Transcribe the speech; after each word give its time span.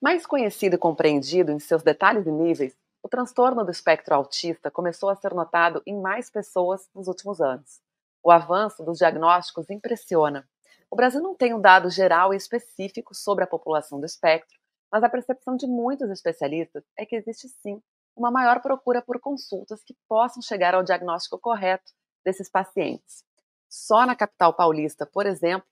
Mais 0.00 0.24
conhecido 0.24 0.76
e 0.76 0.78
compreendido 0.78 1.50
em 1.50 1.58
seus 1.58 1.82
detalhes 1.82 2.24
e 2.24 2.30
níveis, 2.30 2.76
o 3.02 3.08
transtorno 3.08 3.64
do 3.64 3.70
espectro 3.70 4.14
autista 4.14 4.70
começou 4.70 5.10
a 5.10 5.16
ser 5.16 5.34
notado 5.34 5.82
em 5.84 6.00
mais 6.00 6.30
pessoas 6.30 6.88
nos 6.94 7.08
últimos 7.08 7.40
anos. 7.40 7.80
O 8.22 8.30
avanço 8.30 8.84
dos 8.84 8.98
diagnósticos 8.98 9.68
impressiona. 9.70 10.48
O 10.88 10.94
Brasil 10.94 11.20
não 11.20 11.34
tem 11.34 11.52
um 11.52 11.60
dado 11.60 11.90
geral 11.90 12.32
e 12.32 12.36
específico 12.36 13.12
sobre 13.12 13.42
a 13.42 13.46
população 13.46 13.98
do 13.98 14.06
espectro, 14.06 14.56
mas 14.90 15.02
a 15.02 15.08
percepção 15.08 15.56
de 15.56 15.66
muitos 15.66 16.10
especialistas 16.10 16.84
é 16.96 17.04
que 17.04 17.16
existe 17.16 17.48
sim 17.48 17.82
uma 18.16 18.30
maior 18.30 18.60
procura 18.60 19.02
por 19.02 19.20
consultas 19.20 19.82
que 19.82 19.96
possam 20.08 20.40
chegar 20.40 20.74
ao 20.74 20.82
diagnóstico 20.84 21.38
correto 21.38 21.92
desses 22.24 22.48
pacientes. 22.48 23.24
Só 23.68 24.06
na 24.06 24.14
capital 24.14 24.54
paulista, 24.54 25.04
por 25.04 25.26
exemplo, 25.26 25.68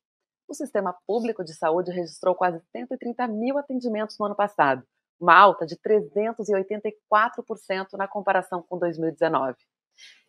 o 0.48 0.54
sistema 0.54 0.96
público 1.06 1.44
de 1.44 1.54
saúde 1.54 1.90
registrou 1.90 2.34
quase 2.34 2.62
130 2.72 3.26
mil 3.28 3.58
atendimentos 3.58 4.18
no 4.18 4.24
ano 4.26 4.34
passado, 4.34 4.82
uma 5.20 5.34
alta 5.34 5.66
de 5.66 5.76
384% 5.76 7.94
na 7.94 8.06
comparação 8.06 8.62
com 8.62 8.78
2019. 8.78 9.56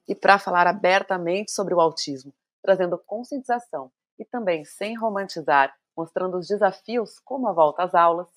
E 0.08 0.16
para 0.16 0.40
falar 0.40 0.66
abertamente 0.68 1.52
sobre 1.52 1.74
o 1.74 1.82
autismo, 1.82 2.34
trazendo 2.64 2.98
conscientização 2.98 3.92
e 4.18 4.26
também 4.26 4.66
sem 4.66 4.98
romantizar, 4.98 5.76
mostrando 5.96 6.38
os 6.38 6.48
desafios 6.48 7.20
como 7.20 7.48
a 7.48 7.54
volta 7.54 7.84
às 7.84 7.94
aulas, 7.94 8.28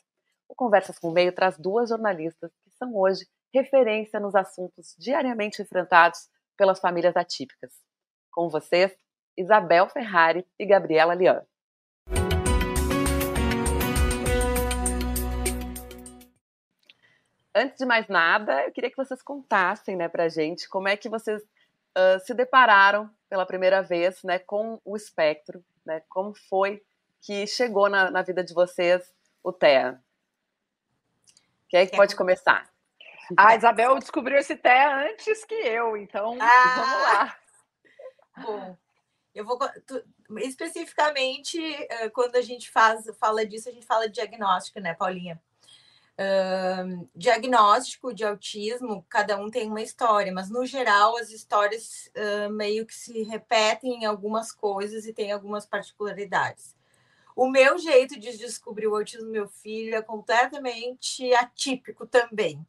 o 0.49 0.55
Conversas 0.55 0.99
com 0.99 1.09
o 1.09 1.12
Meio 1.12 1.33
traz 1.33 1.57
duas 1.57 1.88
jornalistas 1.88 2.51
que 2.62 2.71
são 2.71 2.95
hoje 2.97 3.27
referência 3.55 4.19
nos 4.19 4.35
assuntos 4.35 4.97
diariamente 4.99 5.62
enfrentados 5.62 6.29
pelas 6.57 6.80
famílias 6.80 7.16
atípicas. 7.16 7.73
Com 8.33 8.49
vocês, 8.49 8.93
Isabel 9.37 9.88
Ferrari 9.88 10.45
e 10.59 10.66
Gabriela 10.66 11.15
Lian. 11.15 11.43
Antes 17.54 17.78
de 17.78 17.84
mais 17.84 18.06
nada, 18.06 18.64
eu 18.64 18.72
queria 18.72 18.90
que 18.90 18.96
vocês 18.96 19.20
contassem 19.23 19.96
né, 19.96 20.09
para 20.09 20.24
a 20.24 20.29
gente 20.29 20.68
como 20.68 20.87
é 20.87 20.96
que 20.96 21.09
vocês 21.09 21.43
uh, 21.43 22.20
se 22.24 22.32
depararam 22.32 23.10
pela 23.29 23.45
primeira 23.45 23.82
vez 23.82 24.23
né, 24.23 24.38
com 24.38 24.80
o 24.84 24.96
espectro, 24.96 25.65
né, 25.84 26.01
como 26.09 26.32
foi 26.32 26.82
que 27.20 27.46
chegou 27.46 27.88
na, 27.88 28.10
na 28.10 28.23
vida 28.23 28.45
de 28.45 28.54
vocês 28.54 29.12
o 29.42 29.52
TEA. 29.52 30.01
Quem 31.68 31.80
é 31.80 31.87
que 31.87 31.96
pode 31.96 32.15
começar? 32.15 32.70
A 33.37 33.57
Isabel 33.57 33.98
descobriu 33.98 34.38
esse 34.38 34.57
TEA 34.57 35.10
antes 35.10 35.45
que 35.45 35.54
eu, 35.54 35.96
então 35.96 36.37
ah, 36.40 36.74
vamos 36.76 37.02
lá. 37.02 37.37
Bom, 38.45 38.76
eu 39.35 39.45
vou 39.45 39.59
tu, 39.87 40.02
especificamente 40.38 41.60
quando 42.12 42.37
a 42.37 42.42
gente 42.42 42.70
faz, 42.70 43.04
fala 43.18 43.45
disso, 43.45 43.68
a 43.68 43.73
gente 43.73 43.87
fala 43.87 44.07
de 44.07 44.14
diagnóstico, 44.14 44.80
né, 44.80 44.95
Paulinha? 44.95 45.40
Diagnóstico 47.15 48.13
de 48.13 48.24
autismo, 48.24 49.04
cada 49.09 49.38
um 49.38 49.51
tem 49.51 49.68
uma 49.68 49.80
história, 49.80 50.30
mas 50.32 50.51
no 50.51 50.66
geral 50.66 51.16
as 51.16 51.30
histórias 51.30 52.10
uh, 52.15 52.52
meio 52.52 52.85
que 52.85 52.95
se 52.95 53.23
repetem 53.23 54.02
em 54.02 54.04
algumas 54.04 54.52
coisas 54.52 55.07
e 55.07 55.15
tem 55.15 55.32
algumas 55.32 55.65
particularidades. 55.65 56.76
O 57.35 57.48
meu 57.48 57.79
jeito 57.79 58.21
de 58.21 58.37
descobrir 58.37 58.87
o 58.87 58.96
autismo 58.96 59.26
do 59.26 59.32
meu 59.32 59.48
filho 59.48 59.95
é 59.95 60.02
completamente 60.02 61.32
atípico 61.32 62.07
também. 62.07 62.66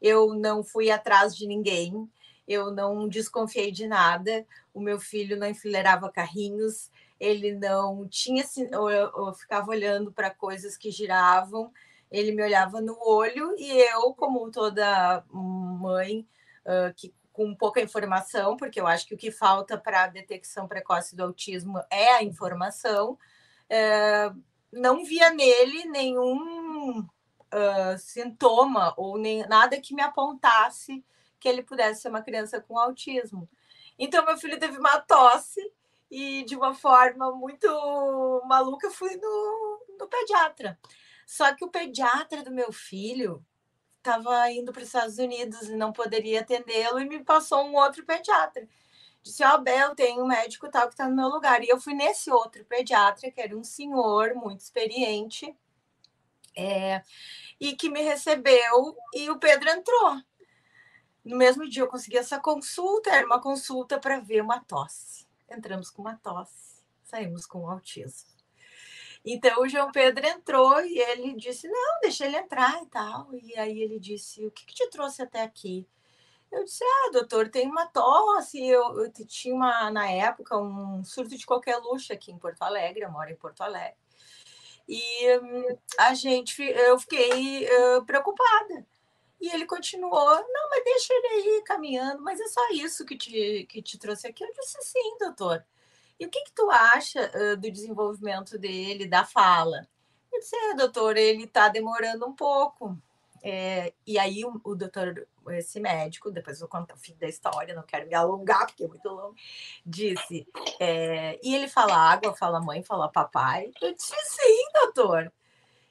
Eu 0.00 0.34
não 0.34 0.62
fui 0.62 0.90
atrás 0.90 1.34
de 1.34 1.46
ninguém, 1.46 2.06
eu 2.46 2.70
não 2.70 3.08
desconfiei 3.08 3.72
de 3.72 3.86
nada. 3.86 4.44
O 4.74 4.80
meu 4.80 5.00
filho 5.00 5.38
não 5.38 5.46
enfileirava 5.46 6.12
carrinhos, 6.12 6.90
ele 7.18 7.54
não 7.54 8.06
tinha. 8.06 8.44
Eu, 8.70 8.88
eu 8.88 9.32
ficava 9.32 9.70
olhando 9.70 10.12
para 10.12 10.28
coisas 10.28 10.76
que 10.76 10.90
giravam 10.90 11.72
ele 12.12 12.30
me 12.32 12.42
olhava 12.42 12.80
no 12.80 12.96
olho 13.04 13.56
e 13.58 13.70
eu, 13.90 14.14
como 14.14 14.50
toda 14.50 15.24
mãe 15.32 16.26
uh, 16.66 16.94
que 16.94 17.12
com 17.32 17.54
pouca 17.54 17.80
informação, 17.80 18.56
porque 18.56 18.78
eu 18.78 18.86
acho 18.86 19.06
que 19.06 19.14
o 19.14 19.18
que 19.18 19.30
falta 19.30 19.78
para 19.78 20.04
a 20.04 20.06
detecção 20.06 20.68
precoce 20.68 21.16
do 21.16 21.24
autismo 21.24 21.80
é 21.90 22.16
a 22.16 22.22
informação, 22.22 23.12
uh, 23.12 24.42
não 24.70 25.02
via 25.02 25.30
nele 25.30 25.86
nenhum 25.86 27.00
uh, 27.00 27.98
sintoma 27.98 28.92
ou 28.98 29.16
nem 29.16 29.46
nada 29.48 29.80
que 29.80 29.94
me 29.94 30.02
apontasse 30.02 31.02
que 31.40 31.48
ele 31.48 31.62
pudesse 31.62 32.02
ser 32.02 32.08
uma 32.08 32.22
criança 32.22 32.60
com 32.60 32.78
autismo. 32.78 33.48
Então, 33.98 34.24
meu 34.24 34.36
filho 34.36 34.58
teve 34.58 34.78
uma 34.78 35.00
tosse 35.00 35.60
e, 36.10 36.44
de 36.44 36.54
uma 36.54 36.74
forma 36.74 37.32
muito 37.32 37.66
maluca, 38.46 38.90
fui 38.90 39.16
no, 39.16 39.86
no 39.98 40.06
pediatra. 40.06 40.78
Só 41.26 41.54
que 41.54 41.64
o 41.64 41.70
pediatra 41.70 42.42
do 42.42 42.50
meu 42.50 42.72
filho 42.72 43.44
estava 43.98 44.50
indo 44.50 44.72
para 44.72 44.82
os 44.82 44.88
Estados 44.88 45.18
Unidos 45.18 45.68
e 45.68 45.76
não 45.76 45.92
poderia 45.92 46.40
atendê-lo 46.40 47.00
e 47.00 47.04
me 47.04 47.22
passou 47.24 47.64
um 47.64 47.76
outro 47.76 48.04
pediatra. 48.04 48.68
Disse: 49.22 49.44
Ó, 49.44 49.54
oh, 49.54 49.58
Bel, 49.58 49.94
tem 49.94 50.20
um 50.20 50.26
médico 50.26 50.68
tal 50.68 50.88
que 50.88 50.94
está 50.94 51.08
no 51.08 51.14
meu 51.14 51.28
lugar. 51.28 51.62
E 51.62 51.68
eu 51.68 51.80
fui 51.80 51.94
nesse 51.94 52.30
outro 52.30 52.64
pediatra, 52.64 53.30
que 53.30 53.40
era 53.40 53.56
um 53.56 53.62
senhor 53.62 54.34
muito 54.34 54.60
experiente, 54.60 55.56
é, 56.56 57.02
e 57.60 57.74
que 57.76 57.88
me 57.88 58.02
recebeu, 58.02 58.96
e 59.14 59.30
o 59.30 59.38
Pedro 59.38 59.70
entrou. 59.70 60.20
No 61.24 61.36
mesmo 61.36 61.68
dia 61.68 61.82
eu 61.82 61.88
consegui 61.88 62.18
essa 62.18 62.40
consulta, 62.40 63.10
era 63.10 63.24
uma 63.24 63.40
consulta 63.40 63.98
para 63.98 64.18
ver 64.18 64.42
uma 64.42 64.58
tosse. 64.58 65.26
Entramos 65.48 65.88
com 65.88 66.02
uma 66.02 66.16
tosse, 66.16 66.82
saímos 67.04 67.46
com 67.46 67.70
autismo. 67.70 68.31
Então 69.24 69.62
o 69.62 69.68
João 69.68 69.92
Pedro 69.92 70.26
entrou 70.26 70.80
e 70.84 70.98
ele 70.98 71.34
disse: 71.34 71.68
Não, 71.68 72.00
deixa 72.00 72.26
ele 72.26 72.36
entrar 72.36 72.82
e 72.82 72.86
tal. 72.86 73.28
E 73.34 73.56
aí 73.56 73.80
ele 73.80 73.98
disse: 74.00 74.44
O 74.46 74.50
que, 74.50 74.66
que 74.66 74.74
te 74.74 74.88
trouxe 74.90 75.22
até 75.22 75.42
aqui? 75.42 75.86
Eu 76.50 76.64
disse: 76.64 76.84
Ah, 76.84 77.10
doutor, 77.12 77.48
tem 77.48 77.68
uma 77.68 77.86
tosse. 77.86 78.64
Eu, 78.66 79.04
eu 79.04 79.12
tinha 79.26 79.54
uma, 79.54 79.90
na 79.90 80.10
época 80.10 80.58
um 80.58 81.04
surto 81.04 81.36
de 81.36 81.46
qualquer 81.46 81.76
luxo 81.78 82.12
aqui 82.12 82.32
em 82.32 82.38
Porto 82.38 82.62
Alegre, 82.62 83.02
eu 83.04 83.10
moro 83.10 83.30
em 83.30 83.36
Porto 83.36 83.62
Alegre. 83.62 83.96
E 84.88 85.26
a 85.98 86.14
gente, 86.14 86.62
eu 86.62 86.98
fiquei 86.98 87.66
uh, 87.66 88.04
preocupada. 88.04 88.86
E 89.40 89.48
ele 89.54 89.66
continuou: 89.66 90.34
Não, 90.48 90.68
mas 90.70 90.84
deixa 90.84 91.14
ele 91.14 91.26
aí 91.28 91.62
caminhando, 91.64 92.22
mas 92.22 92.40
é 92.40 92.48
só 92.48 92.60
isso 92.72 93.04
que 93.04 93.16
te, 93.16 93.66
que 93.68 93.82
te 93.82 93.98
trouxe 93.98 94.26
aqui. 94.26 94.44
Eu 94.44 94.52
disse: 94.52 94.78
Sim, 94.82 95.18
doutor. 95.18 95.64
E 96.22 96.24
o 96.24 96.30
que, 96.30 96.44
que 96.44 96.52
tu 96.52 96.70
acha 96.70 97.32
uh, 97.34 97.56
do 97.56 97.68
desenvolvimento 97.68 98.56
dele, 98.56 99.08
da 99.08 99.24
fala? 99.24 99.88
Eu 100.32 100.38
disse, 100.38 100.54
é, 100.54 100.74
doutor, 100.74 101.16
ele 101.16 101.42
está 101.42 101.68
demorando 101.68 102.24
um 102.24 102.32
pouco. 102.32 102.96
É, 103.42 103.92
e 104.06 104.16
aí 104.20 104.44
o, 104.44 104.60
o, 104.62 104.76
doutor, 104.76 105.26
esse 105.48 105.80
médico, 105.80 106.30
depois 106.30 106.60
eu 106.60 106.68
contar 106.68 106.94
o 106.94 106.96
fim 106.96 107.16
da 107.16 107.26
história, 107.26 107.74
não 107.74 107.82
quero 107.82 108.06
me 108.06 108.14
alongar, 108.14 108.66
porque 108.66 108.84
é 108.84 108.86
muito 108.86 109.08
longo, 109.08 109.34
disse, 109.84 110.46
é, 110.78 111.40
e 111.42 111.56
ele 111.56 111.66
fala 111.66 111.96
água, 111.96 112.32
fala 112.36 112.60
mãe, 112.60 112.84
fala 112.84 113.08
papai? 113.08 113.72
Eu 113.82 113.92
disse, 113.92 114.14
sim, 114.14 114.68
doutor. 114.74 115.32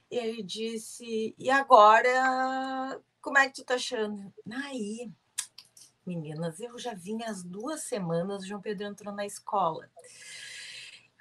Ele 0.10 0.42
disse, 0.42 1.36
e 1.38 1.50
agora, 1.50 3.02
como 3.22 3.38
é 3.38 3.50
que 3.50 3.56
tu 3.56 3.66
tá 3.66 3.74
achando? 3.74 4.34
Aí, 4.64 5.12
meninas, 6.16 6.60
eu 6.60 6.78
já 6.78 6.94
vim 6.94 7.24
as 7.24 7.44
duas 7.44 7.84
semanas, 7.84 8.44
o 8.44 8.48
João 8.48 8.62
Pedro 8.62 8.88
entrou 8.88 9.14
na 9.14 9.26
escola. 9.26 9.90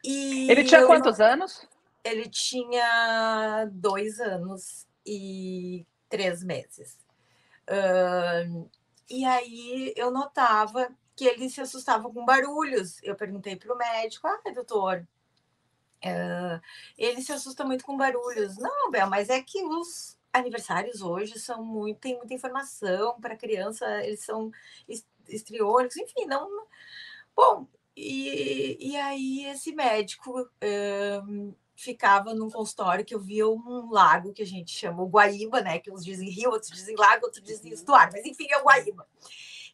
E 0.04 0.50
ele 0.50 0.64
tinha 0.64 0.86
quantos 0.86 1.18
não... 1.18 1.26
anos? 1.26 1.68
Ele 2.02 2.28
tinha 2.28 3.68
dois 3.70 4.18
anos 4.20 4.86
e 5.06 5.86
três 6.08 6.42
meses. 6.42 6.98
Uh, 7.68 8.68
e 9.08 9.24
aí 9.24 9.92
eu 9.96 10.10
notava 10.10 10.88
que 11.14 11.24
ele 11.24 11.48
se 11.50 11.60
assustava 11.60 12.10
com 12.10 12.24
barulhos. 12.24 12.98
Eu 13.02 13.14
perguntei 13.14 13.56
para 13.56 13.74
o 13.74 13.76
médico: 13.76 14.26
ah, 14.26 14.40
doutor, 14.54 15.06
uh, 16.04 16.60
ele 16.96 17.20
se 17.20 17.32
assusta 17.32 17.64
muito 17.64 17.84
com 17.84 17.96
barulhos. 17.96 18.56
Não, 18.56 18.90
Bel, 18.90 19.08
mas 19.08 19.28
é 19.28 19.42
que 19.42 19.62
os 19.62 20.18
aniversários 20.32 21.02
hoje 21.02 21.38
são 21.38 21.64
muito, 21.64 21.98
tem 21.98 22.16
muita 22.16 22.34
informação 22.34 23.20
para 23.20 23.36
criança, 23.36 24.04
eles 24.04 24.24
são 24.24 24.50
estriônicos, 25.28 25.96
enfim, 25.96 26.24
não. 26.26 26.48
Bom, 27.34 27.66
e, 27.96 28.76
e 28.80 28.96
aí 28.96 29.46
esse 29.46 29.72
médico 29.72 30.48
um, 31.24 31.54
ficava 31.74 32.34
num 32.34 32.50
consultório 32.50 33.04
que 33.04 33.14
eu 33.14 33.20
via 33.20 33.48
um 33.48 33.90
lago 33.90 34.32
que 34.32 34.42
a 34.42 34.46
gente 34.46 34.70
chama 34.70 35.02
o 35.02 35.08
Guaíba, 35.08 35.60
né? 35.60 35.78
Que 35.78 35.90
uns 35.90 36.04
dizem 36.04 36.28
rio, 36.28 36.50
outros 36.50 36.70
dizem 36.70 36.96
lago, 36.96 37.26
outros 37.26 37.42
dizem 37.42 37.72
estuário, 37.72 38.12
mas 38.12 38.24
enfim, 38.24 38.46
é 38.50 38.58
o 38.58 38.64
Guaíba. 38.64 39.06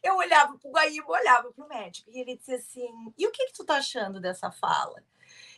Eu 0.01 0.15
olhava 0.15 0.57
para 0.57 0.69
o 0.69 0.71
Guaíba, 0.71 1.11
olhava 1.11 1.51
para 1.51 1.65
o 1.65 1.69
médico, 1.69 2.09
e 2.11 2.19
ele 2.19 2.37
disse 2.37 2.53
assim: 2.53 3.13
e 3.17 3.27
o 3.27 3.31
que, 3.31 3.47
que 3.47 3.53
tu 3.53 3.65
tá 3.65 3.77
achando 3.77 4.19
dessa 4.19 4.51
fala? 4.51 5.03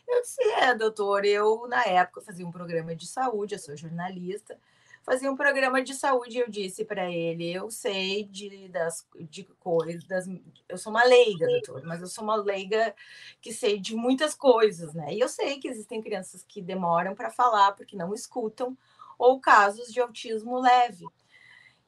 Eu 0.08 0.22
disse: 0.22 0.42
é, 0.42 0.74
doutor, 0.74 1.24
eu 1.24 1.66
na 1.68 1.84
época 1.84 2.22
fazia 2.22 2.46
um 2.46 2.50
programa 2.50 2.94
de 2.96 3.06
saúde, 3.06 3.54
eu 3.54 3.58
sou 3.58 3.76
jornalista 3.76 4.58
fazia 5.02 5.30
um 5.30 5.36
programa 5.36 5.82
de 5.82 5.94
saúde 5.94 6.38
e 6.38 6.40
eu 6.40 6.48
disse 6.48 6.84
para 6.84 7.10
ele, 7.10 7.52
eu 7.52 7.70
sei 7.70 8.24
de, 8.24 8.68
das, 8.68 9.06
de 9.18 9.44
coisas, 9.58 10.04
das, 10.04 10.26
eu 10.68 10.78
sou 10.78 10.90
uma 10.90 11.04
leiga, 11.04 11.46
doutor, 11.46 11.82
mas 11.84 12.00
eu 12.00 12.06
sou 12.06 12.24
uma 12.24 12.36
leiga 12.36 12.94
que 13.40 13.52
sei 13.52 13.78
de 13.78 13.94
muitas 13.94 14.34
coisas, 14.34 14.94
né? 14.94 15.14
E 15.14 15.20
eu 15.20 15.28
sei 15.28 15.58
que 15.58 15.68
existem 15.68 16.02
crianças 16.02 16.44
que 16.46 16.60
demoram 16.60 17.14
para 17.14 17.30
falar 17.30 17.72
porque 17.72 17.96
não 17.96 18.14
escutam, 18.14 18.76
ou 19.18 19.40
casos 19.40 19.92
de 19.92 20.00
autismo 20.00 20.58
leve. 20.60 21.06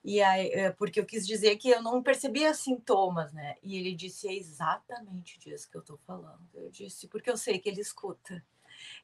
E 0.04 0.20
aí, 0.20 0.48
é, 0.48 0.70
porque 0.72 0.98
eu 0.98 1.06
quis 1.06 1.26
dizer 1.26 1.56
que 1.56 1.70
eu 1.70 1.80
não 1.80 2.02
percebia 2.02 2.52
sintomas, 2.54 3.32
né? 3.32 3.56
E 3.62 3.76
ele 3.76 3.94
disse: 3.94 4.28
é 4.28 4.34
exatamente 4.34 5.38
disso 5.38 5.70
que 5.70 5.76
eu 5.76 5.80
estou 5.80 5.96
falando. 5.98 6.40
Eu 6.54 6.68
disse, 6.70 7.06
porque 7.06 7.30
eu 7.30 7.36
sei 7.36 7.58
que 7.58 7.68
ele 7.68 7.80
escuta. 7.80 8.44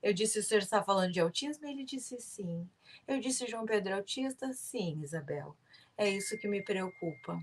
Eu 0.03 0.13
disse: 0.13 0.39
o 0.39 0.43
senhor 0.43 0.61
está 0.61 0.83
falando 0.83 1.13
de 1.13 1.21
autismo? 1.21 1.67
Ele 1.67 1.85
disse: 1.85 2.21
sim. 2.21 2.69
Eu 3.07 3.21
disse: 3.21 3.47
João 3.47 3.67
Pedro 3.67 3.93
é 3.93 3.97
autista? 3.97 4.53
Sim, 4.53 5.01
Isabel. 5.03 5.57
É 5.97 6.09
isso 6.09 6.39
que 6.39 6.49
me 6.49 6.63
preocupa. 6.63 7.39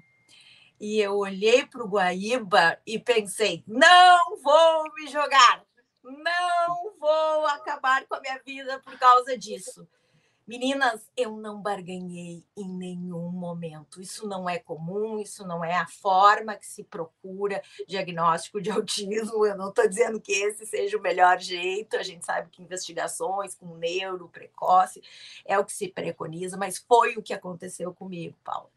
E 0.80 1.00
eu 1.00 1.18
olhei 1.18 1.66
para 1.66 1.84
o 1.84 1.88
Guaíba 1.88 2.80
e 2.86 3.00
pensei: 3.00 3.64
não 3.68 4.38
vou 4.42 4.94
me 4.94 5.08
jogar, 5.08 5.66
não 6.04 6.98
vou 7.00 7.46
acabar 7.48 8.06
com 8.06 8.16
a 8.16 8.22
minha 8.22 8.40
vida 8.46 8.80
por 8.80 8.98
causa 8.98 9.38
disso. 9.38 9.88
Meninas, 10.48 11.10
eu 11.18 11.36
não 11.36 11.60
barganhei 11.60 12.44
em 12.56 12.70
nenhum 12.70 13.30
momento. 13.32 14.00
Isso 14.00 14.28
não 14.28 14.48
é 14.48 14.60
comum, 14.60 15.20
isso 15.20 15.46
não 15.46 15.66
é 15.66 15.76
a 15.76 15.88
forma 15.88 16.56
que 16.56 16.68
se 16.68 16.84
procura 16.84 17.64
diagnóstico 17.88 18.62
de 18.62 18.70
autismo. 18.72 19.46
Eu 19.46 19.58
não 19.58 19.70
estou 19.70 19.88
dizendo 19.88 20.22
que 20.22 20.32
esse 20.32 20.66
seja 20.66 20.98
o 20.98 21.02
melhor 21.02 21.40
jeito. 21.40 21.98
A 21.98 22.04
gente 22.04 22.24
sabe 22.24 22.50
que 22.52 22.62
investigações 22.62 23.56
com 23.56 23.76
neuro 23.76 24.30
precoce 24.30 25.02
é 25.44 25.58
o 25.58 25.66
que 25.66 25.74
se 25.74 25.88
preconiza, 25.88 26.58
mas 26.58 26.78
foi 26.78 27.16
o 27.16 27.24
que 27.24 27.34
aconteceu 27.34 27.94
comigo, 27.94 28.36
Paula. 28.44 28.70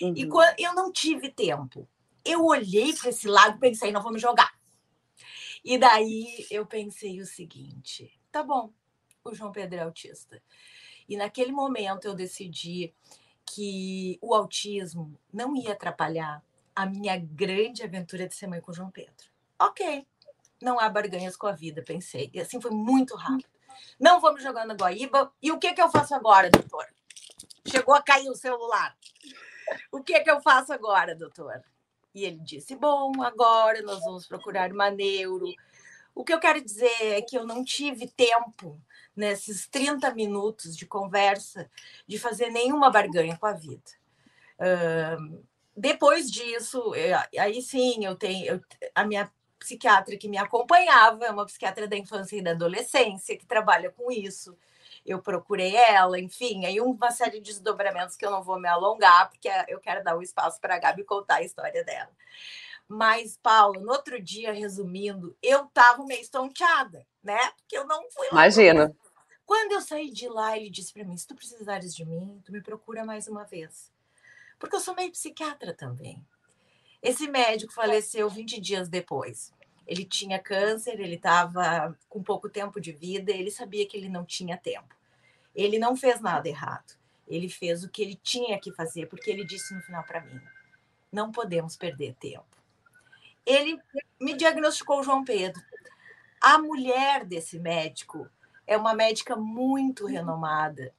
Uhum. 0.00 0.12
E 0.14 0.26
quando 0.28 0.54
eu 0.58 0.74
não 0.74 0.92
tive 0.92 1.30
tempo, 1.30 1.88
eu 2.24 2.44
olhei 2.44 2.92
para 2.94 3.08
esse 3.08 3.26
lado 3.26 3.56
e 3.56 3.60
pensei, 3.60 3.90
não 3.90 4.02
vamos 4.02 4.20
jogar. 4.20 4.54
E 5.64 5.78
daí 5.78 6.46
eu 6.50 6.66
pensei 6.66 7.20
o 7.20 7.26
seguinte: 7.26 8.12
tá 8.30 8.42
bom, 8.42 8.70
o 9.24 9.34
João 9.34 9.50
Pedro 9.50 9.78
é 9.78 9.82
autista. 9.82 10.40
E 11.08 11.16
naquele 11.16 11.52
momento 11.52 12.06
eu 12.06 12.14
decidi 12.14 12.92
que 13.44 14.18
o 14.20 14.34
autismo 14.34 15.18
não 15.32 15.54
ia 15.56 15.72
atrapalhar 15.72 16.42
a 16.74 16.84
minha 16.84 17.16
grande 17.16 17.82
aventura 17.82 18.28
de 18.28 18.34
ser 18.34 18.46
mãe 18.46 18.60
com 18.60 18.70
o 18.70 18.74
João 18.74 18.90
Pedro. 18.90 19.30
Ok, 19.58 20.06
não 20.60 20.78
há 20.78 20.88
barganhas 20.88 21.36
com 21.36 21.46
a 21.46 21.52
vida, 21.52 21.82
pensei. 21.82 22.30
E 22.34 22.40
assim 22.40 22.60
foi 22.60 22.70
muito 22.70 23.14
rápido. 23.14 23.48
Não 23.98 24.20
vamos 24.20 24.42
jogar 24.42 24.66
na 24.66 24.74
Guaíba. 24.74 25.32
E 25.42 25.50
o 25.52 25.58
que, 25.58 25.72
que 25.72 25.80
eu 25.80 25.90
faço 25.90 26.14
agora, 26.14 26.50
doutor? 26.50 26.86
Chegou 27.66 27.94
a 27.94 28.02
cair 28.02 28.28
o 28.28 28.34
celular. 28.34 28.96
O 29.90 30.02
que, 30.02 30.20
que 30.20 30.30
eu 30.30 30.40
faço 30.40 30.72
agora, 30.72 31.14
doutor? 31.14 31.62
E 32.14 32.24
ele 32.24 32.38
disse: 32.38 32.76
Bom, 32.76 33.22
agora 33.22 33.82
nós 33.82 34.00
vamos 34.00 34.26
procurar 34.26 34.72
uma 34.72 34.90
neuro. 34.90 35.46
O 36.16 36.24
que 36.24 36.32
eu 36.32 36.40
quero 36.40 36.64
dizer 36.64 36.96
é 36.98 37.20
que 37.20 37.36
eu 37.36 37.44
não 37.44 37.62
tive 37.62 38.08
tempo 38.08 38.80
nesses 39.14 39.68
30 39.68 40.14
minutos 40.14 40.74
de 40.74 40.86
conversa, 40.86 41.70
de 42.06 42.18
fazer 42.18 42.48
nenhuma 42.48 42.90
barganha 42.90 43.36
com 43.36 43.44
a 43.44 43.52
vida. 43.52 43.90
Uh, 44.58 45.44
depois 45.76 46.30
disso, 46.30 46.94
eu, 46.94 47.18
aí 47.38 47.60
sim, 47.60 48.02
eu 48.02 48.16
tenho 48.16 48.46
eu, 48.46 48.60
a 48.94 49.04
minha 49.04 49.30
psiquiatra 49.58 50.16
que 50.16 50.26
me 50.26 50.38
acompanhava, 50.38 51.26
é 51.26 51.30
uma 51.30 51.44
psiquiatra 51.44 51.86
da 51.86 51.98
infância 51.98 52.36
e 52.36 52.42
da 52.42 52.52
adolescência, 52.52 53.36
que 53.36 53.44
trabalha 53.44 53.90
com 53.90 54.10
isso. 54.10 54.56
Eu 55.04 55.20
procurei 55.20 55.76
ela, 55.76 56.18
enfim, 56.18 56.64
aí 56.64 56.80
uma 56.80 57.10
série 57.10 57.40
de 57.40 57.52
desdobramentos 57.52 58.16
que 58.16 58.24
eu 58.24 58.30
não 58.30 58.42
vou 58.42 58.58
me 58.58 58.68
alongar, 58.68 59.28
porque 59.28 59.50
eu 59.68 59.78
quero 59.80 60.02
dar 60.02 60.16
um 60.16 60.22
espaço 60.22 60.58
para 60.62 60.76
a 60.76 60.78
Gabi 60.78 61.04
contar 61.04 61.36
a 61.36 61.42
história 61.42 61.84
dela. 61.84 62.10
Mas, 62.88 63.36
Paulo, 63.42 63.80
no 63.80 63.92
outro 63.92 64.22
dia, 64.22 64.52
resumindo, 64.52 65.36
eu 65.42 65.64
estava 65.64 66.04
meio 66.04 66.20
estonteada, 66.20 67.06
né? 67.22 67.38
Porque 67.56 67.76
eu 67.76 67.86
não 67.86 68.08
fui 68.10 68.26
lá. 68.26 68.32
Imagina. 68.32 68.94
Quando 69.44 69.72
eu 69.72 69.80
saí 69.80 70.10
de 70.10 70.28
lá, 70.28 70.56
ele 70.56 70.70
disse 70.70 70.92
para 70.92 71.04
mim: 71.04 71.16
se 71.16 71.26
tu 71.26 71.34
precisares 71.34 71.94
de 71.94 72.04
mim, 72.04 72.40
tu 72.44 72.52
me 72.52 72.60
procura 72.60 73.04
mais 73.04 73.26
uma 73.28 73.44
vez. 73.44 73.92
Porque 74.58 74.76
eu 74.76 74.80
sou 74.80 74.94
meio 74.94 75.10
psiquiatra 75.12 75.74
também. 75.74 76.24
Esse 77.02 77.28
médico 77.28 77.72
faleceu 77.72 78.28
20 78.28 78.60
dias 78.60 78.88
depois. 78.88 79.52
Ele 79.86 80.04
tinha 80.04 80.40
câncer, 80.40 80.98
ele 80.98 81.14
estava 81.14 81.96
com 82.08 82.22
pouco 82.22 82.48
tempo 82.48 82.80
de 82.80 82.90
vida, 82.90 83.30
ele 83.30 83.50
sabia 83.50 83.86
que 83.86 83.96
ele 83.96 84.08
não 84.08 84.24
tinha 84.24 84.56
tempo. 84.56 84.96
Ele 85.54 85.78
não 85.78 85.96
fez 85.96 86.20
nada 86.20 86.48
errado. 86.48 86.96
Ele 87.28 87.48
fez 87.48 87.84
o 87.84 87.88
que 87.88 88.02
ele 88.02 88.16
tinha 88.16 88.58
que 88.58 88.72
fazer, 88.72 89.06
porque 89.06 89.30
ele 89.30 89.44
disse 89.44 89.74
no 89.74 89.82
final 89.82 90.02
para 90.04 90.20
mim: 90.20 90.40
não 91.12 91.30
podemos 91.30 91.76
perder 91.76 92.14
tempo. 92.14 92.44
Ele 93.46 93.80
me 94.20 94.34
diagnosticou 94.34 95.04
João 95.04 95.24
Pedro. 95.24 95.62
A 96.40 96.58
mulher 96.58 97.24
desse 97.24 97.58
médico 97.58 98.28
é 98.66 98.76
uma 98.76 98.92
médica 98.92 99.36
muito 99.36 100.04
uhum. 100.04 100.10
renomada 100.10 100.92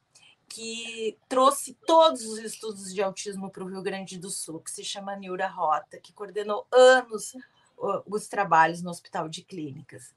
que 0.47 1.17
trouxe 1.27 1.73
todos 1.85 2.25
os 2.25 2.39
estudos 2.39 2.93
de 2.93 3.03
autismo 3.03 3.51
para 3.51 3.63
o 3.63 3.67
Rio 3.67 3.81
Grande 3.81 4.17
do 4.17 4.29
Sul, 4.29 4.61
que 4.61 4.71
se 4.71 4.83
chama 4.83 5.15
Niura 5.15 5.47
Rota, 5.47 5.99
que 5.99 6.13
coordenou 6.13 6.65
anos 6.71 7.33
os 8.05 8.27
trabalhos 8.27 8.81
no 8.81 8.89
Hospital 8.89 9.27
de 9.27 9.43
Clínicas. 9.43 10.15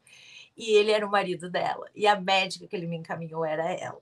E 0.56 0.70
ele 0.70 0.92
era 0.92 1.04
o 1.04 1.10
marido 1.10 1.50
dela, 1.50 1.90
e 1.94 2.06
a 2.06 2.18
médica 2.18 2.66
que 2.68 2.76
ele 2.76 2.86
me 2.86 2.96
encaminhou 2.96 3.44
era 3.44 3.72
ela. 3.72 4.00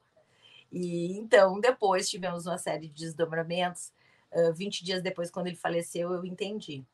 E 0.71 1.17
então, 1.17 1.59
depois 1.59 2.11
tivemos 2.11 2.47
uma 2.47 2.59
série 2.59 2.89
de 2.89 2.95
desdobramentos. 2.95 3.91
Uh, 4.31 4.53
20 4.53 4.85
dias 4.85 5.03
depois, 5.03 5.31
quando 5.31 5.47
ele 5.47 5.57
faleceu, 5.57 6.13
eu 6.13 6.25
entendi 6.27 6.85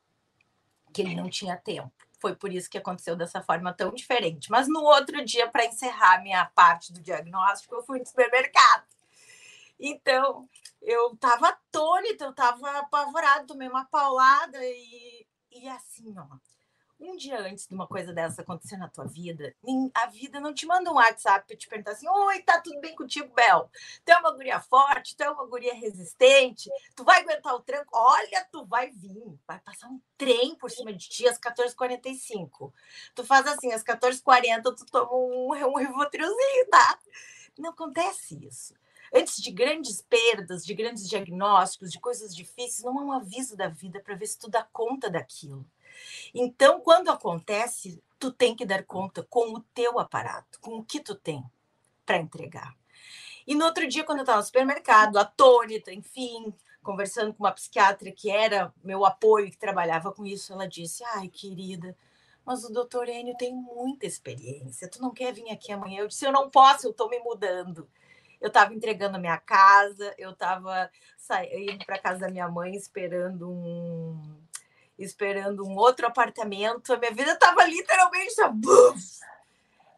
que 0.95 1.01
ele 1.01 1.13
não 1.13 1.29
tinha 1.29 1.57
tempo 1.57 1.91
foi 2.21 2.33
por 2.33 2.51
isso 2.51 2.69
que 2.69 2.77
aconteceu 2.77 3.15
dessa 3.15 3.43
forma 3.43 3.71
tão 3.71 3.91
diferente. 3.91 4.49
Mas 4.49 4.67
no 4.67 4.81
outro 4.81 5.23
dia, 5.23 5.47
para 5.47 5.65
encerrar 5.65 6.23
minha 6.23 6.43
parte 6.55 6.91
do 6.91 6.99
diagnóstico, 6.99 7.75
eu 7.75 7.83
fui 7.83 7.99
no 7.99 8.05
supermercado. 8.07 8.83
Então, 9.79 10.49
eu 10.81 11.13
estava 11.13 11.49
atônita, 11.49 12.23
eu 12.23 12.31
estava 12.31 12.79
apavorada, 12.79 13.45
tomei 13.45 13.67
uma 13.67 13.85
paulada 13.85 14.57
e, 14.63 15.27
e 15.51 15.67
assim, 15.67 16.15
ó 16.17 16.54
um 16.99 17.15
dia 17.15 17.39
antes 17.39 17.67
de 17.67 17.75
uma 17.75 17.87
coisa 17.87 18.13
dessa 18.13 18.41
acontecer 18.41 18.77
na 18.77 18.89
tua 18.89 19.05
vida, 19.05 19.53
a 19.93 20.07
vida 20.07 20.39
não 20.39 20.53
te 20.53 20.65
manda 20.65 20.91
um 20.91 20.95
WhatsApp 20.95 21.45
para 21.47 21.57
te 21.57 21.67
perguntar 21.67 21.91
assim: 21.91 22.07
Oi, 22.07 22.41
tá 22.41 22.59
tudo 22.61 22.79
bem 22.79 22.95
contigo, 22.95 23.33
Bel? 23.33 23.69
Tu 24.03 24.11
é 24.11 24.17
uma 24.17 24.31
guria 24.31 24.59
forte, 24.59 25.15
tu 25.15 25.21
é 25.21 25.29
uma 25.29 25.45
guria 25.45 25.73
resistente, 25.73 26.69
tu 26.95 27.03
vai 27.03 27.21
aguentar 27.21 27.53
o 27.53 27.61
tranco? 27.61 27.89
Olha, 27.93 28.47
tu 28.51 28.65
vai 28.65 28.89
vir, 28.91 29.37
vai 29.47 29.59
passar 29.59 29.87
um 29.87 29.99
trem 30.17 30.55
por 30.55 30.71
cima 30.71 30.93
de 30.93 31.09
ti 31.09 31.27
às 31.27 31.37
14h45. 31.37 32.71
Tu 33.13 33.23
faz 33.23 33.45
assim, 33.47 33.71
às 33.71 33.83
14h40 33.83 34.63
tu 34.63 34.85
toma 34.85 35.13
um, 35.13 35.49
um 35.51 35.77
rivotrilzinho, 35.77 36.67
tá? 36.69 36.99
Não 37.57 37.69
acontece 37.69 38.45
isso. 38.45 38.73
Antes 39.13 39.41
de 39.41 39.51
grandes 39.51 40.01
perdas, 40.01 40.65
de 40.65 40.73
grandes 40.73 41.07
diagnósticos, 41.07 41.91
de 41.91 41.99
coisas 41.99 42.35
difíceis, 42.35 42.83
não 42.83 42.99
há 42.99 43.03
um 43.03 43.11
aviso 43.11 43.55
da 43.55 43.67
vida 43.67 43.99
para 43.99 44.15
ver 44.15 44.27
se 44.27 44.37
tu 44.37 44.49
dá 44.49 44.63
conta 44.63 45.09
daquilo. 45.09 45.65
Então, 46.33 46.79
quando 46.81 47.09
acontece, 47.09 48.01
tu 48.19 48.31
tem 48.31 48.55
que 48.55 48.65
dar 48.65 48.83
conta 48.83 49.23
com 49.29 49.53
o 49.53 49.61
teu 49.73 49.99
aparato, 49.99 50.59
com 50.59 50.77
o 50.77 50.83
que 50.83 50.99
tu 50.99 51.15
tem 51.15 51.43
para 52.05 52.17
entregar. 52.17 52.75
E 53.47 53.53
no 53.53 53.65
outro 53.65 53.87
dia, 53.87 54.03
quando 54.03 54.19
eu 54.19 54.23
estava 54.23 54.39
no 54.39 54.45
supermercado, 54.45 55.17
atônita, 55.17 55.93
enfim, 55.93 56.53
conversando 56.81 57.33
com 57.33 57.43
uma 57.43 57.51
psiquiatra 57.51 58.11
que 58.11 58.29
era 58.29 58.73
meu 58.83 59.05
apoio, 59.05 59.51
que 59.51 59.57
trabalhava 59.57 60.11
com 60.11 60.25
isso, 60.25 60.53
ela 60.53 60.67
disse: 60.67 61.03
Ai, 61.03 61.27
querida, 61.27 61.95
mas 62.45 62.63
o 62.63 62.71
doutor 62.71 63.07
Enio 63.09 63.35
tem 63.37 63.53
muita 63.53 64.05
experiência, 64.05 64.89
tu 64.89 65.01
não 65.01 65.11
quer 65.11 65.33
vir 65.33 65.51
aqui 65.51 65.71
amanhã? 65.71 66.01
Eu 66.01 66.07
disse: 66.07 66.25
Eu 66.25 66.31
não 66.31 66.49
posso, 66.49 66.87
eu 66.87 66.91
estou 66.91 67.09
me 67.09 67.19
mudando. 67.19 67.87
Eu 68.41 68.49
estava 68.49 68.73
entregando 68.73 69.15
a 69.17 69.19
minha 69.19 69.37
casa, 69.37 70.13
eu 70.17 70.31
estava 70.31 70.91
indo 71.51 71.85
para 71.85 71.97
casa 71.97 72.19
da 72.19 72.29
minha 72.29 72.47
mãe 72.47 72.75
esperando 72.75 73.49
um 73.49 74.45
esperando 74.97 75.65
um 75.65 75.75
outro 75.75 76.07
apartamento. 76.07 76.93
A 76.93 76.97
minha 76.97 77.11
vida 77.11 77.33
estava 77.33 77.65
literalmente. 77.65 78.35
Buf! 78.53 79.19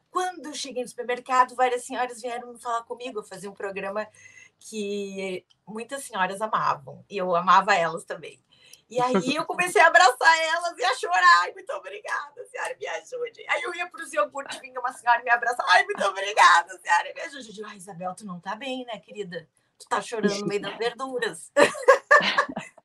Quando 0.09 0.55
cheguei 0.55 0.83
no 0.83 0.89
supermercado, 0.89 1.55
várias 1.55 1.85
senhoras 1.85 2.21
vieram 2.21 2.57
falar 2.57 2.83
comigo. 2.83 3.23
Fazia 3.23 3.49
um 3.49 3.53
programa 3.53 4.07
que 4.59 5.45
muitas 5.65 6.03
senhoras 6.03 6.41
amavam, 6.41 7.03
e 7.09 7.17
eu 7.17 7.35
amava 7.35 7.75
elas 7.75 8.03
também. 8.03 8.41
E 8.89 9.01
aí 9.01 9.35
eu 9.35 9.45
comecei 9.45 9.81
a 9.81 9.87
abraçar 9.87 10.39
elas 10.39 10.77
e 10.77 10.83
a 10.83 10.95
chorar. 10.95 11.41
Ai, 11.41 11.51
muito 11.51 11.71
obrigada, 11.73 12.45
senhora, 12.45 12.75
me 12.79 12.87
ajude. 12.87 13.45
Aí 13.49 13.61
eu 13.63 13.75
ia 13.75 13.87
para 13.89 14.01
o 14.01 14.15
iogurte, 14.15 14.59
vinha 14.61 14.79
uma 14.79 14.93
senhora 14.93 15.21
me 15.23 15.29
abraçar. 15.29 15.65
Ai, 15.69 15.83
muito 15.83 16.03
obrigada, 16.05 16.79
senhora, 16.79 17.13
me 17.13 17.21
ajude. 17.21 17.49
Eu 17.49 17.53
digo, 17.53 17.67
ai, 17.67 17.77
Isabel, 17.77 18.15
tu 18.15 18.25
não 18.25 18.39
tá 18.39 18.55
bem, 18.55 18.85
né, 18.85 18.97
querida? 18.99 19.47
Tu 19.77 19.87
tá 19.89 20.01
chorando 20.01 20.39
no 20.39 20.47
meio 20.47 20.61
das 20.61 20.77
verduras. 20.77 21.51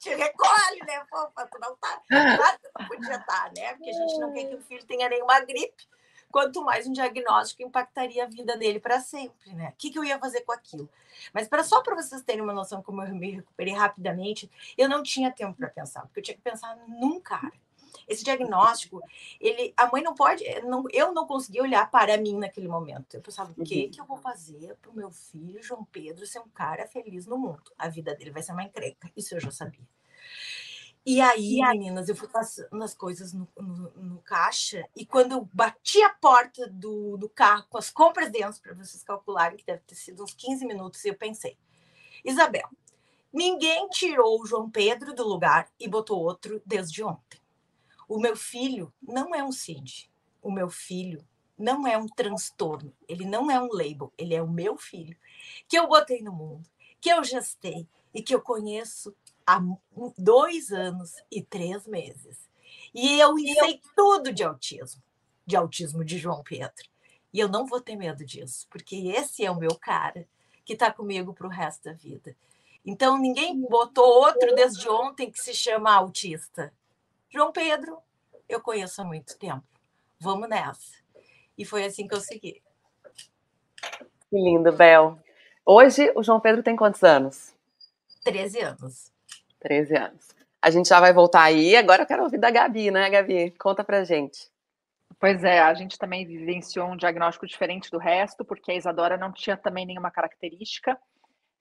te 0.02 0.14
recolhe, 0.14 0.80
né, 0.84 1.04
fofa? 1.08 1.46
Tu 1.46 1.58
não 1.60 1.76
tá. 1.76 2.02
Claro 2.08 2.58
que 2.58 2.70
não 2.78 2.88
podia 2.88 3.16
estar, 3.16 3.24
tá, 3.24 3.52
né? 3.56 3.74
Porque 3.74 3.90
a 3.90 3.92
gente 3.92 4.18
não 4.18 4.32
quer 4.32 4.44
que 4.48 4.54
o 4.56 4.60
filho 4.60 4.84
tenha 4.84 5.08
nenhuma 5.08 5.40
gripe. 5.40 5.88
Quanto 6.30 6.64
mais 6.64 6.86
um 6.86 6.92
diagnóstico 6.92 7.62
impactaria 7.62 8.24
a 8.24 8.26
vida 8.26 8.56
dele 8.56 8.80
para 8.80 8.98
sempre, 9.00 9.52
né? 9.52 9.68
O 9.68 9.76
que, 9.76 9.90
que 9.90 9.98
eu 9.98 10.04
ia 10.04 10.18
fazer 10.18 10.40
com 10.40 10.52
aquilo? 10.52 10.88
Mas 11.32 11.46
para 11.46 11.62
só 11.62 11.82
para 11.82 11.94
vocês 11.94 12.22
terem 12.22 12.40
uma 12.40 12.54
noção 12.54 12.82
como 12.82 13.02
eu 13.02 13.14
me 13.14 13.32
recuperei 13.32 13.74
rapidamente, 13.74 14.50
eu 14.76 14.88
não 14.88 15.02
tinha 15.02 15.30
tempo 15.30 15.54
para 15.54 15.68
pensar, 15.68 16.02
porque 16.02 16.20
eu 16.20 16.24
tinha 16.24 16.36
que 16.36 16.42
pensar 16.42 16.74
num 16.88 17.20
cara. 17.20 17.52
Esse 18.08 18.24
diagnóstico, 18.24 19.00
ele, 19.40 19.72
a 19.76 19.90
mãe 19.90 20.02
não 20.02 20.14
pode, 20.14 20.44
não, 20.62 20.84
eu 20.92 21.12
não 21.12 21.26
consegui 21.26 21.60
olhar 21.60 21.90
para 21.90 22.16
mim 22.18 22.38
naquele 22.38 22.68
momento. 22.68 23.14
Eu 23.14 23.20
pensava, 23.20 23.52
o 23.56 23.64
que, 23.64 23.84
uhum. 23.84 23.90
que 23.90 24.00
eu 24.00 24.04
vou 24.04 24.16
fazer 24.16 24.76
para 24.76 24.90
o 24.90 24.94
meu 24.94 25.10
filho, 25.10 25.62
João 25.62 25.84
Pedro, 25.84 26.26
ser 26.26 26.40
um 26.40 26.48
cara 26.48 26.86
feliz 26.86 27.26
no 27.26 27.38
mundo? 27.38 27.72
A 27.78 27.88
vida 27.88 28.14
dele 28.14 28.30
vai 28.30 28.42
ser 28.42 28.52
uma 28.52 28.64
encrenca. 28.64 29.10
Isso 29.16 29.34
eu 29.34 29.40
já 29.40 29.50
sabia. 29.50 29.86
E 31.04 31.20
aí, 31.20 31.60
meninas, 31.60 32.08
eu 32.08 32.14
fui 32.14 32.28
passando 32.28 32.80
as 32.82 32.94
coisas 32.94 33.32
no, 33.32 33.48
no, 33.58 33.90
no, 33.90 34.22
caixa, 34.22 34.88
e 34.94 35.04
quando 35.04 35.32
eu 35.32 35.48
bati 35.52 36.00
a 36.00 36.10
porta 36.10 36.68
do, 36.68 37.16
do 37.16 37.28
carro 37.28 37.66
com 37.68 37.76
as 37.76 37.90
compras 37.90 38.30
dentro, 38.30 38.62
para 38.62 38.72
vocês 38.72 39.02
calcularem, 39.02 39.58
que 39.58 39.66
deve 39.66 39.82
ter 39.84 39.96
sido 39.96 40.22
uns 40.22 40.32
15 40.32 40.64
minutos, 40.64 41.04
eu 41.04 41.16
pensei, 41.16 41.58
Isabel, 42.24 42.68
ninguém 43.32 43.88
tirou 43.88 44.40
o 44.40 44.46
João 44.46 44.70
Pedro 44.70 45.12
do 45.12 45.26
lugar 45.26 45.68
e 45.78 45.88
botou 45.88 46.20
outro 46.20 46.62
desde 46.64 47.02
ontem. 47.02 47.41
O 48.12 48.20
meu 48.20 48.36
filho 48.36 48.92
não 49.00 49.34
é 49.34 49.42
um 49.42 49.50
CID. 49.50 50.10
O 50.42 50.52
meu 50.52 50.68
filho 50.68 51.26
não 51.56 51.86
é 51.86 51.96
um 51.96 52.06
transtorno. 52.06 52.92
Ele 53.08 53.24
não 53.24 53.50
é 53.50 53.58
um 53.58 53.72
label. 53.72 54.12
Ele 54.18 54.34
é 54.34 54.42
o 54.42 54.50
meu 54.50 54.76
filho, 54.76 55.16
que 55.66 55.78
eu 55.78 55.88
botei 55.88 56.20
no 56.20 56.30
mundo, 56.30 56.68
que 57.00 57.08
eu 57.08 57.24
gestei 57.24 57.88
e 58.12 58.22
que 58.22 58.34
eu 58.34 58.42
conheço 58.42 59.16
há 59.46 59.58
dois 60.18 60.70
anos 60.70 61.14
e 61.30 61.42
três 61.42 61.86
meses. 61.86 62.50
E 62.92 63.18
eu 63.18 63.34
sei 63.38 63.80
tudo 63.96 64.30
de 64.30 64.44
autismo, 64.44 65.02
de 65.46 65.56
autismo 65.56 66.04
de 66.04 66.18
João 66.18 66.42
Pedro. 66.42 66.90
E 67.32 67.40
eu 67.40 67.48
não 67.48 67.64
vou 67.64 67.80
ter 67.80 67.96
medo 67.96 68.26
disso, 68.26 68.66
porque 68.68 69.08
esse 69.08 69.42
é 69.42 69.50
o 69.50 69.58
meu 69.58 69.74
cara 69.74 70.28
que 70.66 70.74
está 70.74 70.92
comigo 70.92 71.32
para 71.32 71.46
o 71.46 71.50
resto 71.50 71.84
da 71.84 71.94
vida. 71.94 72.36
Então, 72.84 73.16
ninguém 73.16 73.58
botou 73.58 74.04
outro 74.04 74.54
desde 74.54 74.86
ontem 74.86 75.30
que 75.30 75.40
se 75.40 75.54
chama 75.54 75.94
autista. 75.94 76.70
João 77.32 77.50
Pedro, 77.50 77.98
eu 78.48 78.60
conheço 78.60 79.00
há 79.00 79.04
muito 79.04 79.38
tempo. 79.38 79.64
Vamos 80.20 80.48
nessa. 80.48 81.02
E 81.56 81.64
foi 81.64 81.84
assim 81.84 82.06
que 82.06 82.14
eu 82.14 82.20
segui. 82.20 82.62
Que 84.28 84.36
lindo, 84.36 84.70
Bel. 84.72 85.18
Hoje, 85.64 86.12
o 86.14 86.22
João 86.22 86.40
Pedro 86.40 86.62
tem 86.62 86.76
quantos 86.76 87.02
anos? 87.02 87.54
13 88.22 88.60
anos. 88.60 89.12
13 89.60 89.96
anos. 89.96 90.28
A 90.60 90.70
gente 90.70 90.88
já 90.88 91.00
vai 91.00 91.12
voltar 91.12 91.42
aí. 91.44 91.74
Agora 91.74 92.02
eu 92.02 92.06
quero 92.06 92.22
ouvir 92.22 92.38
da 92.38 92.50
Gabi, 92.50 92.90
né, 92.90 93.08
Gabi? 93.08 93.50
Conta 93.52 93.82
pra 93.82 94.04
gente. 94.04 94.50
Pois 95.18 95.42
é, 95.42 95.60
a 95.60 95.72
gente 95.72 95.98
também 95.98 96.26
vivenciou 96.26 96.88
um 96.88 96.96
diagnóstico 96.96 97.46
diferente 97.46 97.90
do 97.90 97.98
resto, 97.98 98.44
porque 98.44 98.72
a 98.72 98.74
Isadora 98.74 99.16
não 99.16 99.32
tinha 99.32 99.56
também 99.56 99.86
nenhuma 99.86 100.10
característica. 100.10 100.98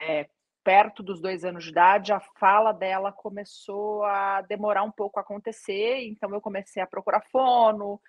É, 0.02 0.28
perto 0.64 1.04
dos 1.04 1.20
dois 1.22 1.44
anos 1.44 1.64
de 1.64 1.72
idade, 1.72 2.14
a 2.14 2.20
fala 2.40 2.72
dela 2.72 3.12
começou 3.12 4.04
a 4.04 4.42
demorar 4.42 4.84
um 4.84 4.92
pouco 4.92 5.20
a 5.20 5.22
acontecer, 5.22 6.08
então 6.08 6.30
eu 6.34 6.42
comecei 6.42 6.82
a 6.82 6.88
procurar 6.88 7.22
fono 7.32 8.00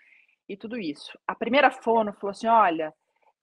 e 0.48 0.56
tudo 0.56 0.78
isso. 0.78 1.18
A 1.26 1.34
primeira 1.34 1.70
fono 1.70 2.12
falou 2.14 2.30
assim: 2.30 2.46
olha, 2.46 2.92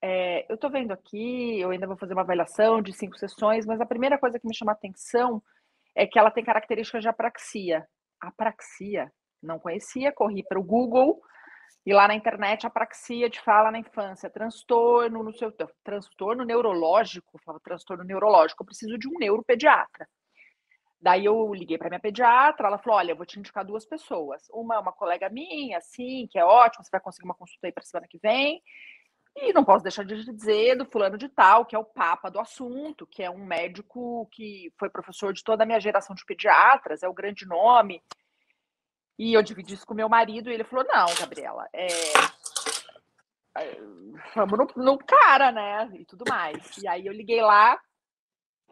é, 0.02 0.46
eu 0.50 0.56
estou 0.56 0.70
vendo 0.70 0.92
aqui, 0.92 1.60
eu 1.60 1.72
ainda 1.72 1.88
vou 1.88 1.98
fazer 1.98 2.14
uma 2.14 2.22
avaliação 2.22 2.82
de 2.82 2.94
cinco 2.94 3.18
sessões, 3.18 3.66
mas 3.66 3.82
a 3.82 3.86
primeira 3.86 4.18
coisa 4.18 4.40
que 4.40 4.48
me 4.48 4.56
chama 4.56 4.72
atenção 4.72 5.42
é 5.96 6.06
que 6.06 6.18
ela 6.18 6.32
tem 6.32 6.44
características 6.44 7.02
de 7.02 7.10
apraxia. 7.10 7.86
Apraxia, 8.22 9.12
não 9.42 9.60
conhecia, 9.60 10.12
corri 10.12 10.44
para 10.48 10.60
o 10.60 10.64
Google 10.64 11.20
e 11.86 11.94
lá 11.94 12.08
na 12.08 12.16
internet 12.16 12.68
apraxia 12.68 13.30
de 13.30 13.40
fala 13.40 13.72
na 13.72 13.80
infância, 13.80 14.30
transtorno 14.30 15.24
no 15.24 15.34
seu 15.34 15.52
transtorno 15.84 16.44
neurológico, 16.44 17.40
fala 17.44 17.60
transtorno 17.60 18.04
neurológico, 18.04 18.62
eu 18.64 18.66
preciso 18.66 18.98
de 18.98 19.08
um 19.08 19.18
neuropediatra. 19.18 20.08
Daí 21.02 21.26
eu 21.26 21.54
liguei 21.54 21.78
para 21.78 21.90
minha 21.90 22.00
pediatra, 22.00 22.68
ela 22.68 22.78
falou: 22.78 23.00
"Olha, 23.00 23.12
eu 23.12 23.16
vou 23.16 23.26
te 23.26 23.40
indicar 23.40 23.64
duas 23.66 23.86
pessoas. 23.86 24.44
Uma 24.52 24.76
é 24.76 24.80
uma 24.80 24.92
colega 24.92 25.30
minha, 25.30 25.78
assim, 25.78 26.28
que 26.30 26.38
é 26.38 26.44
ótima, 26.44 26.84
você 26.84 26.90
vai 26.92 27.00
conseguir 27.00 27.26
uma 27.26 27.36
consulta 27.36 27.68
aí 27.68 27.72
para 27.72 27.84
semana 27.84 28.08
que 28.10 28.20
vem. 28.20 28.62
E 29.36 29.54
não 29.54 29.64
posso 29.64 29.84
deixar 29.84 30.04
de 30.04 30.26
dizer 30.26 30.76
do 30.76 30.86
fulano 30.86 31.18
de 31.18 31.30
tal, 31.30 31.66
que 31.66 31.76
é 31.76 31.80
o 31.80 31.86
papa 31.86 32.30
do 32.30 32.40
assunto, 32.40 33.08
que 33.08 33.24
é 33.24 33.30
um 33.30 33.46
médico 33.46 34.28
que 34.32 34.74
foi 34.78 34.90
professor 34.90 35.32
de 35.34 35.44
toda 35.44 35.64
a 35.64 35.66
minha 35.66 35.80
geração 35.80 36.16
de 36.16 36.26
pediatras, 36.26 37.04
é 37.04 37.08
o 37.08 37.14
grande 37.14 37.46
nome. 37.48 38.04
E 39.20 39.34
eu 39.34 39.44
dividi 39.44 39.74
isso 39.74 39.86
com 39.86 39.94
meu 39.94 40.08
marido 40.08 40.50
e 40.50 40.54
ele 40.54 40.64
falou: 40.64 40.86
não, 40.88 41.06
Gabriela, 41.20 41.68
é... 41.74 41.88
é 43.58 43.82
vamos 44.34 44.58
no, 44.58 44.84
no, 44.84 44.98
cara, 44.98 45.52
né? 45.52 45.90
E 45.94 46.06
tudo 46.06 46.24
mais. 46.28 46.78
E 46.78 46.88
aí 46.88 47.06
eu 47.06 47.12
liguei 47.12 47.42
lá, 47.42 47.78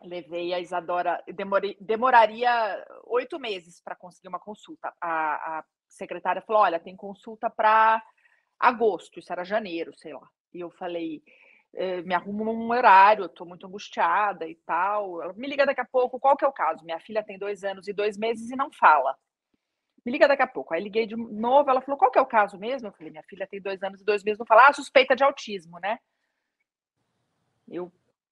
levei 0.03 0.53
a 0.53 0.59
Isadora, 0.61 1.21
demorei, 1.35 1.75
demoraria 1.81 2.81
oito 3.07 3.37
meses 3.37 3.81
para 3.81 3.93
conseguir 3.93 4.29
uma 4.29 4.39
consulta. 4.39 4.93
A, 5.01 5.59
a 5.59 5.63
secretária 5.85 6.41
falou: 6.41 6.61
olha, 6.61 6.79
tem 6.79 6.95
consulta 6.95 7.49
para 7.49 8.01
agosto, 8.57 9.19
isso 9.19 9.33
era 9.33 9.43
janeiro, 9.43 9.91
sei 9.97 10.13
lá. 10.13 10.29
E 10.53 10.61
eu 10.61 10.71
falei, 10.71 11.21
eh, 11.73 12.01
me 12.03 12.15
arrumo 12.15 12.49
um 12.49 12.71
horário, 12.71 13.25
eu 13.25 13.29
tô 13.29 13.43
muito 13.43 13.67
angustiada 13.67 14.47
e 14.47 14.55
tal. 14.65 15.21
Ela, 15.21 15.33
me 15.33 15.45
liga 15.45 15.65
daqui 15.65 15.81
a 15.81 15.85
pouco, 15.85 16.21
qual 16.21 16.37
que 16.37 16.45
é 16.45 16.47
o 16.47 16.53
caso? 16.53 16.85
Minha 16.85 17.01
filha 17.01 17.21
tem 17.21 17.37
dois 17.37 17.65
anos 17.65 17.85
e 17.89 17.93
dois 17.93 18.17
meses 18.17 18.49
e 18.49 18.55
não 18.55 18.71
fala. 18.71 19.13
Me 20.07 20.13
liga 20.13 20.25
daqui 20.25 20.41
a 20.41 20.47
pouco. 20.47 20.73
Aí 20.73 20.81
liguei 20.81 21.05
de 21.05 21.17
novo, 21.17 21.69
ela 21.69 21.81
falou, 21.81 21.97
qual 21.97 22.09
que 22.09 22.17
é 22.17 22.21
o 22.21 22.25
caso 22.25 22.57
mesmo? 22.57 22.87
Eu 22.87 22.93
falei, 22.93 23.11
minha 23.11 23.23
filha 23.23 23.45
tem 23.45 23.59
dois 23.59 23.83
anos 23.83 23.99
e 23.99 24.05
dois 24.05 24.23
meses, 24.23 24.39
não 24.39 24.45
fala, 24.45 24.67
ah, 24.67 24.71
suspeita 24.71 25.13
de 25.13 25.21
autismo, 25.21 25.79
né? 25.79 25.99
Eu 27.67 27.91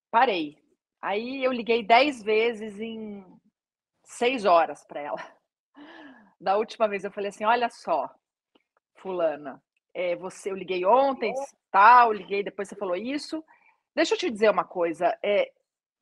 parei. 0.10 0.58
Aí 1.02 1.44
eu 1.44 1.52
liguei 1.52 1.84
dez 1.84 2.24
vezes 2.24 2.80
em 2.80 3.26
seis 4.06 4.46
horas 4.46 4.86
para 4.86 5.02
ela. 5.02 5.36
Da 6.40 6.56
última 6.56 6.88
vez 6.88 7.04
eu 7.04 7.12
falei 7.12 7.28
assim, 7.28 7.44
olha 7.44 7.70
só, 7.70 8.10
fulana, 8.94 9.62
é, 9.94 10.16
você, 10.16 10.52
eu 10.52 10.56
liguei 10.56 10.86
ontem, 10.86 11.34
tal, 11.70 12.14
liguei, 12.14 12.42
depois 12.42 12.70
você 12.70 12.76
falou 12.78 12.96
isso. 12.96 13.44
Deixa 13.94 14.14
eu 14.14 14.18
te 14.18 14.32
dizer 14.32 14.50
uma 14.50 14.64
coisa. 14.64 15.18
É, 15.22 15.52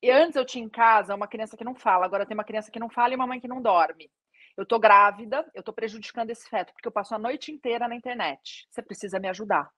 antes 0.04 0.36
eu 0.36 0.46
tinha 0.46 0.64
em 0.64 0.70
casa 0.70 1.16
uma 1.16 1.28
criança 1.28 1.58
que 1.58 1.64
não 1.64 1.74
fala, 1.74 2.06
agora 2.06 2.28
tem 2.28 2.38
uma 2.38 2.44
criança 2.44 2.70
que 2.70 2.80
não 2.80 2.92
fala 2.92 3.14
e 3.14 3.16
uma 3.16 3.26
mãe 3.26 3.40
que 3.40 3.48
não 3.48 3.60
dorme. 3.60 4.12
Eu 4.56 4.66
tô 4.66 4.80
grávida, 4.80 5.46
eu 5.54 5.64
tô 5.64 5.74
prejudicando 5.74 6.30
esse 6.30 6.48
feto, 6.48 6.74
porque 6.74 6.88
eu 6.88 6.92
passo 6.92 7.16
a 7.16 7.20
noite 7.20 7.52
inteira 7.52 7.88
na 7.88 7.96
internet. 7.96 8.68
Você 8.70 8.82
precisa 8.82 9.20
me 9.20 9.28
ajudar. 9.30 9.70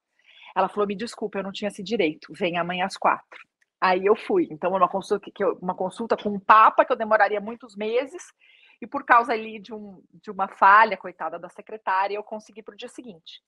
Ela 0.56 0.68
falou: 0.68 0.88
me 0.88 0.96
desculpa, 0.96 1.40
eu 1.40 1.44
não 1.44 1.52
tinha 1.52 1.70
esse 1.70 1.84
direito. 1.84 2.34
Vem 2.34 2.58
amanhã 2.58 2.86
às 2.86 2.98
quatro. 2.98 3.40
Aí 3.80 4.06
eu 4.06 4.16
fui. 4.16 4.48
Então, 4.52 4.72
uma 4.72 4.90
consulta, 4.90 5.30
eu, 5.40 5.58
uma 5.62 5.76
consulta 5.76 6.18
com 6.18 6.30
um 6.30 6.40
papa 6.40 6.84
que 6.84 6.92
eu 6.92 6.98
demoraria 6.98 7.40
muitos 7.40 7.76
meses, 7.76 8.34
e 8.82 8.88
por 8.88 9.06
causa 9.06 9.34
ali 9.34 9.60
de, 9.60 9.74
um, 9.74 10.02
de 10.14 10.32
uma 10.32 10.48
falha, 10.48 10.98
coitada 10.98 11.40
da 11.40 11.50
secretária, 11.50 12.16
eu 12.16 12.24
consegui 12.24 12.62
para 12.62 12.74
o 12.74 12.78
dia 12.78 12.90
seguinte. 12.90 13.42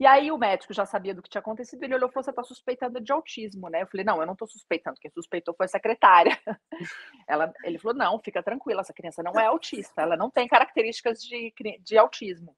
E 0.00 0.06
aí 0.06 0.32
o 0.32 0.38
médico 0.38 0.74
já 0.74 0.84
sabia 0.84 1.14
do 1.14 1.22
que 1.22 1.28
tinha 1.28 1.40
acontecido, 1.40 1.82
ele 1.82 1.94
olhou 1.94 2.08
e 2.08 2.12
falou: 2.12 2.24
você 2.24 2.30
está 2.30 2.42
suspeitando 2.42 3.00
de 3.00 3.12
autismo, 3.12 3.68
né? 3.68 3.82
Eu 3.82 3.86
falei, 3.86 4.04
não, 4.04 4.20
eu 4.20 4.26
não 4.26 4.32
estou 4.32 4.48
suspeitando, 4.48 4.98
quem 5.00 5.10
suspeitou 5.10 5.54
foi 5.54 5.66
a 5.66 5.68
secretária. 5.68 6.38
Ela, 7.28 7.52
ele 7.64 7.78
falou: 7.78 7.96
não, 7.96 8.18
fica 8.18 8.42
tranquila, 8.42 8.80
essa 8.80 8.92
criança 8.92 9.22
não 9.22 9.38
é 9.38 9.46
autista, 9.46 10.02
ela 10.02 10.16
não 10.16 10.30
tem 10.30 10.48
características 10.48 11.20
de, 11.22 11.52
de 11.80 11.98
autismo. 11.98 12.56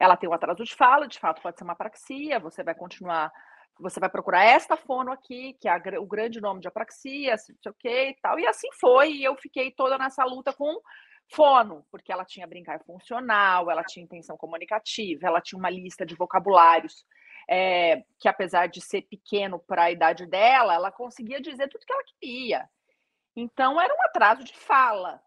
Ela 0.00 0.16
tem 0.16 0.28
um 0.28 0.32
atraso 0.32 0.64
de 0.64 0.74
fala, 0.74 1.06
de 1.06 1.18
fato 1.18 1.42
pode 1.42 1.58
ser 1.58 1.64
uma 1.64 1.74
apraxia, 1.74 2.40
você 2.40 2.62
vai 2.62 2.74
continuar, 2.74 3.30
você 3.78 4.00
vai 4.00 4.08
procurar 4.08 4.44
esta 4.44 4.76
fono 4.76 5.12
aqui, 5.12 5.54
que 5.60 5.68
é 5.68 5.72
a, 5.72 6.00
o 6.00 6.06
grande 6.06 6.40
nome 6.40 6.60
de 6.60 6.68
apraxia, 6.68 7.32
não 7.32 7.38
sei 7.38 7.70
o 7.70 7.74
que 7.74 8.08
e 8.08 8.16
tal. 8.20 8.38
E 8.38 8.46
assim 8.46 8.68
foi, 8.80 9.12
e 9.12 9.24
eu 9.24 9.36
fiquei 9.36 9.70
toda 9.70 9.98
nessa 9.98 10.24
luta 10.24 10.52
com 10.52 10.80
Fono, 11.32 11.86
porque 11.90 12.12
ela 12.12 12.24
tinha 12.24 12.46
brincar 12.46 12.82
funcional, 12.84 13.70
ela 13.70 13.84
tinha 13.84 14.04
intenção 14.04 14.36
comunicativa, 14.36 15.26
ela 15.26 15.40
tinha 15.40 15.58
uma 15.58 15.70
lista 15.70 16.04
de 16.04 16.14
vocabulários 16.14 17.04
é, 17.48 18.02
que, 18.18 18.28
apesar 18.28 18.66
de 18.66 18.80
ser 18.80 19.02
pequeno 19.02 19.58
para 19.58 19.84
a 19.84 19.90
idade 19.90 20.26
dela, 20.26 20.74
ela 20.74 20.90
conseguia 20.90 21.40
dizer 21.40 21.68
tudo 21.68 21.84
que 21.86 21.92
ela 21.92 22.04
queria. 22.04 22.68
Então, 23.36 23.80
era 23.80 23.94
um 23.94 24.02
atraso 24.02 24.42
de 24.42 24.56
fala. 24.56 25.22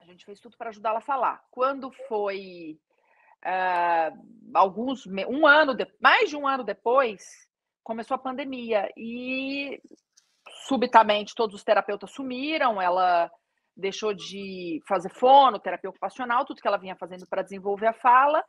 A 0.00 0.04
gente 0.06 0.24
fez 0.24 0.40
tudo 0.40 0.56
para 0.56 0.70
ajudá-la 0.70 0.98
a 0.98 1.02
falar. 1.02 1.44
Quando 1.50 1.92
foi 2.08 2.78
uh, 3.44 4.48
alguns 4.54 5.06
um 5.06 5.46
ano 5.46 5.74
de, 5.74 5.86
mais 6.00 6.30
de 6.30 6.36
um 6.36 6.46
ano 6.46 6.64
depois 6.64 7.22
começou 7.82 8.14
a 8.14 8.18
pandemia 8.18 8.88
e 8.96 9.80
subitamente 10.66 11.34
todos 11.34 11.54
os 11.54 11.64
terapeutas 11.64 12.12
sumiram 12.12 12.80
ela 12.80 13.30
deixou 13.76 14.12
de 14.12 14.80
fazer 14.86 15.10
fono, 15.10 15.58
terapia 15.58 15.90
ocupacional, 15.90 16.44
tudo 16.44 16.60
que 16.60 16.68
ela 16.68 16.78
vinha 16.78 16.96
fazendo 16.96 17.26
para 17.26 17.42
desenvolver 17.42 17.86
a 17.86 17.92
fala. 17.92 18.44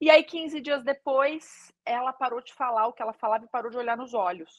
E 0.00 0.10
aí, 0.10 0.22
15 0.22 0.60
dias 0.60 0.82
depois, 0.82 1.72
ela 1.84 2.12
parou 2.12 2.40
de 2.40 2.54
falar 2.54 2.86
o 2.86 2.92
que 2.92 3.02
ela 3.02 3.12
falava 3.12 3.44
e 3.44 3.48
parou 3.48 3.70
de 3.70 3.76
olhar 3.76 3.96
nos 3.96 4.14
olhos. 4.14 4.50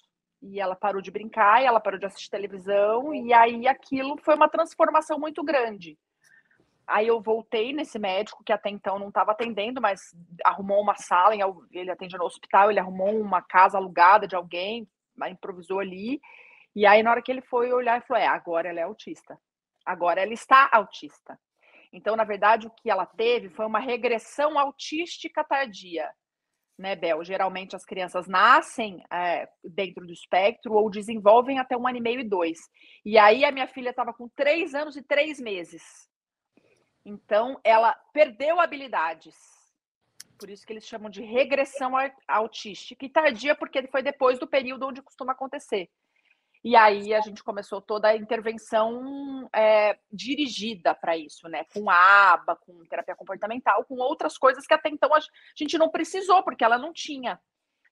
E 0.42 0.60
ela 0.60 0.76
parou 0.76 1.02
de 1.02 1.12
brincar, 1.12 1.62
e 1.62 1.66
ela 1.66 1.80
parou 1.80 2.00
de 2.00 2.06
assistir 2.06 2.30
televisão, 2.30 3.14
e 3.14 3.34
aí 3.34 3.68
aquilo 3.68 4.18
foi 4.24 4.36
uma 4.36 4.50
transformação 4.50 5.20
muito 5.20 5.44
grande. 5.44 5.98
Aí 6.88 7.08
eu 7.08 7.22
voltei 7.22 7.74
nesse 7.74 7.98
médico 7.98 8.44
que 8.44 8.52
até 8.52 8.70
então 8.70 9.00
não 9.00 9.10
estava 9.10 9.32
atendendo, 9.32 9.80
mas 9.80 10.02
arrumou 10.44 10.82
uma 10.82 10.96
sala, 10.96 11.36
ele 11.72 11.92
atende 11.92 12.18
no 12.18 12.26
hospital, 12.26 12.70
ele 12.70 12.80
arrumou 12.80 13.20
uma 13.20 13.42
casa 13.42 13.78
alugada 13.78 14.28
de 14.28 14.36
alguém, 14.36 14.88
improvisou 15.30 15.80
ali. 15.80 16.20
E 16.76 16.86
aí, 16.86 17.04
na 17.04 17.12
hora 17.12 17.22
que 17.22 17.32
ele 17.32 17.42
foi 17.42 17.72
olhar, 17.72 17.96
ele 17.96 18.06
falou: 18.06 18.24
É, 18.24 18.28
agora 18.28 18.70
ela 18.70 18.80
é 18.80 18.84
autista. 18.84 19.38
Agora 19.86 20.22
ela 20.22 20.34
está 20.34 20.70
autista. 20.72 21.40
Então, 21.94 22.16
na 22.16 22.24
verdade, 22.24 22.68
o 22.68 22.72
que 22.72 22.90
ela 22.90 23.06
teve 23.06 23.50
foi 23.50 23.66
uma 23.66 23.80
regressão 23.80 24.58
autística 24.58 25.44
tardia, 25.44 26.10
né, 26.78 26.96
Bel? 26.96 27.24
Geralmente 27.24 27.76
as 27.76 27.84
crianças 27.84 28.28
nascem 28.28 29.04
é, 29.12 29.48
dentro 29.64 30.06
do 30.06 30.14
espectro 30.14 30.74
ou 30.74 30.90
desenvolvem 30.90 31.60
até 31.60 31.76
um 31.76 31.88
ano 31.88 31.98
e 31.98 32.02
meio 32.02 32.22
e 32.22 32.28
dois. 32.28 32.60
E 33.06 33.18
aí 33.18 33.44
a 33.44 33.52
minha 33.52 33.68
filha 33.68 33.90
estava 33.90 34.14
com 34.14 34.30
três 34.30 34.74
anos 34.74 34.96
e 34.96 35.04
três 35.04 35.40
meses. 35.40 35.84
Então, 37.06 37.60
ela 37.64 37.94
perdeu 38.14 38.60
habilidades. 38.60 39.36
Por 40.40 40.50
isso 40.50 40.66
que 40.66 40.74
eles 40.74 40.88
chamam 40.88 41.10
de 41.10 41.22
regressão 41.22 41.94
autística 42.28 43.06
e 43.06 43.10
tardia, 43.10 43.56
porque 43.56 43.86
foi 43.88 44.02
depois 44.02 44.40
do 44.40 44.48
período 44.48 44.88
onde 44.88 45.02
costuma 45.02 45.34
acontecer. 45.34 45.90
E 46.64 46.76
aí 46.76 47.14
a 47.14 47.22
gente 47.22 47.44
começou 47.44 47.82
toda 47.82 48.10
a 48.10 48.16
intervenção 48.16 49.50
é, 49.54 49.98
dirigida 50.12 50.94
para 50.94 51.18
isso, 51.18 51.50
né? 51.50 51.64
Com 51.74 51.90
aba, 51.90 52.56
com 52.56 52.86
terapia 52.86 53.16
comportamental, 53.16 53.84
com 53.86 53.96
outras 53.96 54.38
coisas 54.38 54.68
que 54.68 54.74
até 54.74 54.90
então 54.90 55.14
a 55.14 55.20
gente 55.56 55.78
não 55.78 55.90
precisou, 55.90 56.44
porque 56.44 56.64
ela 56.64 56.78
não 56.78 56.94
tinha. 56.94 57.40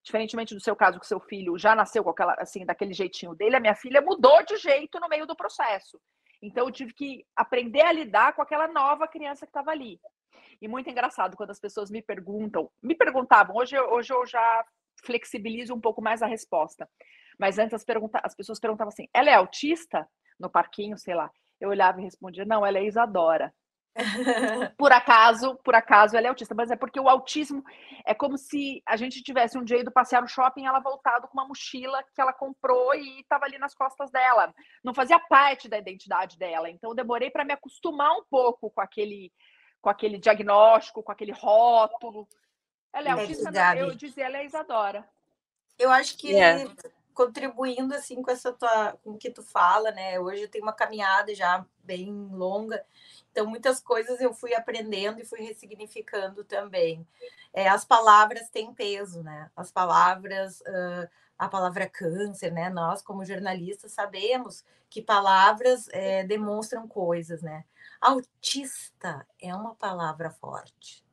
Diferentemente 0.04 0.54
do 0.54 0.62
seu 0.62 0.76
caso, 0.76 1.00
que 1.00 1.08
seu 1.08 1.20
filho 1.20 1.58
já 1.58 1.76
nasceu 1.76 2.04
com 2.04 2.12
aquela, 2.12 2.34
assim, 2.36 2.64
daquele 2.64 2.94
jeitinho 2.94 3.34
dele, 3.34 3.56
a 3.56 3.60
minha 3.60 3.76
filha 3.76 4.02
mudou 4.02 4.44
de 4.44 4.56
jeito 4.58 5.00
no 5.00 5.10
meio 5.10 5.26
do 5.26 5.36
processo. 5.36 6.00
Então 6.42 6.68
eu 6.68 6.72
tive 6.72 6.94
que 6.94 7.26
aprender 7.36 7.82
a 7.82 7.92
lidar 7.92 8.34
com 8.34 8.42
aquela 8.42 8.68
nova 8.68 9.08
criança 9.08 9.46
que 9.46 9.50
estava 9.50 9.72
ali. 9.72 10.00
E 10.62 10.68
muito 10.68 10.90
engraçado 10.90 11.36
quando 11.36 11.50
as 11.50 11.60
pessoas 11.60 11.90
me 11.90 12.02
perguntam, 12.02 12.70
me 12.82 12.96
perguntavam, 12.96 13.56
hoje, 13.56 13.78
hoje 13.80 14.14
eu 14.14 14.26
já 14.26 14.66
flexibilizo 15.04 15.74
um 15.74 15.82
pouco 15.82 16.02
mais 16.02 16.22
a 16.22 16.28
resposta. 16.28 16.88
Mas 17.40 17.58
antes 17.58 17.74
as, 17.74 17.86
pergunta, 17.86 18.20
as 18.24 18.36
pessoas 18.36 18.60
perguntavam 18.60 18.90
assim: 18.90 19.08
ela 19.14 19.30
é 19.30 19.34
autista? 19.34 20.08
No 20.38 20.50
parquinho, 20.50 20.98
sei 20.98 21.16
lá. 21.16 21.32
Eu 21.60 21.70
olhava 21.70 22.00
e 22.00 22.04
respondia: 22.04 22.46
não, 22.46 22.66
ela 22.66 22.78
é 22.78 22.84
Isadora. 22.84 23.54
por 24.78 24.92
acaso, 24.92 25.56
por 25.64 25.76
acaso 25.76 26.16
ela 26.16 26.28
é 26.28 26.30
autista, 26.30 26.54
mas 26.56 26.72
é 26.72 26.76
porque 26.76 27.00
o 27.00 27.10
autismo 27.10 27.64
é 28.06 28.14
como 28.14 28.38
se 28.38 28.82
a 28.86 28.96
gente 28.96 29.22
tivesse 29.22 29.58
um 29.58 29.64
dia 29.64 29.80
ido 29.80 29.92
passear 29.92 30.22
no 30.22 30.28
shopping, 30.28 30.66
ela 30.66 30.80
voltado 30.80 31.28
com 31.28 31.38
uma 31.38 31.48
mochila 31.48 32.04
que 32.14 32.22
ela 32.22 32.32
comprou 32.32 32.94
e 32.94 33.22
estava 33.22 33.46
ali 33.46 33.58
nas 33.58 33.74
costas 33.74 34.12
dela. 34.12 34.54
Não 34.84 34.94
fazia 34.94 35.20
parte 35.20 35.68
da 35.68 35.78
identidade 35.78 36.38
dela. 36.38 36.70
Então 36.70 36.96
demorei 36.96 37.30
para 37.30 37.44
me 37.44 37.54
acostumar 37.54 38.12
um 38.12 38.24
pouco 38.30 38.70
com 38.70 38.82
aquele 38.82 39.32
com 39.82 39.90
aquele 39.90 40.18
diagnóstico, 40.18 41.02
com 41.02 41.12
aquele 41.12 41.32
rótulo. 41.32 42.28
Ela 42.94 43.08
é, 43.08 43.12
é 43.12 43.14
autista, 43.14 43.78
eu 43.78 43.96
dizia, 43.96 44.26
ela 44.26 44.38
é 44.38 44.46
Isadora. 44.46 45.08
Eu 45.78 45.90
acho 45.90 46.18
que 46.18 46.32
yeah. 46.32 46.70
Contribuindo 47.20 47.94
assim 47.94 48.22
com 48.22 48.32
essa 48.32 48.54
tua, 48.54 48.98
com 49.04 49.12
o 49.12 49.18
que 49.18 49.30
tu 49.30 49.44
fala, 49.44 49.92
né? 49.92 50.18
Hoje 50.18 50.44
eu 50.44 50.48
tenho 50.48 50.64
uma 50.64 50.72
caminhada 50.72 51.36
já 51.36 51.66
bem 51.84 52.10
longa, 52.32 52.82
então 53.30 53.46
muitas 53.46 53.82
coisas 53.82 54.22
eu 54.22 54.34
fui 54.34 54.54
aprendendo 54.54 55.20
e 55.20 55.26
fui 55.26 55.42
ressignificando 55.42 56.46
também. 56.46 57.06
É, 57.52 57.68
as 57.68 57.84
palavras 57.84 58.50
têm 58.50 58.74
peso, 58.74 59.22
né? 59.22 59.52
As 59.54 59.70
palavras, 59.70 60.62
uh, 60.62 61.10
a 61.38 61.50
palavra 61.50 61.90
câncer, 61.90 62.54
né? 62.54 62.70
Nós 62.70 63.02
como 63.02 63.26
jornalistas 63.26 63.92
sabemos 63.92 64.64
que 64.90 65.02
palavras 65.02 65.90
é, 65.92 66.24
demonstram 66.24 66.88
coisas, 66.88 67.42
né? 67.42 67.66
Autista 68.00 69.28
é 69.42 69.54
uma 69.54 69.76
palavra 69.76 70.30
forte. 70.30 71.04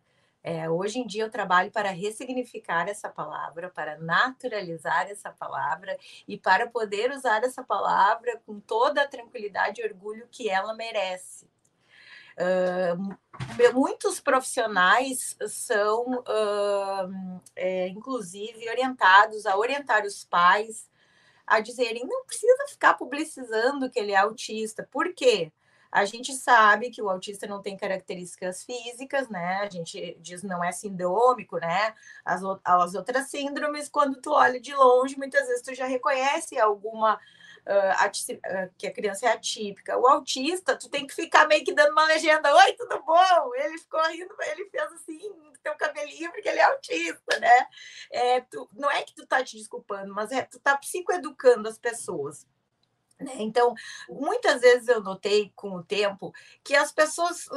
É, 0.49 0.71
hoje 0.71 1.01
em 1.01 1.07
dia 1.09 1.25
eu 1.25 1.29
trabalho 1.29 1.73
para 1.73 1.91
ressignificar 1.91 2.89
essa 2.89 3.09
palavra, 3.09 3.69
para 3.69 3.99
naturalizar 3.99 5.11
essa 5.11 5.33
palavra 5.33 5.99
e 6.29 6.39
para 6.39 6.69
poder 6.69 7.11
usar 7.11 7.43
essa 7.43 7.65
palavra 7.65 8.41
com 8.47 8.61
toda 8.61 9.03
a 9.03 9.09
tranquilidade 9.09 9.81
e 9.81 9.85
orgulho 9.85 10.29
que 10.31 10.49
ela 10.49 10.73
merece. 10.73 11.51
Uh, 12.39 13.19
muitos 13.75 14.21
profissionais 14.21 15.37
são, 15.49 16.21
uh, 16.21 17.41
é, 17.57 17.89
inclusive, 17.89 18.69
orientados 18.69 19.47
a 19.47 19.57
orientar 19.57 20.05
os 20.05 20.25
pais 20.25 20.89
a 21.45 21.59
dizerem 21.59 22.07
não 22.07 22.25
precisa 22.25 22.69
ficar 22.69 22.95
publicizando 22.95 23.91
que 23.91 23.99
ele 23.99 24.13
é 24.13 24.17
autista. 24.17 24.89
Por 24.93 25.13
quê? 25.13 25.51
A 25.97 26.05
gente 26.05 26.35
sabe 26.35 26.91
que 26.91 27.01
o 27.01 27.09
autista 27.09 27.47
não 27.47 27.63
tem 27.63 27.75
características 27.75 28.63
físicas, 28.63 29.31
né? 29.31 29.61
A 29.63 29.71
gente 29.71 30.15
diz 30.21 30.43
não 30.43 30.63
é 30.63 30.71
sindrômico, 30.71 31.57
né? 31.57 31.95
As, 32.23 32.43
as 32.63 32.95
outras 32.95 33.31
síndromes, 33.31 33.89
quando 33.89 34.21
tu 34.21 34.31
olha 34.31 34.61
de 34.61 34.75
longe, 34.75 35.17
muitas 35.17 35.49
vezes 35.49 35.63
tu 35.63 35.75
já 35.75 35.87
reconhece 35.87 36.59
alguma 36.59 37.19
Uh, 37.69 38.73
que 38.79 38.87
a 38.87 38.93
criança 38.93 39.27
é 39.27 39.33
atípica. 39.33 39.99
O 39.99 40.07
autista, 40.07 40.77
tu 40.77 40.89
tem 40.89 41.05
que 41.05 41.13
ficar 41.13 41.49
meio 41.49 41.65
que 41.65 41.75
dando 41.75 41.91
uma 41.91 42.05
legenda, 42.05 42.55
oi, 42.55 42.73
tudo 42.75 43.03
bom? 43.03 43.55
Ele 43.57 43.77
ficou 43.77 44.01
rindo, 44.07 44.33
ele 44.53 44.71
fez 44.71 44.85
assim, 44.93 45.19
teu 45.65 45.75
cabelinho, 45.75 46.31
porque 46.31 46.49
ele 46.49 46.61
é 46.61 46.63
autista, 46.63 47.41
né? 47.41 47.67
É, 48.09 48.41
tu, 48.43 48.69
não 48.73 48.89
é 48.89 49.03
que 49.03 49.17
tu 49.17 49.27
tá 49.27 49.43
te 49.43 49.57
desculpando, 49.57 50.15
mas 50.15 50.31
é 50.31 50.43
tu 50.43 50.61
tá 50.61 50.77
psicoeducando 50.77 51.69
as 51.69 51.77
pessoas. 51.77 52.47
Né? 53.19 53.33
Então, 53.39 53.75
muitas 54.09 54.61
vezes 54.61 54.89
eu 54.89 55.03
notei 55.03 55.51
com 55.57 55.71
o 55.71 55.83
tempo 55.83 56.35
que 56.63 56.77
as 56.77 56.93
pessoas, 56.93 57.49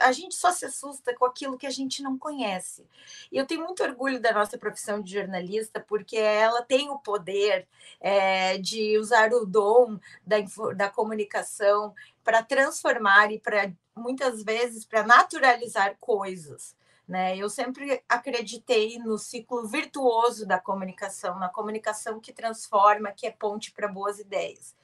a 0.00 0.12
gente 0.12 0.34
só 0.34 0.52
se 0.52 0.66
assusta 0.66 1.14
com 1.14 1.24
aquilo 1.24 1.58
que 1.58 1.66
a 1.66 1.70
gente 1.70 2.02
não 2.02 2.16
conhece. 2.16 2.86
E 3.30 3.36
eu 3.36 3.46
tenho 3.46 3.64
muito 3.64 3.82
orgulho 3.82 4.20
da 4.20 4.32
nossa 4.32 4.56
profissão 4.56 5.00
de 5.00 5.12
jornalista, 5.14 5.80
porque 5.80 6.16
ela 6.16 6.62
tem 6.62 6.90
o 6.90 6.98
poder 6.98 7.66
é, 8.00 8.56
de 8.58 8.98
usar 8.98 9.32
o 9.32 9.44
dom 9.44 9.98
da, 10.24 10.36
da 10.76 10.88
comunicação 10.88 11.94
para 12.22 12.42
transformar 12.42 13.32
e 13.32 13.40
para, 13.40 13.72
muitas 13.96 14.44
vezes, 14.44 14.84
para 14.84 15.02
naturalizar 15.02 15.96
coisas. 15.98 16.76
Né? 17.10 17.36
Eu 17.36 17.50
sempre 17.50 18.00
acreditei 18.08 18.96
no 19.00 19.18
ciclo 19.18 19.66
virtuoso 19.66 20.46
da 20.46 20.60
comunicação, 20.60 21.40
na 21.40 21.48
comunicação 21.48 22.20
que 22.20 22.32
transforma, 22.32 23.10
que 23.10 23.26
é 23.26 23.32
ponte 23.32 23.72
para 23.72 23.88
boas 23.88 24.20
ideias. 24.20 24.76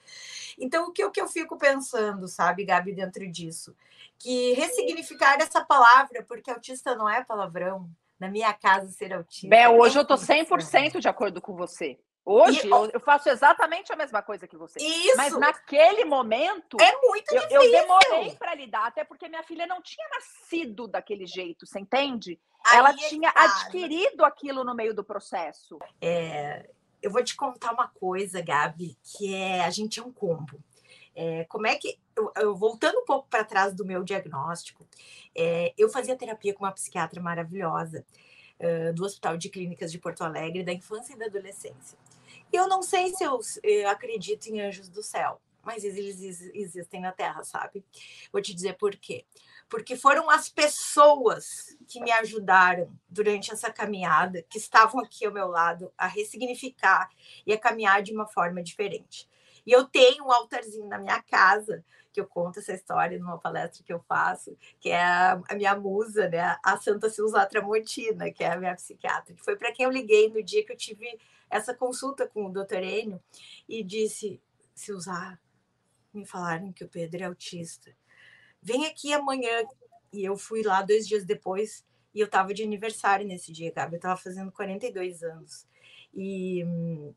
Então, 0.59 0.89
o 0.89 0.93
que, 0.93 1.05
o 1.05 1.11
que 1.13 1.21
eu 1.21 1.29
fico 1.29 1.57
pensando, 1.57 2.27
sabe, 2.27 2.65
Gabi, 2.65 2.93
dentro 2.93 3.31
disso? 3.31 3.77
Que 4.19 4.55
ressignificar 4.55 5.41
essa 5.41 5.65
palavra, 5.65 6.25
porque 6.25 6.51
autista 6.51 6.97
não 6.97 7.09
é 7.09 7.23
palavrão. 7.23 7.89
Na 8.19 8.29
minha 8.29 8.53
casa, 8.53 8.91
ser 8.91 9.13
autista. 9.13 9.47
Bel, 9.47 9.79
hoje 9.79 9.97
eu 9.97 10.03
estou 10.03 10.17
100% 10.17 10.99
de 10.99 11.07
acordo 11.07 11.41
com 11.41 11.55
você. 11.55 11.97
Hoje 12.29 12.67
e, 12.67 12.69
eu, 12.69 12.91
eu, 12.93 12.99
faço 12.99 13.29
exatamente 13.29 13.93
a 13.93 13.97
mesma 13.97 14.21
coisa 14.21 14.49
que 14.49 14.57
você. 14.57 14.81
Isso. 14.81 15.17
Mas 15.17 15.33
naquele 15.39 16.05
momento. 16.05 16.77
É 16.81 17.01
muito 17.01 17.33
eu, 17.33 17.41
difícil. 17.41 17.63
Eu 17.63 17.71
demorei 17.71 18.35
para 18.35 18.53
lidar, 18.53 18.87
até 18.89 19.05
porque 19.05 19.29
minha 19.29 19.45
filha 19.45 19.65
não 19.65 19.81
tinha 19.81 20.05
nascido 20.09 20.89
daquele 20.89 21.25
jeito, 21.25 21.65
você 21.65 21.79
entende? 21.79 22.41
Aí 22.65 22.79
Ela 22.79 22.91
é 22.91 22.95
tinha 22.95 23.33
tá, 23.33 23.45
adquirido 23.45 24.25
aquilo 24.25 24.65
no 24.65 24.75
meio 24.75 24.93
do 24.93 25.05
processo. 25.05 25.79
É, 26.01 26.69
eu 27.01 27.13
vou 27.13 27.23
te 27.23 27.37
contar 27.37 27.73
uma 27.73 27.87
coisa, 27.87 28.43
Gabi, 28.43 28.99
que 29.05 29.33
é 29.33 29.65
a 29.65 29.71
gente 29.71 30.01
é 30.01 30.03
um 30.03 30.11
combo. 30.11 30.59
É, 31.15 31.45
como 31.45 31.69
é 31.69 31.77
que. 31.77 31.97
Eu, 32.17 32.33
eu, 32.39 32.57
voltando 32.57 32.99
um 32.99 33.05
pouco 33.05 33.29
para 33.29 33.45
trás 33.45 33.73
do 33.73 33.85
meu 33.85 34.03
diagnóstico, 34.03 34.85
é, 35.33 35.73
eu 35.79 35.89
fazia 35.89 36.17
terapia 36.17 36.53
com 36.53 36.65
uma 36.65 36.73
psiquiatra 36.73 37.23
maravilhosa. 37.23 38.05
Do 38.95 39.05
Hospital 39.05 39.37
de 39.37 39.51
Clínicas 39.51 39.93
de 39.93 39.99
Porto 39.99 40.25
Alegre, 40.25 40.65
da 40.65 40.73
infância 40.73 41.13
e 41.13 41.19
da 41.19 41.27
adolescência. 41.27 41.99
Eu 42.53 42.69
não 42.69 42.83
sei 42.83 43.15
se 43.15 43.25
eu, 43.25 43.39
eu 43.63 43.89
acredito 43.89 44.47
em 44.47 44.61
anjos 44.61 44.89
do 44.89 45.03
céu, 45.03 45.41
mas 45.63 45.85
eles 45.85 46.21
existem 46.55 47.01
na 47.01 47.13
Terra, 47.13 47.43
sabe? 47.43 47.85
Vou 48.33 48.41
te 48.41 48.55
dizer 48.55 48.77
por 48.77 48.95
quê. 48.97 49.25
Porque 49.69 49.97
foram 49.97 50.31
as 50.31 50.49
pessoas 50.49 51.77
que 51.89 52.01
me 52.01 52.13
ajudaram 52.13 52.89
durante 53.09 53.53
essa 53.53 53.73
caminhada, 53.73 54.43
que 54.49 54.59
estavam 54.59 55.01
aqui 55.01 55.27
ao 55.27 55.33
meu 55.33 55.49
lado, 55.49 55.93
a 55.99 56.07
ressignificar 56.07 57.11
e 57.45 57.53
a 57.53 57.59
caminhar 57.59 58.01
de 58.01 58.13
uma 58.13 58.29
forma 58.29 58.63
diferente. 58.63 59.29
E 59.67 59.73
eu 59.73 59.85
tenho 59.85 60.25
um 60.25 60.33
altarzinho 60.33 60.87
na 60.87 60.99
minha 60.99 61.21
casa, 61.21 61.85
que 62.13 62.21
eu 62.21 62.27
conto 62.27 62.61
essa 62.61 62.73
história 62.73 63.19
numa 63.19 63.37
palestra 63.37 63.85
que 63.85 63.93
eu 63.93 63.99
faço, 64.09 64.57
que 64.81 64.89
é 64.89 65.03
a, 65.05 65.43
minha 65.55 65.75
musa, 65.75 66.29
né? 66.29 66.57
A 66.65 66.79
Santa 66.79 67.11
Silza 67.11 67.45
Tramontina, 67.45 68.31
que 68.31 68.45
é 68.45 68.53
a 68.53 68.57
minha 68.57 68.75
psiquiatra, 68.75 69.35
que 69.35 69.45
foi 69.45 69.57
para 69.57 69.73
quem 69.73 69.85
eu 69.85 69.91
liguei 69.91 70.31
no 70.31 70.43
dia 70.43 70.65
que 70.65 70.73
eu 70.73 70.77
tive 70.77 71.19
essa 71.51 71.75
consulta 71.75 72.27
com 72.27 72.47
o 72.47 72.53
doutor 72.53 72.83
Enio 72.83 73.23
e 73.69 73.83
disse: 73.83 74.41
se 74.75 74.93
usar, 74.93 75.41
me 76.13 76.27
falaram 76.27 76.73
que 76.73 76.85
o 76.85 76.89
Pedro 76.89 77.23
é 77.23 77.27
autista. 77.27 77.95
Vem 78.63 78.87
aqui 78.87 79.13
amanhã. 79.13 79.65
E 80.13 80.25
eu 80.25 80.37
fui 80.37 80.63
lá 80.63 80.83
dois 80.83 81.07
dias 81.07 81.25
depois 81.25 81.85
e 82.15 82.21
eu 82.21 82.27
estava 82.27 82.55
de 82.55 82.63
aniversário 82.63 83.27
nesse 83.27 83.53
dia, 83.53 83.73
Gabi. 83.73 83.95
Eu 83.95 83.97
estava 83.99 84.17
fazendo 84.17 84.51
42 84.51 85.23
anos. 85.23 85.67
E 86.15 86.65
hum, 86.65 87.15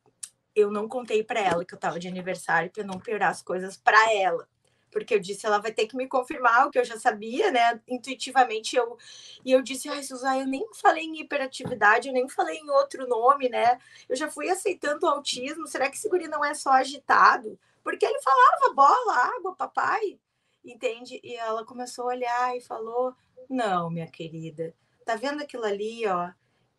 eu 0.56 0.70
não 0.70 0.88
contei 0.88 1.24
para 1.24 1.40
ela 1.40 1.64
que 1.64 1.74
eu 1.74 1.78
estava 1.78 2.00
de 2.00 2.08
aniversário 2.08 2.72
para 2.72 2.84
não 2.84 3.00
piorar 3.00 3.30
as 3.30 3.42
coisas 3.42 3.78
para 3.78 4.14
ela 4.14 4.48
porque 4.92 5.14
eu 5.14 5.20
disse, 5.20 5.46
ela 5.46 5.60
vai 5.60 5.72
ter 5.72 5.88
que 5.88 5.96
me 5.96 6.08
confirmar 6.08 6.68
o 6.68 6.72
que 6.72 6.80
eu 6.80 6.86
já 6.86 7.00
sabia, 7.00 7.52
né? 7.52 7.80
Intuitivamente 7.88 8.76
eu 8.76 8.98
e 9.46 9.52
eu 9.52 9.62
disse, 9.62 9.88
ai, 9.90 10.04
Suzana, 10.04 10.40
eu 10.40 10.48
nem 10.48 10.66
falei 10.74 11.06
em 11.06 11.22
hiperatividade, 11.22 12.08
eu 12.08 12.14
nem 12.14 12.28
falei 12.28 12.58
em 12.58 12.70
outro 12.70 13.08
nome, 13.08 13.50
né? 13.50 13.80
Eu 14.08 14.16
já 14.16 14.30
fui 14.30 14.50
aceitando 14.50 15.06
o 15.06 15.10
autismo. 15.10 15.68
Será 15.68 15.90
que 15.90 15.98
esse 15.98 16.10
guri 16.10 16.28
não 16.28 16.44
é 16.44 16.54
só 16.54 16.72
agitado? 16.72 17.58
Porque 17.84 18.06
ele 18.06 18.20
falava 18.22 18.74
bola, 18.74 19.16
água, 19.36 19.56
papai. 19.56 20.20
entende? 20.64 21.20
E 21.24 21.36
ela 21.36 21.66
começou 21.66 22.06
a 22.06 22.08
olhar 22.10 22.58
e 22.58 22.62
falou: 22.62 23.16
Não, 23.50 23.90
minha 23.90 24.08
querida, 24.08 24.74
tá 25.06 25.16
vendo 25.16 25.42
aquilo 25.42 25.66
ali, 25.66 26.06
ó? 26.06 26.32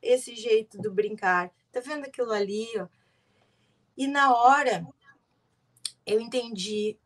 Esse 0.02 0.34
jeito 0.34 0.78
do 0.78 0.92
brincar, 0.92 1.50
tá 1.72 1.80
vendo 1.80 2.04
aquilo 2.06 2.32
ali, 2.32 2.68
ó? 2.78 2.86
E 3.96 4.06
na 4.06 4.34
hora 4.34 4.86
eu 6.06 6.20
entendi 6.20 6.98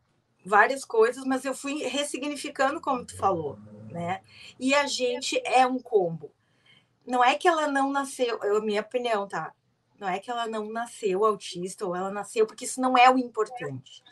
várias 0.45 0.85
coisas, 0.85 1.25
mas 1.25 1.43
eu 1.43 1.55
fui 1.55 1.83
ressignificando 1.83 2.79
como 2.79 3.05
tu 3.05 3.17
falou, 3.17 3.57
né? 3.89 4.21
E 4.59 4.75
a 4.75 4.85
gente 4.85 5.41
é 5.43 5.65
um 5.65 5.79
combo. 5.79 6.31
Não 7.05 7.23
é 7.23 7.35
que 7.35 7.47
ela 7.47 7.67
não 7.67 7.91
nasceu, 7.91 8.39
é 8.43 8.55
a 8.55 8.61
minha 8.61 8.81
opinião, 8.81 9.27
tá? 9.27 9.53
Não 9.99 10.07
é 10.07 10.19
que 10.19 10.29
ela 10.29 10.47
não 10.47 10.69
nasceu 10.69 11.25
autista 11.25 11.85
ou 11.85 11.95
ela 11.95 12.11
nasceu, 12.11 12.45
porque 12.45 12.65
isso 12.65 12.79
não 12.79 12.97
é 12.97 13.09
o 13.09 13.17
importante. 13.17 14.03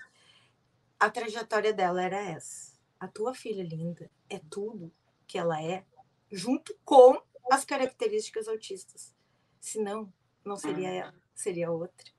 A 1.00 1.10
trajetória 1.10 1.74
dela 1.74 2.02
era 2.02 2.20
essa. 2.20 2.74
A 3.00 3.08
tua 3.08 3.34
filha 3.34 3.64
linda 3.64 4.10
é 4.30 4.40
tudo 4.50 4.92
que 5.28 5.38
ela 5.38 5.62
é, 5.62 5.84
junto 6.32 6.76
com 6.86 7.22
as 7.52 7.66
características 7.66 8.48
autistas. 8.48 9.14
Senão, 9.60 10.12
não 10.44 10.56
seria 10.56 10.90
ela, 10.90 11.16
seria 11.36 11.72
outra. 11.72 12.12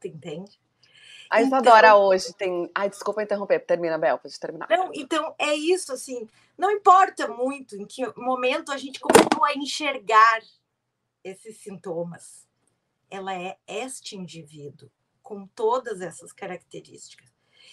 Tu 0.00 0.08
entende? 0.08 0.60
A 1.32 1.40
Isadora 1.40 1.88
então, 1.88 2.02
hoje 2.02 2.34
tem. 2.34 2.70
Ai, 2.74 2.90
desculpa 2.90 3.22
interromper, 3.22 3.64
termina, 3.64 3.96
Bel, 3.96 4.18
pode 4.18 4.38
terminar. 4.38 4.68
Não, 4.68 4.90
então 4.92 5.34
é 5.38 5.54
isso, 5.54 5.90
assim. 5.90 6.28
Não 6.58 6.70
importa 6.70 7.26
muito 7.26 7.74
em 7.74 7.86
que 7.86 8.06
momento 8.20 8.70
a 8.70 8.76
gente 8.76 9.00
começou 9.00 9.42
a 9.42 9.54
enxergar 9.54 10.40
esses 11.24 11.56
sintomas. 11.56 12.46
Ela 13.10 13.34
é 13.34 13.56
este 13.66 14.14
indivíduo, 14.14 14.90
com 15.22 15.46
todas 15.46 16.02
essas 16.02 16.32
características. 16.34 17.30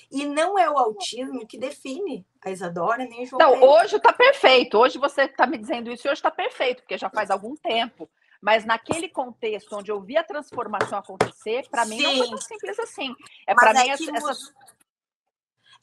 E 0.09 0.25
não 0.25 0.57
é 0.57 0.69
o 0.69 0.77
autismo 0.77 1.45
que 1.45 1.57
define 1.57 2.25
a 2.41 2.51
Isadora 2.51 3.03
nem 3.03 3.23
o 3.23 3.25
João. 3.25 3.39
Não, 3.39 3.59
Pedro. 3.59 3.67
hoje 3.67 3.95
está 3.97 4.13
perfeito. 4.13 4.77
Hoje 4.77 4.97
você 4.97 5.23
está 5.23 5.45
me 5.45 5.57
dizendo 5.57 5.91
isso 5.91 6.07
e 6.07 6.09
hoje 6.09 6.19
está 6.19 6.31
perfeito, 6.31 6.81
porque 6.81 6.97
já 6.97 7.09
faz 7.09 7.29
algum 7.29 7.57
tempo. 7.57 8.09
Mas 8.41 8.65
naquele 8.65 9.09
contexto 9.09 9.75
onde 9.75 9.91
eu 9.91 10.01
vi 10.01 10.17
a 10.17 10.23
transformação 10.23 10.97
acontecer, 10.97 11.67
para 11.69 11.85
mim 11.85 12.01
não 12.01 12.17
foi 12.17 12.29
tão 12.29 12.37
simples 12.37 12.79
assim. 12.79 13.13
É 13.45 13.53
para 13.53 13.71
é 13.71 13.73
mim 13.73 13.97
que 13.97 14.09
essa... 14.09 14.53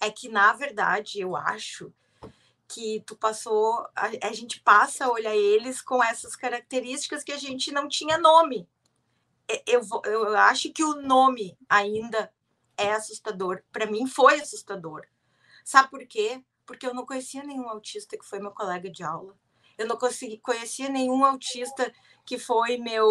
é 0.00 0.10
que 0.10 0.28
na 0.28 0.52
verdade 0.54 1.20
eu 1.20 1.36
acho 1.36 1.92
que 2.68 3.02
tu 3.06 3.16
passou, 3.16 3.86
a, 3.94 4.10
a, 4.22 4.32
gente 4.32 4.60
passa 4.60 5.04
a 5.04 5.10
olhar 5.10 5.36
eles 5.36 5.80
com 5.80 6.02
essas 6.02 6.34
características 6.34 7.22
que 7.22 7.32
a 7.32 7.38
gente 7.38 7.70
não 7.70 7.88
tinha 7.88 8.18
nome. 8.18 8.68
Eu, 9.66 9.80
eu 10.04 10.36
acho 10.36 10.72
que 10.72 10.82
o 10.82 11.00
nome 11.00 11.56
ainda 11.68 12.32
é 12.76 12.92
assustador. 12.92 13.62
Para 13.70 13.86
mim 13.86 14.06
foi 14.06 14.40
assustador. 14.40 15.06
Sabe 15.64 15.90
por 15.90 16.04
quê? 16.06 16.42
Porque 16.64 16.86
eu 16.86 16.94
não 16.94 17.06
conhecia 17.06 17.44
nenhum 17.44 17.68
autista 17.68 18.18
que 18.18 18.26
foi 18.26 18.40
meu 18.40 18.50
colega 18.50 18.90
de 18.90 19.04
aula. 19.04 19.36
Eu 19.78 19.86
não 19.86 19.96
consegui, 19.96 20.38
conhecia 20.38 20.88
nenhum 20.88 21.24
autista 21.24 21.92
que 22.26 22.38
foi 22.38 22.76
meu. 22.76 23.06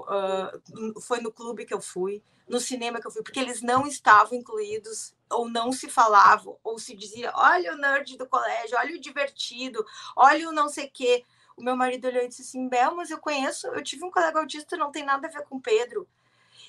Uh, 0.00 1.00
foi 1.00 1.20
no 1.20 1.32
clube 1.32 1.64
que 1.64 1.72
eu 1.72 1.80
fui, 1.80 2.20
no 2.48 2.58
cinema 2.58 3.00
que 3.00 3.06
eu 3.06 3.10
fui, 3.12 3.22
porque 3.22 3.38
eles 3.38 3.62
não 3.62 3.86
estavam 3.86 4.36
incluídos, 4.36 5.14
ou 5.30 5.48
não 5.48 5.72
se 5.72 5.88
falavam, 5.88 6.58
ou 6.64 6.78
se 6.78 6.96
dizia: 6.96 7.32
olha 7.34 7.72
o 7.72 7.78
nerd 7.78 8.18
do 8.18 8.26
colégio, 8.26 8.76
olha 8.76 8.96
o 8.96 9.00
divertido, 9.00 9.86
olha 10.16 10.48
o 10.48 10.52
não 10.52 10.68
sei 10.68 10.88
quê. 10.88 11.24
O 11.56 11.62
meu 11.62 11.76
marido 11.76 12.08
olhou 12.08 12.24
e 12.24 12.28
disse 12.28 12.42
assim: 12.42 12.68
Bel, 12.68 12.96
mas 12.96 13.10
eu 13.10 13.18
conheço, 13.18 13.68
eu 13.68 13.82
tive 13.82 14.04
um 14.04 14.10
colega 14.10 14.40
autista, 14.40 14.76
não 14.76 14.90
tem 14.90 15.04
nada 15.04 15.28
a 15.28 15.30
ver 15.30 15.44
com 15.44 15.60
Pedro. 15.60 16.08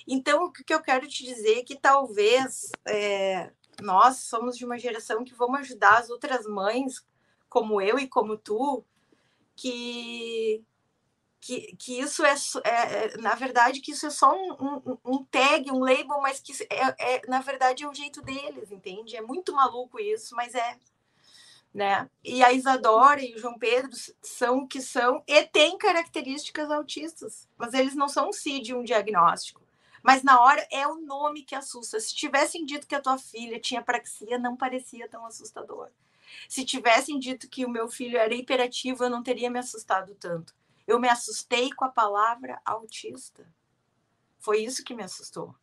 Então, 0.07 0.45
o 0.45 0.51
que 0.51 0.73
eu 0.73 0.81
quero 0.81 1.07
te 1.07 1.23
dizer 1.23 1.59
é 1.59 1.63
que 1.63 1.75
talvez 1.75 2.71
é, 2.87 3.51
nós 3.81 4.17
somos 4.17 4.57
de 4.57 4.65
uma 4.65 4.77
geração 4.77 5.23
que 5.23 5.33
vamos 5.33 5.61
ajudar 5.61 5.99
as 5.99 6.09
outras 6.09 6.45
mães, 6.45 7.05
como 7.49 7.81
eu 7.81 7.99
e 7.99 8.07
como 8.07 8.37
tu, 8.37 8.83
que 9.55 10.63
que, 11.41 11.75
que 11.75 11.99
isso 11.99 12.23
é, 12.23 12.35
é, 12.63 12.69
é, 12.69 13.17
na 13.17 13.33
verdade, 13.33 13.81
que 13.81 13.91
isso 13.91 14.05
é 14.05 14.11
só 14.11 14.31
um, 14.31 14.53
um, 14.53 14.97
um 15.03 15.25
tag, 15.25 15.71
um 15.71 15.79
label, 15.79 16.21
mas 16.21 16.39
que 16.39 16.53
é, 16.69 17.15
é, 17.15 17.21
na 17.27 17.41
verdade, 17.41 17.83
é 17.83 17.89
o 17.89 17.93
jeito 17.93 18.21
deles, 18.21 18.71
entende? 18.71 19.17
É 19.17 19.21
muito 19.21 19.51
maluco 19.51 19.99
isso, 19.99 20.35
mas 20.35 20.53
é. 20.53 20.77
Né? 21.73 22.07
E 22.23 22.43
a 22.43 22.51
Isadora 22.51 23.23
e 23.23 23.33
o 23.33 23.39
João 23.39 23.57
Pedro 23.57 23.91
são 24.21 24.59
o 24.59 24.67
que 24.67 24.81
são 24.81 25.23
e 25.25 25.43
têm 25.43 25.77
características 25.77 26.69
autistas, 26.69 27.47
mas 27.57 27.73
eles 27.73 27.95
não 27.95 28.07
são 28.07 28.29
um 28.29 28.33
CID, 28.33 28.75
um 28.75 28.83
diagnóstico. 28.83 29.61
Mas 30.03 30.21
na 30.21 30.41
hora 30.41 30.67
é 30.71 30.85
o 30.87 30.95
nome 30.95 31.43
que 31.43 31.55
assusta. 31.55 31.99
Se 31.99 32.13
tivessem 32.13 32.65
dito 32.65 32.87
que 32.87 32.95
a 32.95 33.01
tua 33.01 33.17
filha 33.17 33.59
tinha 33.59 33.81
praxia, 33.81 34.37
não 34.37 34.55
parecia 34.55 35.07
tão 35.07 35.25
assustador. 35.25 35.89
Se 36.47 36.65
tivessem 36.65 37.19
dito 37.19 37.47
que 37.49 37.65
o 37.65 37.69
meu 37.69 37.87
filho 37.87 38.17
era 38.17 38.33
hiperativo, 38.33 39.03
eu 39.03 39.09
não 39.09 39.23
teria 39.23 39.49
me 39.49 39.59
assustado 39.59 40.15
tanto. 40.15 40.53
Eu 40.91 40.99
me 40.99 41.07
assustei 41.07 41.71
com 41.71 41.85
a 41.85 41.89
palavra 41.89 42.59
autista. 42.65 43.47
Foi 44.37 44.57
isso 44.61 44.83
que 44.83 44.93
me 44.93 45.03
assustou. 45.03 45.55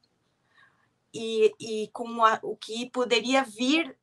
E, 1.12 1.54
e 1.60 1.90
com 1.92 2.24
a, 2.24 2.38
o 2.42 2.56
que 2.56 2.88
poderia 2.88 3.44
vir 3.44 3.94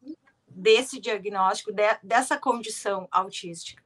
desse 0.48 1.00
diagnóstico, 1.00 1.72
de, 1.72 1.98
dessa 2.04 2.38
condição 2.38 3.08
autística. 3.10 3.84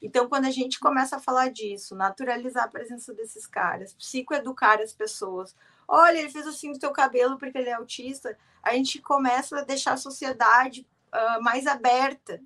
Então, 0.00 0.28
quando 0.28 0.44
a 0.44 0.50
gente 0.52 0.78
começa 0.78 1.16
a 1.16 1.20
falar 1.20 1.50
disso, 1.50 1.96
naturalizar 1.96 2.66
a 2.66 2.68
presença 2.68 3.12
desses 3.12 3.48
caras, 3.48 3.92
psicoeducar 3.94 4.80
as 4.80 4.92
pessoas, 4.92 5.56
olha, 5.88 6.18
ele 6.18 6.30
fez 6.30 6.46
assim 6.46 6.70
do 6.70 6.78
teu 6.78 6.92
cabelo 6.92 7.36
porque 7.36 7.58
ele 7.58 7.70
é 7.70 7.74
autista, 7.74 8.38
a 8.62 8.74
gente 8.74 9.00
começa 9.00 9.58
a 9.58 9.64
deixar 9.64 9.94
a 9.94 9.96
sociedade 9.96 10.86
uh, 11.12 11.42
mais 11.42 11.66
aberta. 11.66 12.40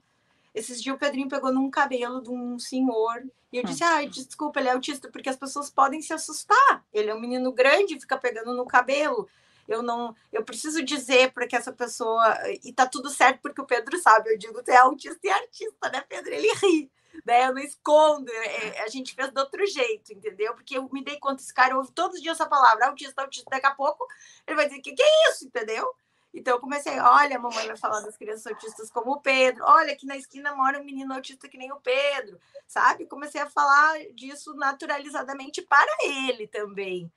Esses 0.54 0.82
dias 0.82 0.94
o 0.94 0.98
Pedrinho 0.98 1.28
pegou 1.28 1.52
num 1.52 1.70
cabelo 1.70 2.20
de 2.22 2.30
um 2.30 2.58
senhor 2.58 3.22
e 3.52 3.58
eu 3.58 3.64
disse, 3.64 3.82
ai, 3.82 4.08
desculpa, 4.08 4.60
ele 4.60 4.68
é 4.68 4.72
autista, 4.72 5.10
porque 5.10 5.28
as 5.28 5.36
pessoas 5.36 5.70
podem 5.70 6.00
se 6.00 6.12
assustar. 6.12 6.84
Ele 6.92 7.10
é 7.10 7.14
um 7.14 7.20
menino 7.20 7.52
grande, 7.52 7.98
fica 8.00 8.16
pegando 8.16 8.54
no 8.54 8.66
cabelo. 8.66 9.28
Eu 9.68 9.82
não, 9.82 10.14
eu 10.32 10.44
preciso 10.44 10.82
dizer 10.82 11.32
para 11.32 11.46
que 11.46 11.56
essa 11.56 11.72
pessoa 11.72 12.36
e 12.64 12.72
tá 12.72 12.86
tudo 12.86 13.10
certo 13.10 13.40
porque 13.42 13.60
o 13.60 13.66
Pedro 13.66 13.98
sabe. 13.98 14.30
Eu 14.30 14.38
digo, 14.38 14.54
você 14.54 14.72
é 14.72 14.78
autista 14.78 15.20
e 15.22 15.30
artista, 15.30 15.90
né, 15.90 16.00
Pedro? 16.08 16.32
Ele 16.32 16.52
ri 16.54 16.90
né? 17.24 17.46
Eu 17.46 17.54
não 17.54 17.62
escondo, 17.62 18.30
é, 18.30 18.82
a 18.82 18.88
gente 18.88 19.14
fez 19.14 19.30
de 19.30 19.40
outro 19.40 19.64
jeito, 19.66 20.12
entendeu? 20.12 20.54
Porque 20.54 20.76
eu 20.76 20.88
me 20.92 21.02
dei 21.02 21.18
conta, 21.18 21.42
esse 21.42 21.52
cara 21.52 21.76
ouve 21.76 21.92
todos 21.92 22.16
os 22.16 22.22
dias 22.22 22.36
essa 22.36 22.48
palavra, 22.48 22.86
autista, 22.86 23.22
autista, 23.22 23.50
daqui 23.50 23.66
a 23.66 23.74
pouco 23.74 24.06
ele 24.46 24.56
vai 24.56 24.68
dizer, 24.68 24.80
que 24.80 24.92
que 24.92 25.02
é 25.02 25.30
isso, 25.30 25.46
entendeu? 25.46 25.88
Então 26.32 26.54
eu 26.54 26.60
comecei, 26.60 26.98
olha, 27.00 27.36
a 27.36 27.40
mamãe 27.40 27.66
vai 27.66 27.76
falar 27.76 28.00
das 28.00 28.16
crianças 28.16 28.46
autistas 28.46 28.90
como 28.90 29.12
o 29.12 29.20
Pedro, 29.20 29.64
olha, 29.64 29.92
aqui 29.92 30.06
na 30.06 30.16
esquina 30.16 30.54
mora 30.54 30.80
um 30.80 30.84
menino 30.84 31.12
autista 31.12 31.48
que 31.48 31.58
nem 31.58 31.72
o 31.72 31.80
Pedro, 31.80 32.38
sabe? 32.66 33.06
Comecei 33.06 33.40
a 33.40 33.50
falar 33.50 33.98
disso 34.14 34.54
naturalizadamente 34.54 35.60
para 35.62 35.90
ele 36.04 36.46
também, 36.46 37.10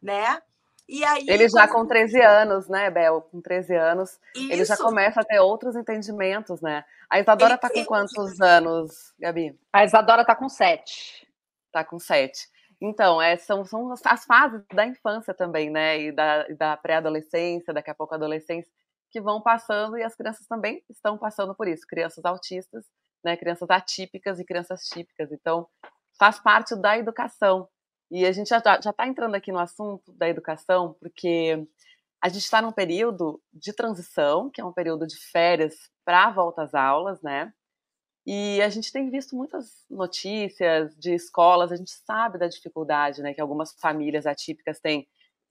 né? 0.00 0.40
E 0.88 1.04
aí, 1.04 1.24
ele 1.28 1.48
já 1.48 1.68
com 1.68 1.86
13 1.86 2.20
anos, 2.20 2.68
né, 2.68 2.90
Bel? 2.90 3.22
Com 3.22 3.40
13 3.40 3.76
anos, 3.76 4.18
Isso. 4.34 4.52
ele 4.52 4.64
já 4.64 4.76
começa 4.76 5.20
a 5.20 5.24
ter 5.24 5.38
outros 5.38 5.76
entendimentos, 5.76 6.60
né? 6.60 6.84
A 7.08 7.20
Isadora 7.20 7.54
está 7.54 7.70
com 7.70 7.84
quantos 7.84 8.40
anos, 8.40 9.14
Gabi? 9.16 9.56
A 9.72 9.84
Isadora 9.84 10.22
está 10.22 10.34
com 10.34 10.48
7. 10.48 11.28
Está 11.66 11.84
com 11.84 11.98
7. 11.98 12.48
Então, 12.80 13.20
é, 13.20 13.36
são, 13.36 13.64
são 13.64 13.92
as 13.92 14.24
fases 14.24 14.64
da 14.72 14.86
infância 14.86 15.34
também, 15.34 15.70
né? 15.70 16.00
E 16.00 16.12
da, 16.12 16.48
da 16.48 16.76
pré-adolescência, 16.76 17.74
daqui 17.74 17.90
a 17.90 17.94
pouco 17.94 18.14
adolescência, 18.14 18.70
que 19.10 19.20
vão 19.20 19.42
passando 19.42 19.98
e 19.98 20.02
as 20.02 20.14
crianças 20.14 20.46
também 20.46 20.82
estão 20.88 21.18
passando 21.18 21.54
por 21.54 21.68
isso. 21.68 21.86
Crianças 21.86 22.24
autistas, 22.24 22.84
né? 23.24 23.36
Crianças 23.36 23.68
atípicas 23.68 24.40
e 24.40 24.44
crianças 24.44 24.84
típicas. 24.84 25.30
Então, 25.30 25.68
faz 26.18 26.38
parte 26.38 26.74
da 26.74 26.96
educação. 26.96 27.68
E 28.10 28.24
a 28.26 28.32
gente 28.32 28.48
já 28.48 28.58
está 28.58 29.06
entrando 29.06 29.34
aqui 29.34 29.52
no 29.52 29.58
assunto 29.58 30.12
da 30.12 30.28
educação, 30.28 30.96
porque 31.00 31.66
a 32.22 32.28
gente 32.28 32.42
está 32.42 32.60
num 32.60 32.72
período 32.72 33.40
de 33.52 33.72
transição, 33.72 34.50
que 34.50 34.60
é 34.60 34.64
um 34.64 34.72
período 34.72 35.06
de 35.06 35.16
férias 35.30 35.74
para 36.04 36.26
a 36.26 36.30
volta 36.30 36.62
às 36.62 36.74
aulas, 36.74 37.22
né? 37.22 37.52
E 38.26 38.60
a 38.62 38.68
gente 38.68 38.92
tem 38.92 39.10
visto 39.10 39.34
muitas 39.34 39.84
notícias 39.88 40.94
de 40.96 41.14
escolas, 41.14 41.72
a 41.72 41.76
gente 41.76 41.90
sabe 41.90 42.38
da 42.38 42.46
dificuldade 42.46 43.22
né, 43.22 43.32
que 43.32 43.40
algumas 43.40 43.72
famílias 43.72 44.26
atípicas 44.26 44.78
têm 44.78 45.08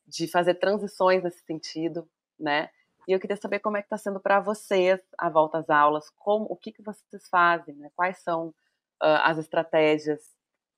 de 0.08 0.28
fazer 0.28 0.56
transições 0.56 1.24
nesse 1.24 1.44
sentido, 1.44 2.08
né? 2.40 2.70
E 3.08 3.12
eu 3.12 3.20
queria 3.20 3.38
saber 3.38 3.60
como 3.60 3.76
é 3.76 3.82
que 3.82 3.88
está 3.88 3.98
sendo 3.98 4.20
para 4.20 4.40
vocês 4.40 5.02
a 5.18 5.30
volta 5.30 5.58
às 5.58 5.70
aulas, 5.70 6.12
como, 6.18 6.46
o 6.46 6.56
que, 6.56 6.72
que 6.72 6.84
vocês 6.84 7.28
fazem, 7.30 7.76
né? 7.76 7.90
quais 7.96 8.20
são 8.20 8.50
uh, 8.50 9.22
as 9.24 9.38
estratégias 9.40 10.22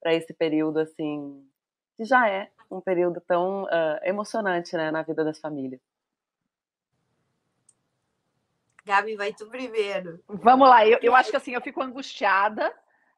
para 0.01 0.13
esse 0.13 0.33
período 0.33 0.79
assim 0.79 1.45
que 1.97 2.05
já 2.05 2.29
é 2.29 2.49
um 2.69 2.79
período 2.79 3.19
tão 3.21 3.63
uh, 3.63 3.99
emocionante 4.03 4.77
né, 4.77 4.91
na 4.91 5.03
vida 5.03 5.25
das 5.25 5.39
famílias. 5.39 5.81
Gabi, 8.85 9.15
vai 9.15 9.33
tu 9.33 9.47
primeiro. 9.47 10.19
Vamos 10.27 10.67
lá, 10.67 10.85
eu, 10.85 10.99
eu 11.01 11.15
acho 11.15 11.29
que 11.29 11.37
assim, 11.37 11.53
eu 11.53 11.61
fico 11.61 11.81
angustiada 11.81 12.73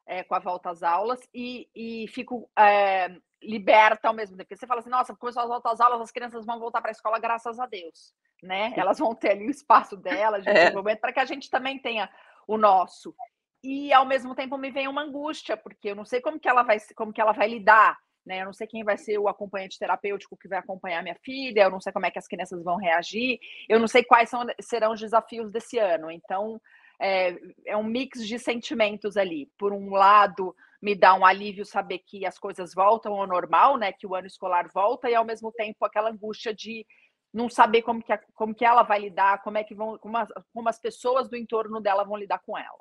é, 0.06 0.22
com 0.22 0.34
a 0.34 0.38
volta 0.38 0.70
às 0.70 0.82
aulas 0.82 1.20
e, 1.32 1.68
e 1.74 2.06
fico 2.08 2.50
é, 2.58 3.16
liberta 3.42 4.08
ao 4.08 4.14
mesmo 4.14 4.36
tempo. 4.36 4.48
Porque 4.48 4.56
você 4.56 4.66
fala 4.66 4.80
assim, 4.80 4.90
nossa, 4.90 5.16
começou 5.16 5.42
as 5.42 5.48
voltas 5.48 5.72
às 5.72 5.80
aulas, 5.80 6.00
as 6.00 6.10
crianças 6.10 6.44
vão 6.44 6.58
voltar 6.58 6.80
para 6.80 6.90
a 6.90 6.92
escola, 6.92 7.18
graças 7.18 7.58
a 7.58 7.66
Deus. 7.66 8.12
né? 8.42 8.72
Elas 8.76 8.98
vão 8.98 9.14
ter 9.14 9.30
ali 9.30 9.46
o 9.46 9.50
espaço 9.50 9.96
delas 9.96 10.44
de 10.44 10.50
é. 10.50 10.52
desenvolvimento 10.52 11.00
para 11.00 11.12
que 11.12 11.20
a 11.20 11.24
gente 11.24 11.50
também 11.50 11.78
tenha 11.78 12.10
o 12.46 12.56
nosso. 12.56 13.14
E 13.62 13.92
ao 13.92 14.04
mesmo 14.04 14.34
tempo 14.34 14.58
me 14.58 14.70
vem 14.70 14.86
uma 14.86 15.02
angústia, 15.02 15.56
porque 15.56 15.90
eu 15.90 15.96
não 15.96 16.04
sei 16.04 16.20
como 16.20 16.38
que 16.38 16.48
ela 16.48 16.62
vai, 16.62 16.78
como 16.94 17.12
que 17.12 17.20
ela 17.20 17.32
vai 17.32 17.48
lidar, 17.48 17.98
né? 18.24 18.40
Eu 18.40 18.46
não 18.46 18.52
sei 18.52 18.66
quem 18.66 18.84
vai 18.84 18.96
ser 18.96 19.18
o 19.18 19.28
acompanhante 19.28 19.78
terapêutico 19.78 20.36
que 20.36 20.48
vai 20.48 20.58
acompanhar 20.58 21.02
minha 21.02 21.16
filha, 21.16 21.62
eu 21.62 21.70
não 21.70 21.80
sei 21.80 21.92
como 21.92 22.06
é 22.06 22.10
que 22.10 22.18
as 22.18 22.28
crianças 22.28 22.62
vão 22.62 22.76
reagir, 22.76 23.38
eu 23.68 23.78
não 23.78 23.88
sei 23.88 24.04
quais 24.04 24.30
são, 24.30 24.44
serão 24.60 24.92
os 24.92 25.00
desafios 25.00 25.50
desse 25.50 25.78
ano. 25.78 26.10
Então, 26.10 26.60
é, 27.00 27.38
é 27.66 27.76
um 27.76 27.84
mix 27.84 28.26
de 28.26 28.38
sentimentos 28.38 29.16
ali. 29.16 29.50
Por 29.58 29.72
um 29.72 29.90
lado, 29.90 30.54
me 30.80 30.94
dá 30.94 31.14
um 31.14 31.24
alívio 31.24 31.64
saber 31.64 31.98
que 31.98 32.26
as 32.26 32.38
coisas 32.38 32.74
voltam 32.74 33.14
ao 33.14 33.26
normal, 33.26 33.76
né? 33.76 33.92
Que 33.92 34.06
o 34.06 34.14
ano 34.14 34.26
escolar 34.26 34.68
volta, 34.72 35.08
e 35.08 35.14
ao 35.14 35.24
mesmo 35.24 35.52
tempo 35.52 35.84
aquela 35.84 36.10
angústia 36.10 36.54
de 36.54 36.86
não 37.32 37.50
saber 37.50 37.82
como 37.82 38.02
que, 38.02 38.16
como 38.34 38.54
que 38.54 38.64
ela 38.64 38.84
vai 38.84 39.00
lidar, 39.00 39.42
como 39.42 39.58
é 39.58 39.64
que 39.64 39.74
vão, 39.74 39.98
como 39.98 40.16
as, 40.16 40.28
como 40.52 40.68
as 40.68 40.78
pessoas 40.78 41.28
do 41.28 41.36
entorno 41.36 41.80
dela 41.80 42.04
vão 42.04 42.16
lidar 42.16 42.38
com 42.38 42.56
ela. 42.56 42.78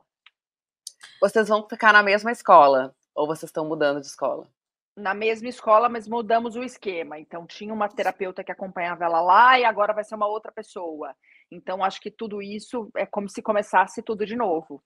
Vocês 1.19 1.47
vão 1.47 1.67
ficar 1.67 1.91
na 1.91 2.03
mesma 2.03 2.31
escola 2.31 2.95
ou 3.15 3.25
vocês 3.25 3.49
estão 3.49 3.67
mudando 3.67 3.99
de 3.99 4.07
escola? 4.07 4.47
Na 4.95 5.13
mesma 5.13 5.49
escola, 5.49 5.89
mas 5.89 6.07
mudamos 6.07 6.55
o 6.55 6.63
esquema. 6.63 7.19
Então 7.19 7.47
tinha 7.47 7.73
uma 7.73 7.89
terapeuta 7.89 8.43
que 8.43 8.51
acompanhava 8.51 9.05
ela 9.05 9.21
lá 9.21 9.59
e 9.59 9.65
agora 9.65 9.93
vai 9.93 10.03
ser 10.03 10.15
uma 10.15 10.27
outra 10.27 10.51
pessoa. 10.51 11.15
Então, 11.53 11.83
acho 11.83 12.01
que 12.01 12.09
tudo 12.09 12.41
isso 12.41 12.89
é 12.95 13.05
como 13.05 13.29
se 13.29 13.41
começasse 13.41 14.01
tudo 14.01 14.25
de 14.25 14.35
novo. 14.35 14.83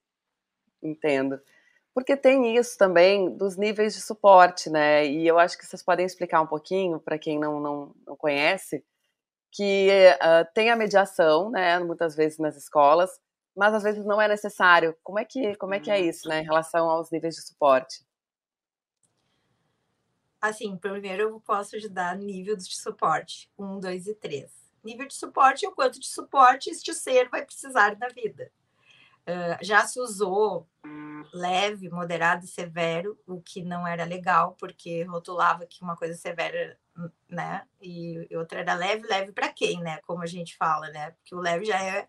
Entendo. 0.82 1.40
Porque 1.94 2.16
tem 2.16 2.56
isso 2.56 2.76
também 2.78 3.34
dos 3.36 3.56
níveis 3.56 3.94
de 3.94 4.00
suporte, 4.00 4.70
né? 4.70 5.06
E 5.06 5.26
eu 5.26 5.38
acho 5.38 5.58
que 5.58 5.66
vocês 5.66 5.82
podem 5.82 6.06
explicar 6.06 6.40
um 6.40 6.46
pouquinho, 6.46 7.00
para 7.00 7.18
quem 7.18 7.38
não, 7.38 7.58
não, 7.58 7.94
não, 8.06 8.16
conhece, 8.16 8.84
que 9.50 9.88
uh, 10.16 10.46
tem 10.54 10.70
a 10.70 10.76
mediação, 10.76 11.50
né? 11.50 11.78
Muitas 11.80 12.14
vezes 12.14 12.38
nas 12.38 12.56
escolas, 12.56 13.10
mas 13.56 13.74
às 13.74 13.82
vezes 13.82 14.04
não 14.04 14.20
é 14.20 14.28
necessário. 14.28 14.96
Como 15.02 15.18
é 15.18 15.24
que, 15.24 15.56
como 15.56 15.74
é, 15.74 15.80
que 15.80 15.90
é 15.90 15.98
isso, 16.00 16.28
né? 16.28 16.40
Em 16.40 16.44
relação 16.44 16.88
aos 16.88 17.10
níveis 17.10 17.34
de 17.34 17.42
suporte? 17.42 18.04
Assim, 20.40 20.76
primeiro 20.76 21.22
eu 21.22 21.40
posso 21.40 21.76
ajudar 21.76 22.16
nível 22.16 22.56
de 22.56 22.64
suporte, 22.64 23.50
um, 23.58 23.80
dois 23.80 24.06
e 24.06 24.14
três 24.14 24.58
nível 24.88 25.06
de 25.06 25.14
suporte 25.14 25.64
e 25.64 25.68
o 25.68 25.72
quanto 25.72 26.00
de 26.00 26.06
suporte 26.06 26.70
este 26.70 26.94
ser 26.94 27.28
vai 27.28 27.44
precisar 27.44 27.96
na 27.98 28.08
vida. 28.08 28.50
Uh, 29.28 29.62
já 29.62 29.86
se 29.86 30.00
usou 30.00 30.66
leve, 31.34 31.90
moderado 31.90 32.46
e 32.46 32.48
severo, 32.48 33.18
o 33.26 33.42
que 33.42 33.62
não 33.62 33.86
era 33.86 34.04
legal, 34.04 34.56
porque 34.58 35.02
rotulava 35.02 35.66
que 35.66 35.82
uma 35.82 35.96
coisa 35.96 36.14
severa, 36.14 36.78
né? 37.28 37.62
E 37.82 38.26
outra 38.34 38.60
era 38.60 38.72
leve, 38.72 39.06
leve 39.06 39.32
para 39.32 39.50
quem, 39.50 39.82
né? 39.82 39.98
Como 40.06 40.22
a 40.22 40.26
gente 40.26 40.56
fala, 40.56 40.88
né? 40.88 41.10
Porque 41.10 41.34
o 41.34 41.40
leve 41.40 41.66
já 41.66 41.82
é 41.82 42.08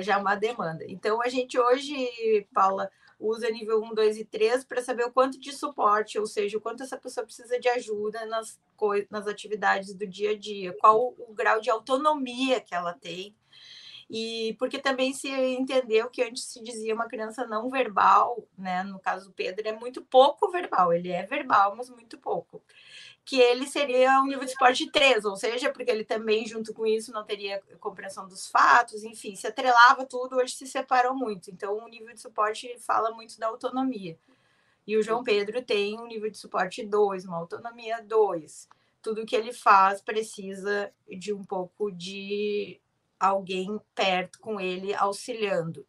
já 0.00 0.14
é 0.14 0.16
uma 0.16 0.36
demanda. 0.36 0.84
Então 0.88 1.20
a 1.20 1.28
gente 1.28 1.58
hoje, 1.58 2.46
Paula, 2.52 2.88
usa 3.18 3.50
nível 3.50 3.82
1, 3.82 3.94
2 3.94 4.18
e 4.18 4.24
3 4.24 4.64
para 4.64 4.82
saber 4.82 5.04
o 5.04 5.12
quanto 5.12 5.38
de 5.38 5.52
suporte, 5.52 6.18
ou 6.18 6.26
seja, 6.26 6.58
o 6.58 6.60
quanto 6.60 6.82
essa 6.82 6.96
pessoa 6.96 7.24
precisa 7.24 7.58
de 7.58 7.68
ajuda 7.68 8.26
nas, 8.26 8.60
nas 9.10 9.26
atividades 9.26 9.94
do 9.94 10.06
dia 10.06 10.30
a 10.30 10.38
dia, 10.38 10.76
qual 10.80 11.14
o 11.18 11.34
grau 11.34 11.60
de 11.60 11.70
autonomia 11.70 12.60
que 12.60 12.74
ela 12.74 12.92
tem. 12.92 13.34
E 14.10 14.54
porque 14.58 14.78
também 14.78 15.14
se 15.14 15.28
entendeu 15.28 16.10
que 16.10 16.22
antes 16.22 16.44
se 16.44 16.62
dizia 16.62 16.94
uma 16.94 17.08
criança 17.08 17.46
não 17.46 17.70
verbal, 17.70 18.46
né? 18.56 18.82
No 18.82 19.00
caso 19.00 19.28
do 19.28 19.32
Pedro, 19.32 19.66
é 19.66 19.72
muito 19.72 20.02
pouco 20.02 20.50
verbal, 20.50 20.92
ele 20.92 21.10
é 21.10 21.24
verbal, 21.24 21.74
mas 21.74 21.88
muito 21.88 22.18
pouco 22.18 22.62
que 23.24 23.40
ele 23.40 23.66
seria 23.66 24.20
um 24.20 24.26
nível 24.26 24.44
de 24.44 24.50
esporte 24.50 24.90
3, 24.90 25.24
ou 25.24 25.34
seja, 25.34 25.72
porque 25.72 25.90
ele 25.90 26.04
também, 26.04 26.46
junto 26.46 26.74
com 26.74 26.86
isso, 26.86 27.10
não 27.10 27.24
teria 27.24 27.62
compreensão 27.80 28.28
dos 28.28 28.48
fatos, 28.48 29.02
enfim, 29.02 29.34
se 29.34 29.46
atrelava 29.46 30.04
tudo, 30.04 30.36
hoje 30.36 30.54
se 30.54 30.66
separou 30.66 31.14
muito. 31.14 31.50
Então, 31.50 31.78
o 31.78 31.88
nível 31.88 32.12
de 32.12 32.20
suporte 32.20 32.76
fala 32.78 33.10
muito 33.12 33.38
da 33.38 33.46
autonomia. 33.46 34.18
E 34.86 34.96
o 34.96 35.02
João 35.02 35.24
Pedro 35.24 35.62
tem 35.62 35.98
um 35.98 36.06
nível 36.06 36.30
de 36.30 36.36
suporte 36.36 36.84
2, 36.84 37.24
uma 37.24 37.38
autonomia 37.38 38.02
2. 38.02 38.68
Tudo 39.00 39.24
que 39.24 39.34
ele 39.34 39.52
faz 39.52 40.02
precisa 40.02 40.92
de 41.08 41.32
um 41.32 41.42
pouco 41.42 41.90
de 41.90 42.78
alguém 43.18 43.80
perto 43.94 44.38
com 44.38 44.60
ele, 44.60 44.94
auxiliando, 44.94 45.86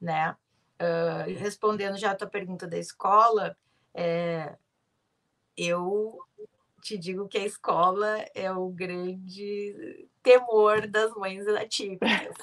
né? 0.00 0.34
Uh, 0.80 1.38
respondendo 1.38 1.98
já 1.98 2.12
a 2.12 2.14
tua 2.14 2.26
pergunta 2.26 2.66
da 2.66 2.78
escola, 2.78 3.54
é, 3.92 4.56
eu 5.54 6.18
te 6.80 6.98
digo 6.98 7.28
que 7.28 7.38
a 7.38 7.44
escola 7.44 8.24
é 8.34 8.50
o 8.50 8.68
grande 8.68 10.08
temor 10.22 10.86
das 10.86 11.12
mães 11.14 11.46
atípicas. 11.46 12.34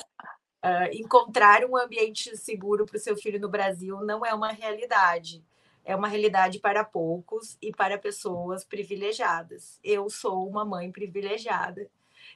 Uh, 0.63 0.89
encontrar 0.93 1.63
um 1.65 1.77
ambiente 1.77 2.35
seguro 2.35 2.85
para 2.85 2.97
o 2.97 2.99
seu 2.99 3.15
filho 3.15 3.39
no 3.39 3.49
Brasil 3.49 4.01
não 4.01 4.25
é 4.25 4.33
uma 4.33 4.51
realidade. 4.51 5.43
É 5.83 5.95
uma 5.95 6.07
realidade 6.07 6.59
para 6.59 6.83
poucos 6.83 7.57
e 7.61 7.71
para 7.71 7.97
pessoas 7.97 8.65
privilegiadas. 8.65 9.79
Eu 9.83 10.09
sou 10.09 10.47
uma 10.47 10.65
mãe 10.65 10.91
privilegiada 10.91 11.89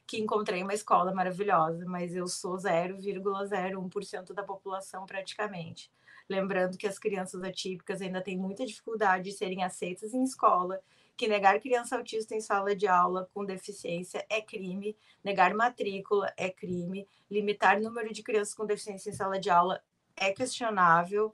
que 0.07 0.19
encontrei 0.19 0.63
uma 0.63 0.73
escola 0.73 1.13
maravilhosa, 1.13 1.85
mas 1.85 2.15
eu 2.15 2.27
sou 2.27 2.55
0,01% 2.55 4.33
da 4.33 4.43
população 4.43 5.05
praticamente. 5.05 5.91
Lembrando 6.29 6.77
que 6.77 6.87
as 6.87 6.97
crianças 6.97 7.43
atípicas 7.43 8.01
ainda 8.01 8.21
têm 8.21 8.37
muita 8.37 8.65
dificuldade 8.65 9.25
de 9.25 9.31
serem 9.33 9.63
aceitas 9.63 10.13
em 10.13 10.23
escola 10.23 10.79
que 11.21 11.27
negar 11.27 11.60
criança 11.60 11.95
autista 11.95 12.34
em 12.34 12.41
sala 12.41 12.75
de 12.75 12.88
aula 12.88 13.29
com 13.31 13.45
deficiência 13.45 14.25
é 14.27 14.41
crime, 14.41 14.97
negar 15.23 15.53
matrícula 15.53 16.34
é 16.36 16.49
crime, 16.49 17.07
limitar 17.29 17.77
o 17.77 17.84
número 17.84 18.12
de 18.12 18.23
crianças 18.23 18.55
com 18.55 18.65
deficiência 18.65 19.12
em 19.12 19.13
sala 19.13 19.39
de 19.39 19.47
aula 19.47 19.79
é 20.15 20.31
questionável, 20.31 21.27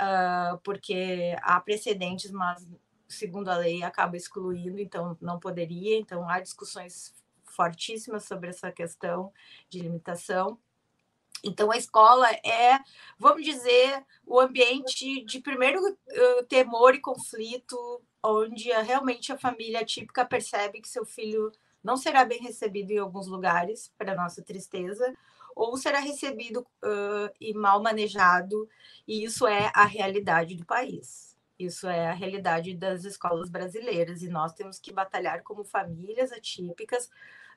uh, 0.00 0.56
porque 0.64 1.36
há 1.42 1.60
precedentes, 1.60 2.30
mas 2.30 2.66
segundo 3.06 3.50
a 3.50 3.58
lei 3.58 3.82
acaba 3.82 4.16
excluindo, 4.16 4.80
então 4.80 5.18
não 5.20 5.38
poderia. 5.38 5.98
Então 5.98 6.26
há 6.26 6.40
discussões 6.40 7.14
fortíssimas 7.44 8.24
sobre 8.24 8.48
essa 8.48 8.72
questão 8.72 9.30
de 9.68 9.80
limitação. 9.80 10.58
Então, 11.46 11.70
a 11.70 11.76
escola 11.76 12.28
é, 12.44 12.78
vamos 13.18 13.44
dizer, 13.44 14.04
o 14.26 14.40
ambiente 14.40 15.24
de 15.24 15.40
primeiro 15.40 15.80
uh, 15.80 16.44
temor 16.48 16.94
e 16.94 17.00
conflito 17.00 17.76
onde 18.22 18.70
realmente 18.70 19.32
a 19.32 19.38
família 19.38 19.84
típica 19.84 20.24
percebe 20.24 20.80
que 20.80 20.88
seu 20.88 21.04
filho 21.06 21.52
não 21.82 21.96
será 21.96 22.24
bem 22.24 22.40
recebido 22.40 22.90
em 22.90 22.98
alguns 22.98 23.28
lugares, 23.28 23.92
para 23.96 24.16
nossa 24.16 24.42
tristeza, 24.42 25.14
ou 25.54 25.76
será 25.76 26.00
recebido 26.00 26.60
uh, 26.60 27.32
e 27.40 27.54
mal 27.54 27.80
manejado, 27.80 28.68
e 29.06 29.22
isso 29.24 29.46
é 29.46 29.70
a 29.72 29.84
realidade 29.84 30.56
do 30.56 30.66
país. 30.66 31.36
Isso 31.56 31.86
é 31.86 32.08
a 32.08 32.12
realidade 32.12 32.74
das 32.74 33.04
escolas 33.04 33.48
brasileiras, 33.48 34.22
e 34.22 34.28
nós 34.28 34.52
temos 34.52 34.80
que 34.80 34.92
batalhar 34.92 35.42
como 35.44 35.64
famílias 35.64 36.32
atípicas 36.32 37.08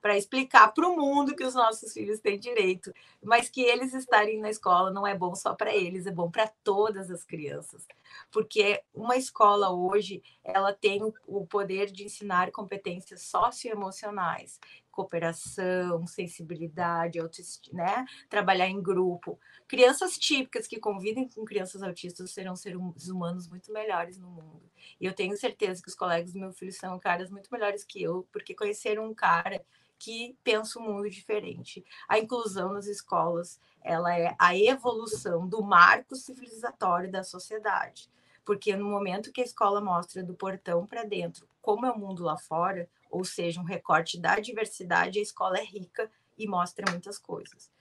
para 0.01 0.17
explicar 0.17 0.73
para 0.73 0.87
o 0.87 0.95
mundo 0.95 1.35
que 1.35 1.43
os 1.43 1.53
nossos 1.53 1.93
filhos 1.93 2.19
têm 2.19 2.39
direito, 2.39 2.93
mas 3.21 3.49
que 3.49 3.61
eles 3.61 3.93
estarem 3.93 4.39
na 4.39 4.49
escola 4.49 4.91
não 4.91 5.05
é 5.05 5.15
bom 5.15 5.35
só 5.35 5.53
para 5.53 5.75
eles, 5.75 6.05
é 6.05 6.11
bom 6.11 6.29
para 6.29 6.47
todas 6.63 7.11
as 7.11 7.23
crianças. 7.23 7.85
Porque 8.31 8.81
uma 8.93 9.17
escola 9.17 9.71
hoje, 9.71 10.23
ela 10.43 10.73
tem 10.73 11.01
o 11.27 11.45
poder 11.45 11.91
de 11.91 12.03
ensinar 12.05 12.51
competências 12.51 13.23
socioemocionais, 13.23 14.59
cooperação, 14.99 16.05
sensibilidade, 16.05 17.19
autoestima, 17.19 17.83
né? 17.83 18.05
trabalhar 18.29 18.67
em 18.67 18.81
grupo. 18.81 19.39
Crianças 19.65 20.17
típicas 20.17 20.67
que 20.67 20.77
convivem 20.77 21.29
com 21.29 21.45
crianças 21.45 21.81
autistas 21.81 22.31
serão 22.31 22.53
seres 22.55 23.07
humanos 23.07 23.47
muito 23.47 23.71
melhores 23.71 24.17
no 24.17 24.27
mundo. 24.27 24.61
E 24.99 25.05
eu 25.05 25.13
tenho 25.13 25.37
certeza 25.37 25.81
que 25.81 25.87
os 25.87 25.95
colegas 25.95 26.33
do 26.33 26.39
meu 26.39 26.51
filho 26.51 26.73
são 26.73 26.99
caras 26.99 27.29
muito 27.29 27.49
melhores 27.49 27.85
que 27.85 28.03
eu, 28.03 28.27
porque 28.29 28.53
conheceram 28.53 29.05
um 29.05 29.13
cara 29.13 29.63
que 29.97 30.37
pensa 30.43 30.79
um 30.79 30.83
mundo 30.83 31.09
diferente. 31.09 31.85
A 32.07 32.19
inclusão 32.19 32.73
nas 32.73 32.87
escolas, 32.87 33.59
ela 33.81 34.17
é 34.17 34.35
a 34.37 34.57
evolução 34.57 35.47
do 35.47 35.61
marco 35.61 36.15
civilizatório 36.15 37.09
da 37.09 37.23
sociedade. 37.23 38.09
Porque 38.43 38.75
no 38.75 38.85
momento 38.85 39.31
que 39.31 39.41
a 39.41 39.45
escola 39.45 39.79
mostra 39.79 40.23
do 40.23 40.33
portão 40.33 40.85
para 40.85 41.03
dentro 41.03 41.47
como 41.61 41.85
é 41.85 41.91
o 41.91 41.97
mundo 41.97 42.23
lá 42.23 42.37
fora, 42.37 42.89
ou 43.09 43.23
seja, 43.23 43.59
um 43.59 43.63
recorte 43.63 44.19
da 44.19 44.39
diversidade, 44.39 45.19
a 45.19 45.21
escola 45.21 45.57
é 45.57 45.63
rica 45.63 46.11
e 46.37 46.47
mostra 46.47 46.89
muitas 46.89 47.17
coisas. 47.17 47.71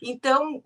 Então, 0.00 0.62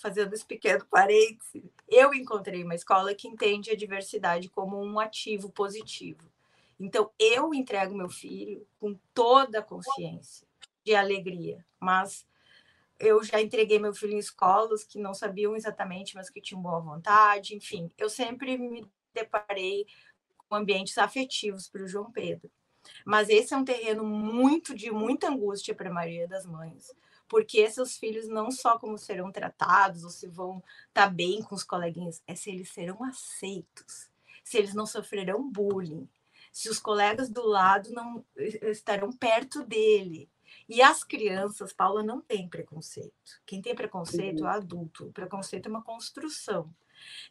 fazendo 0.00 0.34
esse 0.34 0.44
pequeno 0.44 0.84
parênteses, 0.86 1.62
eu 1.88 2.12
encontrei 2.14 2.62
uma 2.62 2.74
escola 2.74 3.14
que 3.14 3.26
entende 3.26 3.70
a 3.70 3.76
diversidade 3.76 4.48
como 4.48 4.80
um 4.80 5.00
ativo 5.00 5.50
positivo. 5.50 6.30
Então, 6.78 7.10
eu 7.18 7.52
entrego 7.52 7.94
meu 7.94 8.08
filho 8.08 8.66
com 8.78 8.98
toda 9.12 9.58
a 9.58 9.62
consciência 9.62 10.46
de 10.84 10.94
alegria, 10.94 11.64
mas 11.78 12.26
eu 12.98 13.22
já 13.24 13.40
entreguei 13.40 13.78
meu 13.78 13.94
filho 13.94 14.14
em 14.14 14.18
escolas 14.18 14.84
que 14.84 14.98
não 14.98 15.14
sabiam 15.14 15.56
exatamente, 15.56 16.14
mas 16.14 16.30
que 16.30 16.40
tinham 16.40 16.62
boa 16.62 16.80
vontade, 16.80 17.54
enfim, 17.54 17.90
eu 17.96 18.10
sempre 18.10 18.56
me 18.58 18.86
deparei 19.12 19.86
com 20.48 20.54
ambientes 20.54 20.96
afetivos 20.98 21.68
para 21.68 21.82
o 21.82 21.88
João 21.88 22.10
Pedro. 22.12 22.50
Mas 23.04 23.28
esse 23.28 23.54
é 23.54 23.56
um 23.56 23.64
terreno 23.64 24.04
muito 24.04 24.74
de 24.74 24.90
muita 24.90 25.28
angústia 25.28 25.74
para 25.74 25.90
a 25.90 25.92
maioria 25.92 26.28
das 26.28 26.46
mães, 26.46 26.94
porque 27.28 27.70
seus 27.70 27.96
filhos 27.96 28.28
não 28.28 28.50
só 28.50 28.78
como 28.78 28.98
serão 28.98 29.30
tratados 29.30 30.04
ou 30.04 30.10
se 30.10 30.26
vão 30.26 30.62
estar 30.88 31.06
tá 31.06 31.08
bem 31.08 31.42
com 31.42 31.54
os 31.54 31.62
coleguinhas, 31.62 32.22
é 32.26 32.34
se 32.34 32.50
eles 32.50 32.70
serão 32.70 33.02
aceitos, 33.04 34.08
se 34.42 34.58
eles 34.58 34.74
não 34.74 34.86
sofrerão 34.86 35.50
bullying, 35.50 36.08
se 36.52 36.68
os 36.68 36.78
colegas 36.78 37.30
do 37.30 37.46
lado 37.46 37.90
não 37.92 38.24
estarão 38.36 39.12
perto 39.12 39.64
dele. 39.64 40.28
E 40.68 40.82
as 40.82 41.04
crianças, 41.04 41.72
Paula, 41.72 42.02
não 42.02 42.20
tem 42.20 42.48
preconceito. 42.48 43.40
Quem 43.46 43.62
tem 43.62 43.74
preconceito 43.74 44.44
é 44.44 44.48
uhum. 44.48 44.54
adulto. 44.54 45.06
O 45.06 45.12
preconceito 45.12 45.66
é 45.66 45.68
uma 45.68 45.82
construção. 45.82 46.72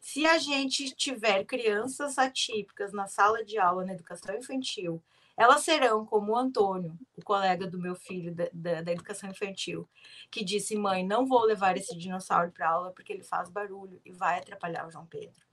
Se 0.02 0.26
a 0.26 0.38
gente 0.38 0.94
tiver 0.96 1.44
crianças 1.46 2.18
atípicas 2.18 2.92
na 2.92 3.08
sala 3.08 3.44
de 3.44 3.58
aula, 3.58 3.86
na 3.86 3.94
educação 3.94 4.36
infantil, 4.36 5.02
elas 5.40 5.62
serão 5.62 6.06
como 6.06 6.34
o 6.34 6.36
Antônio, 6.36 7.00
o 7.16 7.24
colega 7.24 7.66
do 7.66 7.80
meu 7.80 7.96
filho 7.96 8.36
da, 8.36 8.50
da, 8.52 8.82
da 8.82 8.92
educação 8.92 9.30
infantil, 9.30 9.90
que 10.30 10.44
disse: 10.44 10.76
Mãe, 10.76 11.08
não 11.08 11.26
vou 11.26 11.46
levar 11.46 11.78
esse 11.78 11.98
dinossauro 11.98 12.52
para 12.52 12.70
aula 12.70 12.92
porque 12.92 13.14
ele 13.14 13.24
faz 13.24 13.50
barulho 13.50 14.02
e 14.04 14.12
vai 14.12 14.40
atrapalhar 14.40 14.86
o 14.86 14.92
João 14.92 15.06
Pedro. 15.06 15.48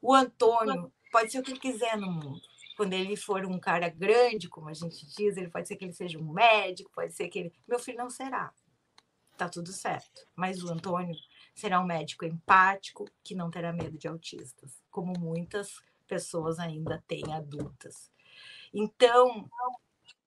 O 0.00 0.12
Antônio 0.12 0.92
pode 1.12 1.30
ser 1.30 1.38
o 1.38 1.42
que 1.44 1.52
ele 1.52 1.60
quiser 1.60 1.96
no 1.96 2.10
mundo. 2.10 2.42
Quando 2.76 2.94
ele 2.94 3.16
for 3.16 3.46
um 3.46 3.60
cara 3.60 3.88
grande, 3.88 4.48
como 4.48 4.68
a 4.68 4.74
gente 4.74 5.06
diz, 5.06 5.36
ele 5.36 5.50
pode 5.50 5.68
ser 5.68 5.76
que 5.76 5.84
ele 5.84 5.92
seja 5.92 6.18
um 6.18 6.32
médico, 6.32 6.90
pode 6.92 7.12
ser 7.12 7.28
que 7.28 7.38
ele. 7.38 7.52
Meu 7.68 7.78
filho 7.78 7.98
não 7.98 8.10
será. 8.10 8.52
Tá 9.36 9.48
tudo 9.48 9.70
certo. 9.70 10.26
Mas 10.34 10.64
o 10.64 10.68
Antônio 10.68 11.14
será 11.54 11.80
um 11.80 11.86
médico 11.86 12.24
empático 12.24 13.08
que 13.22 13.36
não 13.36 13.52
terá 13.52 13.72
medo 13.72 13.96
de 13.96 14.08
autistas, 14.08 14.82
como 14.90 15.12
muitas 15.16 15.80
pessoas 16.08 16.58
ainda 16.58 17.00
têm 17.06 17.32
adultas. 17.32 18.11
Então, 18.72 19.48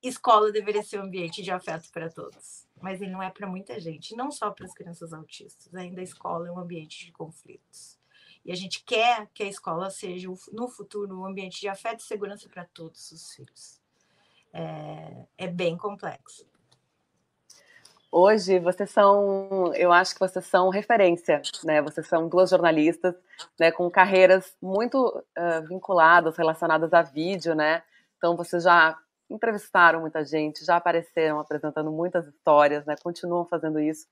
escola 0.02 0.52
deveria 0.52 0.84
ser 0.84 1.00
um 1.00 1.04
ambiente 1.04 1.42
de 1.42 1.52
afeto 1.52 1.90
para 1.92 2.10
todos, 2.10 2.68
mas 2.82 3.02
ele 3.02 3.12
não 3.12 3.24
é 3.24 3.30
para 3.30 3.48
muita 3.48 3.80
gente, 3.80 4.16
não 4.16 4.32
só 4.32 4.52
para 4.52 4.66
as 4.66 4.74
crianças 4.74 5.14
autistas. 5.14 5.74
Ainda 5.74 6.02
a 6.02 6.04
escola 6.04 6.48
é 6.48 6.52
um 6.52 6.60
ambiente 6.60 7.06
de 7.06 7.12
conflitos. 7.12 7.98
E 8.44 8.52
a 8.52 8.56
gente 8.56 8.84
quer 8.84 9.28
que 9.34 9.42
a 9.42 9.48
escola 9.48 9.90
seja, 9.90 10.28
no 10.52 10.68
futuro, 10.68 11.20
um 11.20 11.26
ambiente 11.26 11.60
de 11.60 11.68
afeto 11.68 12.02
e 12.02 12.04
segurança 12.04 12.48
para 12.48 12.66
todos 12.66 13.12
os 13.12 13.34
filhos. 13.34 13.82
É, 14.54 15.26
é 15.38 15.48
bem 15.48 15.76
complexo. 15.76 16.46
Hoje 18.12 18.60
vocês 18.60 18.92
são, 18.92 19.74
eu 19.74 19.92
acho 19.92 20.14
que 20.14 20.20
vocês 20.22 20.46
são 20.46 20.70
referência, 20.70 21.42
né? 21.66 21.82
Vocês 21.82 22.08
são 22.08 22.30
duas 22.30 22.52
jornalistas, 22.52 23.14
né, 23.60 23.72
com 23.74 23.90
carreiras 23.90 24.56
muito 24.62 24.98
uh, 25.38 25.68
vinculadas, 25.68 26.38
relacionadas 26.38 26.94
a 26.94 27.02
vídeo, 27.02 27.54
né? 27.54 27.84
Então, 28.18 28.36
vocês 28.36 28.64
já 28.64 28.98
entrevistaram 29.30 30.02
muita 30.02 30.24
gente, 30.24 30.66
já 30.66 30.78
apareceram 30.78 31.40
apresentando 31.40 31.92
muitas 31.92 32.28
histórias, 32.28 32.86
né? 32.86 32.96
Continuam 33.02 33.46
fazendo 33.46 33.80
isso. 33.80 34.08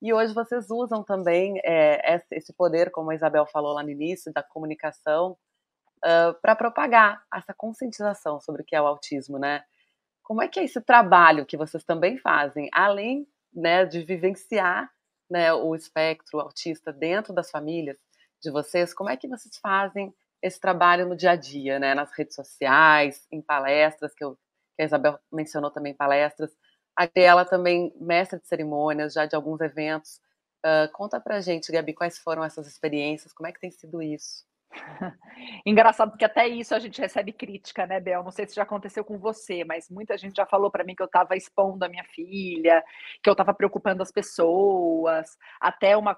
E 0.00 0.12
hoje 0.12 0.34
vocês 0.34 0.70
usam 0.70 1.02
também 1.04 1.60
é, 1.64 2.20
esse 2.32 2.52
poder, 2.52 2.90
como 2.90 3.10
a 3.10 3.14
Isabel 3.14 3.46
falou 3.46 3.74
lá 3.74 3.82
no 3.82 3.90
início, 3.90 4.32
da 4.32 4.42
comunicação, 4.42 5.36
uh, 6.04 6.34
para 6.40 6.56
propagar 6.56 7.22
essa 7.32 7.54
conscientização 7.54 8.40
sobre 8.40 8.62
o 8.62 8.64
que 8.64 8.74
é 8.74 8.82
o 8.82 8.86
autismo, 8.86 9.38
né? 9.38 9.62
Como 10.22 10.42
é 10.42 10.48
que 10.48 10.58
é 10.60 10.64
esse 10.64 10.80
trabalho 10.80 11.46
que 11.46 11.56
vocês 11.56 11.84
também 11.84 12.18
fazem, 12.18 12.68
além 12.72 13.26
né, 13.52 13.84
de 13.84 14.02
vivenciar 14.02 14.90
né, 15.30 15.52
o 15.52 15.74
espectro 15.74 16.40
autista 16.40 16.92
dentro 16.92 17.32
das 17.32 17.50
famílias 17.50 17.98
de 18.40 18.50
vocês? 18.50 18.94
Como 18.94 19.10
é 19.10 19.16
que 19.16 19.28
vocês 19.28 19.56
fazem 19.58 20.14
esse 20.42 20.60
trabalho 20.60 21.06
no 21.08 21.16
dia 21.16 21.32
a 21.32 21.36
dia, 21.36 21.78
né? 21.78 21.94
Nas 21.94 22.12
redes 22.12 22.34
sociais, 22.34 23.26
em 23.30 23.40
palestras, 23.40 24.14
que, 24.14 24.24
eu, 24.24 24.36
que 24.76 24.82
a 24.82 24.84
Isabel 24.84 25.18
mencionou 25.32 25.70
também 25.70 25.94
palestras. 25.94 26.50
A 26.98 27.08
ela 27.14 27.44
também 27.44 27.94
mestre 28.00 28.40
de 28.40 28.46
cerimônias, 28.46 29.14
já 29.14 29.26
de 29.26 29.36
alguns 29.36 29.60
eventos. 29.60 30.20
Uh, 30.64 30.90
conta 30.92 31.20
pra 31.20 31.40
gente, 31.40 31.72
Gabi, 31.72 31.94
quais 31.94 32.18
foram 32.18 32.44
essas 32.44 32.66
experiências, 32.66 33.32
como 33.32 33.48
é 33.48 33.52
que 33.52 33.60
tem 33.60 33.70
sido 33.70 34.02
isso? 34.02 34.44
Engraçado, 35.66 36.10
porque 36.10 36.24
até 36.24 36.46
isso 36.48 36.74
a 36.74 36.78
gente 36.78 37.00
recebe 37.00 37.32
crítica, 37.32 37.86
né, 37.86 38.00
Bel? 38.00 38.22
Não 38.22 38.30
sei 38.30 38.46
se 38.46 38.54
já 38.54 38.62
aconteceu 38.62 39.04
com 39.04 39.18
você, 39.18 39.64
mas 39.64 39.90
muita 39.90 40.16
gente 40.16 40.36
já 40.36 40.46
falou 40.46 40.70
para 40.70 40.84
mim 40.84 40.94
que 40.94 41.02
eu 41.02 41.06
estava 41.06 41.36
expondo 41.36 41.84
a 41.84 41.88
minha 41.88 42.04
filha, 42.04 42.82
que 43.22 43.28
eu 43.28 43.32
estava 43.32 43.52
preocupando 43.52 44.02
as 44.02 44.10
pessoas. 44.10 45.36
Até 45.60 45.96
uma, 45.96 46.16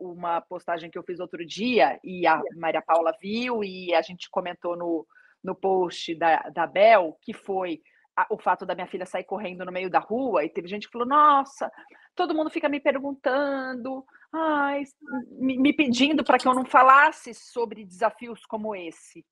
uma 0.00 0.40
postagem 0.40 0.90
que 0.90 0.98
eu 0.98 1.02
fiz 1.02 1.20
outro 1.20 1.44
dia, 1.44 1.98
e 2.02 2.26
a 2.26 2.40
Maria 2.56 2.82
Paula 2.82 3.16
viu, 3.20 3.64
e 3.64 3.94
a 3.94 4.02
gente 4.02 4.28
comentou 4.30 4.76
no, 4.76 5.06
no 5.42 5.54
post 5.54 6.14
da, 6.14 6.40
da 6.50 6.66
Bel, 6.66 7.16
que 7.20 7.32
foi 7.32 7.82
o 8.30 8.38
fato 8.38 8.64
da 8.64 8.74
minha 8.74 8.86
filha 8.86 9.06
sair 9.06 9.24
correndo 9.24 9.64
no 9.64 9.72
meio 9.72 9.90
da 9.90 9.98
rua, 9.98 10.44
e 10.44 10.48
teve 10.48 10.68
gente 10.68 10.86
que 10.86 10.92
falou: 10.92 11.06
Nossa, 11.06 11.70
todo 12.14 12.34
mundo 12.34 12.50
fica 12.50 12.68
me 12.68 12.80
perguntando 12.80 14.04
ai, 14.34 14.82
me 15.30 15.72
pedindo 15.72 16.24
para 16.24 16.38
que 16.38 16.48
eu 16.48 16.54
não 16.54 16.64
falasse 16.64 17.32
sobre 17.32 17.84
desafios 17.84 18.44
como 18.44 18.74
esse. 18.74 19.24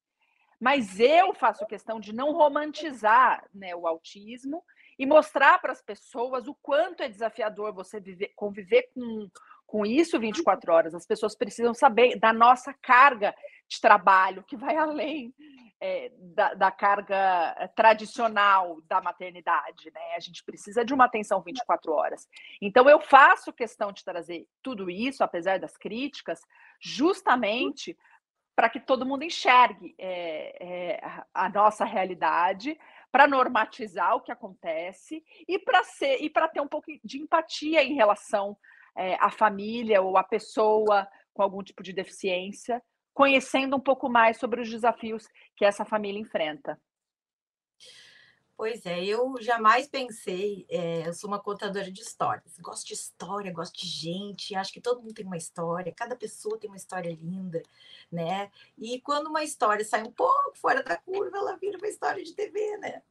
Mas 0.61 1.01
eu 1.01 1.35
faço 1.35 1.67
questão 1.67 1.99
de 1.99 2.15
não 2.15 2.33
romantizar 2.33 3.45
né, 3.53 3.75
o 3.75 3.85
autismo 3.85 4.63
e 4.97 5.05
mostrar 5.05 5.61
para 5.61 5.73
as 5.73 5.83
pessoas 5.83 6.47
o 6.47 6.55
quanto 6.63 7.03
é 7.03 7.09
desafiador 7.09 7.73
você 7.73 7.99
viver, 7.99 8.33
conviver 8.37 8.89
com, 8.95 9.29
com 9.73 9.87
isso 9.87 10.21
24 10.21 10.71
horas. 10.71 10.95
As 10.95 11.07
pessoas 11.07 11.35
precisam 11.35 11.73
saber 11.73 12.19
da 12.19 12.31
nossa 12.31 12.75
carga 12.75 13.35
de 13.67 13.81
trabalho, 13.81 14.45
que 14.47 14.55
vai 14.55 14.77
além 14.77 15.35
é, 15.81 16.13
da, 16.15 16.53
da, 16.53 16.71
carga 16.71 17.57
eh, 17.59 17.69
tradicional 17.69 18.83
da 18.83 19.01
maternidade, 19.01 19.91
né? 19.91 20.15
A 20.15 20.21
gente 20.21 20.45
precisa 20.45 20.85
de 20.85 20.93
uma 20.93 21.07
atenção 21.07 21.41
24 21.41 21.91
horas. 21.91 22.29
Então, 22.61 22.87
eu 22.87 23.01
faço 23.01 23.51
questão 23.51 23.91
de 23.93 24.05
trazer 24.05 24.47
tudo 24.63 24.91
isso, 24.91 25.25
apesar 25.25 25.59
das 25.59 25.75
críticas, 25.79 26.43
justamente 26.79 27.97
para 28.55 28.69
que 28.69 28.79
todo 28.79 29.07
mundo 29.07 29.25
enxergue 29.25 29.95
é, 29.97 30.99
é, 31.01 31.01
a 31.33 31.49
nossa 31.49 31.87
realidade, 31.87 32.79
para 33.11 33.27
normatizar 33.27 34.17
o 34.17 34.21
que 34.21 34.31
acontece 34.31 35.25
e 35.49 35.59
para 35.59 35.83
ser 35.83 36.19
e 36.21 36.29
para 36.29 36.47
ter 36.47 36.61
um 36.61 36.69
pouco 36.69 36.93
de 37.03 37.23
empatia 37.23 37.83
em 37.83 37.95
relação 37.95 38.55
à 38.95 39.31
família 39.31 40.03
ou 40.03 40.17
à 40.17 40.25
pessoa 40.25 41.09
com 41.33 41.43
algum 41.43 41.63
tipo 41.63 41.83
de 41.83 41.93
deficiência 41.93 42.83
conhecendo 43.15 43.77
um 43.77 43.81
pouco 43.81 44.09
mais 44.09 44.39
sobre 44.39 44.61
os 44.61 44.71
desafios 44.71 45.27
que 45.57 45.65
essa 45.65 45.85
família 45.85 46.21
enfrenta. 46.21 46.81
Pois 48.57 48.87
é, 48.87 49.05
eu 49.05 49.35
jamais 49.41 49.89
pensei, 49.89 50.67
é, 50.69 51.09
eu 51.09 51.13
sou 51.13 51.29
uma 51.29 51.41
contadora 51.41 51.91
de 51.91 52.01
histórias, 52.01 52.57
gosto 52.61 52.87
de 52.87 52.95
história, 52.95 53.53
gosto 53.53 53.81
de 53.81 53.89
gente, 53.89 54.55
acho 54.55 54.73
que 54.73 54.81
todo 54.81 55.01
mundo 55.01 55.15
tem 55.15 55.27
uma 55.27 55.37
história, 55.37 55.93
cada 55.93 56.15
pessoa 56.15 56.59
tem 56.59 56.71
uma 56.71 56.77
história 56.77 57.11
linda, 57.11 57.61
né? 58.11 58.53
E 58.79 59.01
quando 59.01 59.29
uma 59.29 59.43
história 59.43 59.85
sai 59.85 60.03
um 60.05 60.13
pouco 60.13 60.53
fora 60.55 60.83
da 60.83 60.97
curva, 60.97 61.39
ela 61.39 61.57
vira 61.57 61.77
uma 61.77 61.89
história 61.89 62.23
de 62.23 62.35
TV, 62.35 62.77
né? 62.77 63.03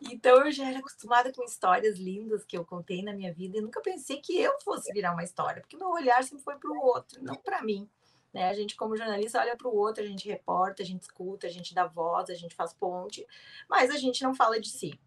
Então 0.00 0.44
eu 0.44 0.52
já 0.52 0.68
era 0.68 0.78
acostumada 0.78 1.32
com 1.32 1.44
histórias 1.44 1.98
lindas 1.98 2.44
que 2.44 2.56
eu 2.56 2.64
contei 2.64 3.02
na 3.02 3.12
minha 3.12 3.32
vida 3.32 3.58
e 3.58 3.60
nunca 3.60 3.80
pensei 3.80 4.20
que 4.20 4.38
eu 4.40 4.58
fosse 4.60 4.92
virar 4.92 5.12
uma 5.12 5.24
história, 5.24 5.60
porque 5.60 5.76
meu 5.76 5.88
olhar 5.88 6.22
sempre 6.22 6.44
foi 6.44 6.56
para 6.56 6.70
o 6.70 6.84
outro, 6.84 7.22
não 7.22 7.36
para 7.36 7.62
mim. 7.62 7.88
Né? 8.32 8.50
A 8.50 8.54
gente, 8.54 8.76
como 8.76 8.96
jornalista, 8.96 9.40
olha 9.40 9.56
para 9.56 9.68
o 9.68 9.74
outro, 9.74 10.02
a 10.02 10.06
gente 10.06 10.28
reporta, 10.28 10.82
a 10.82 10.86
gente 10.86 11.02
escuta, 11.02 11.46
a 11.46 11.50
gente 11.50 11.74
dá 11.74 11.86
voz, 11.86 12.28
a 12.28 12.34
gente 12.34 12.54
faz 12.54 12.72
ponte, 12.74 13.26
mas 13.68 13.90
a 13.90 13.96
gente 13.96 14.22
não 14.22 14.34
fala 14.34 14.60
de 14.60 14.68
si. 14.68 15.00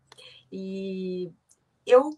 E 0.52 1.32
eu 1.86 2.17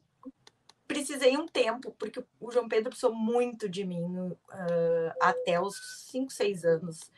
precisei 0.88 1.38
um 1.38 1.48
tempo, 1.48 1.96
porque 1.98 2.24
o 2.40 2.52
João 2.52 2.68
Pedro 2.68 2.90
precisou 2.90 3.14
muito 3.14 3.70
de 3.70 3.86
mim 3.86 4.04
uh, 4.04 5.14
até 5.22 5.60
os 5.60 6.08
5, 6.12 6.32
6 6.32 6.66
anos. 6.66 7.12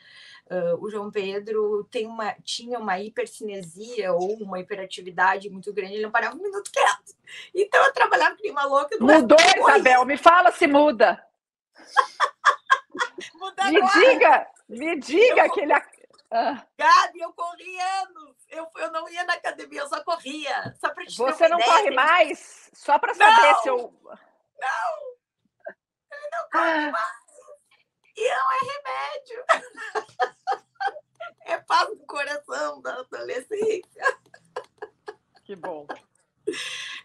Uh, 0.50 0.76
o 0.84 0.90
João 0.90 1.10
Pedro 1.10 1.86
tem 1.86 2.06
uma, 2.06 2.34
tinha 2.44 2.78
uma 2.78 3.00
hipercinesia 3.00 4.12
ou 4.12 4.36
uma 4.44 4.60
hiperatividade 4.60 5.50
muito 5.50 5.74
grande, 5.74 5.94
ele 5.94 6.04
não 6.04 6.12
parava 6.12 6.36
um 6.36 6.42
minuto 6.42 6.70
quieto. 6.70 7.16
Então 7.56 7.84
eu 7.86 7.94
trabalhava 7.94 8.36
com 8.36 8.50
uma 8.50 8.66
louca. 8.66 8.98
Mudou, 9.00 9.38
Isabel, 9.58 10.06
me 10.06 10.18
fala 10.18 10.52
se 10.52 10.68
muda. 10.68 11.26
me 13.72 13.82
diga, 13.94 14.48
me 14.68 15.00
diga 15.00 15.46
eu... 15.46 15.52
que 15.52 15.62
ele. 15.62 15.74
Ah. 16.36 16.66
Gabi, 16.78 17.20
eu 17.20 17.32
corri 17.32 17.80
anos. 17.80 18.36
Eu, 18.50 18.68
eu 18.78 18.92
não 18.92 19.08
ia 19.08 19.24
na 19.24 19.34
academia, 19.34 19.82
eu 19.82 19.88
só 19.88 20.04
corria. 20.04 20.76
Só 20.80 20.90
te 20.90 21.16
Você 21.16 21.48
não 21.48 21.58
ideia, 21.58 21.72
corre 21.72 21.84
gente. 21.84 21.96
mais? 21.96 22.70
Só 22.74 23.00
para 23.00 23.14
saber 23.14 23.52
não, 23.52 23.62
se 23.62 23.70
eu. 23.70 23.94
Não! 24.04 25.14
Ele 26.12 26.30
não 26.32 26.50
corre 26.52 26.88
ah. 26.88 26.92
mais. 26.92 27.24
E 28.16 28.30
não 28.30 28.52
é 28.52 28.60
remédio. 28.74 29.46
coração 32.54 32.82
da 32.82 32.94
adolescência. 33.00 34.18
Que 35.44 35.56
bom. 35.56 35.88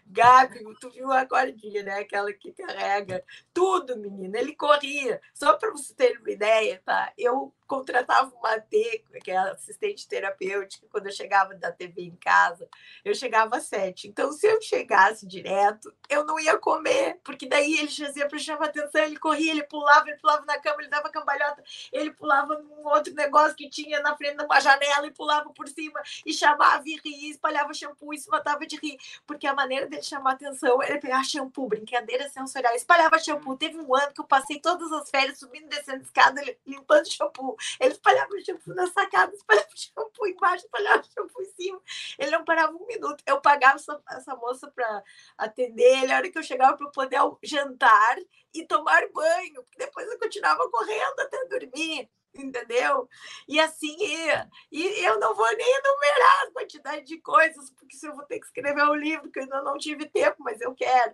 Gabi, 0.05 0.59
tu 0.79 0.89
viu 0.91 1.11
a 1.11 1.25
cordinha, 1.25 1.83
né? 1.83 1.99
Aquela 1.99 2.31
que 2.31 2.51
carrega. 2.53 3.23
Tu 3.59 3.79
tudo, 3.79 3.99
menina. 3.99 4.39
Ele 4.39 4.55
corria. 4.55 5.21
Só 5.33 5.53
para 5.55 5.71
você 5.71 5.93
ter 5.93 6.17
uma 6.17 6.31
ideia, 6.31 6.81
tá? 6.85 7.11
Eu 7.17 7.53
contratava 7.69 8.33
uma 8.35 8.59
T, 8.59 9.05
que 9.23 9.29
é 9.29 9.37
assistente 9.37 10.07
terapêutica, 10.07 10.87
quando 10.91 11.05
eu 11.05 11.11
chegava 11.11 11.53
da 11.53 11.71
TV 11.71 12.01
em 12.01 12.15
casa, 12.15 12.67
eu 13.05 13.13
chegava 13.13 13.57
às 13.57 13.65
sete. 13.65 14.07
Então, 14.07 14.31
se 14.31 14.47
eu 14.47 14.59
chegasse 14.59 15.27
direto, 15.27 15.93
eu 16.09 16.25
não 16.25 16.39
ia 16.39 16.57
comer, 16.57 17.19
porque 17.23 17.47
daí 17.47 17.77
ele 17.77 17.91
fazia 17.91 18.27
para 18.27 18.39
chamar 18.39 18.65
atenção, 18.65 19.03
ele 19.03 19.17
corria, 19.17 19.51
ele 19.51 19.61
pulava, 19.61 20.09
ele 20.09 20.17
pulava 20.17 20.43
na 20.45 20.57
cama, 20.57 20.77
ele 20.81 20.89
dava 20.89 21.11
cambalhota, 21.11 21.63
ele 21.93 22.11
pulava 22.11 22.57
num 22.57 22.87
outro 22.87 23.13
negócio 23.13 23.55
que 23.55 23.69
tinha 23.69 24.01
na 24.01 24.17
frente 24.17 24.37
de 24.37 24.45
uma 24.45 24.59
janela 24.59 25.05
e 25.05 25.11
pulava 25.11 25.51
por 25.51 25.67
cima 25.67 26.01
e 26.25 26.33
chamava 26.33 26.81
e 26.87 26.99
ria, 27.05 27.29
espalhava 27.29 27.71
shampoo 27.71 28.15
e 28.15 28.17
se 28.17 28.27
matava 28.31 28.65
de 28.65 28.77
rir, 28.77 28.97
porque 29.27 29.45
a 29.45 29.53
maneira 29.53 29.85
dele 29.85 30.01
chamar 30.01 30.31
atenção 30.31 30.81
era 30.81 30.99
pegar 30.99 31.23
shampoo, 31.23 31.67
brincadeira 31.67 32.27
sensorial, 32.29 32.73
espalhava 32.73 33.19
shampoo. 33.19 33.48
Teve 33.57 33.79
um 33.79 33.95
ano 33.95 34.13
que 34.13 34.21
eu 34.21 34.25
passei 34.25 34.59
todas 34.59 34.91
as 34.91 35.09
férias 35.09 35.39
subindo 35.39 35.65
e 35.65 35.69
descendo 35.69 36.03
escada, 36.03 36.41
limpando 36.65 37.11
shampoo. 37.11 37.55
Ele 37.79 37.93
espalhava 37.93 38.33
o 38.33 38.45
shampoo 38.45 38.73
na 38.73 38.87
sacada, 38.87 39.31
espalhava 39.35 39.67
o 39.73 39.77
shampoo 39.77 40.27
embaixo, 40.27 40.65
espalhava 40.65 41.01
o 41.01 41.11
shampoo 41.11 41.41
em 41.41 41.51
cima. 41.53 41.81
Ele 42.17 42.31
não 42.31 42.45
parava 42.45 42.73
um 42.73 42.85
minuto. 42.85 43.23
Eu 43.25 43.41
pagava 43.41 43.75
essa, 43.75 44.01
essa 44.11 44.35
moça 44.35 44.71
para 44.71 45.03
atender 45.37 46.03
ele, 46.03 46.11
a 46.13 46.17
hora 46.17 46.29
que 46.29 46.37
eu 46.37 46.43
chegava 46.43 46.77
para 46.77 46.89
poder 46.89 47.19
jantar 47.43 48.17
e 48.53 48.65
tomar 48.65 49.01
banho, 49.13 49.63
porque 49.63 49.77
depois 49.77 50.07
eu 50.07 50.19
continuava 50.19 50.69
correndo 50.69 51.19
até 51.19 51.45
dormir 51.45 52.09
entendeu? 52.33 53.09
E 53.47 53.59
assim 53.59 53.95
ia. 53.99 54.49
E 54.71 55.05
eu 55.05 55.19
não 55.19 55.35
vou 55.35 55.47
nem 55.55 55.77
enumerar 55.77 56.43
a 56.43 56.51
quantidade 56.51 57.05
de 57.05 57.17
coisas, 57.19 57.69
porque 57.71 57.95
se 57.95 58.07
eu 58.07 58.15
vou 58.15 58.25
ter 58.25 58.39
que 58.39 58.45
escrever 58.45 58.83
um 58.83 58.95
livro, 58.95 59.31
que 59.31 59.39
eu 59.39 59.43
ainda 59.43 59.61
não 59.61 59.77
tive 59.77 60.05
tempo, 60.05 60.37
mas 60.39 60.61
eu 60.61 60.73
quero. 60.73 61.13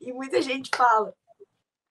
E 0.00 0.12
muita 0.12 0.40
gente 0.40 0.70
fala. 0.74 1.14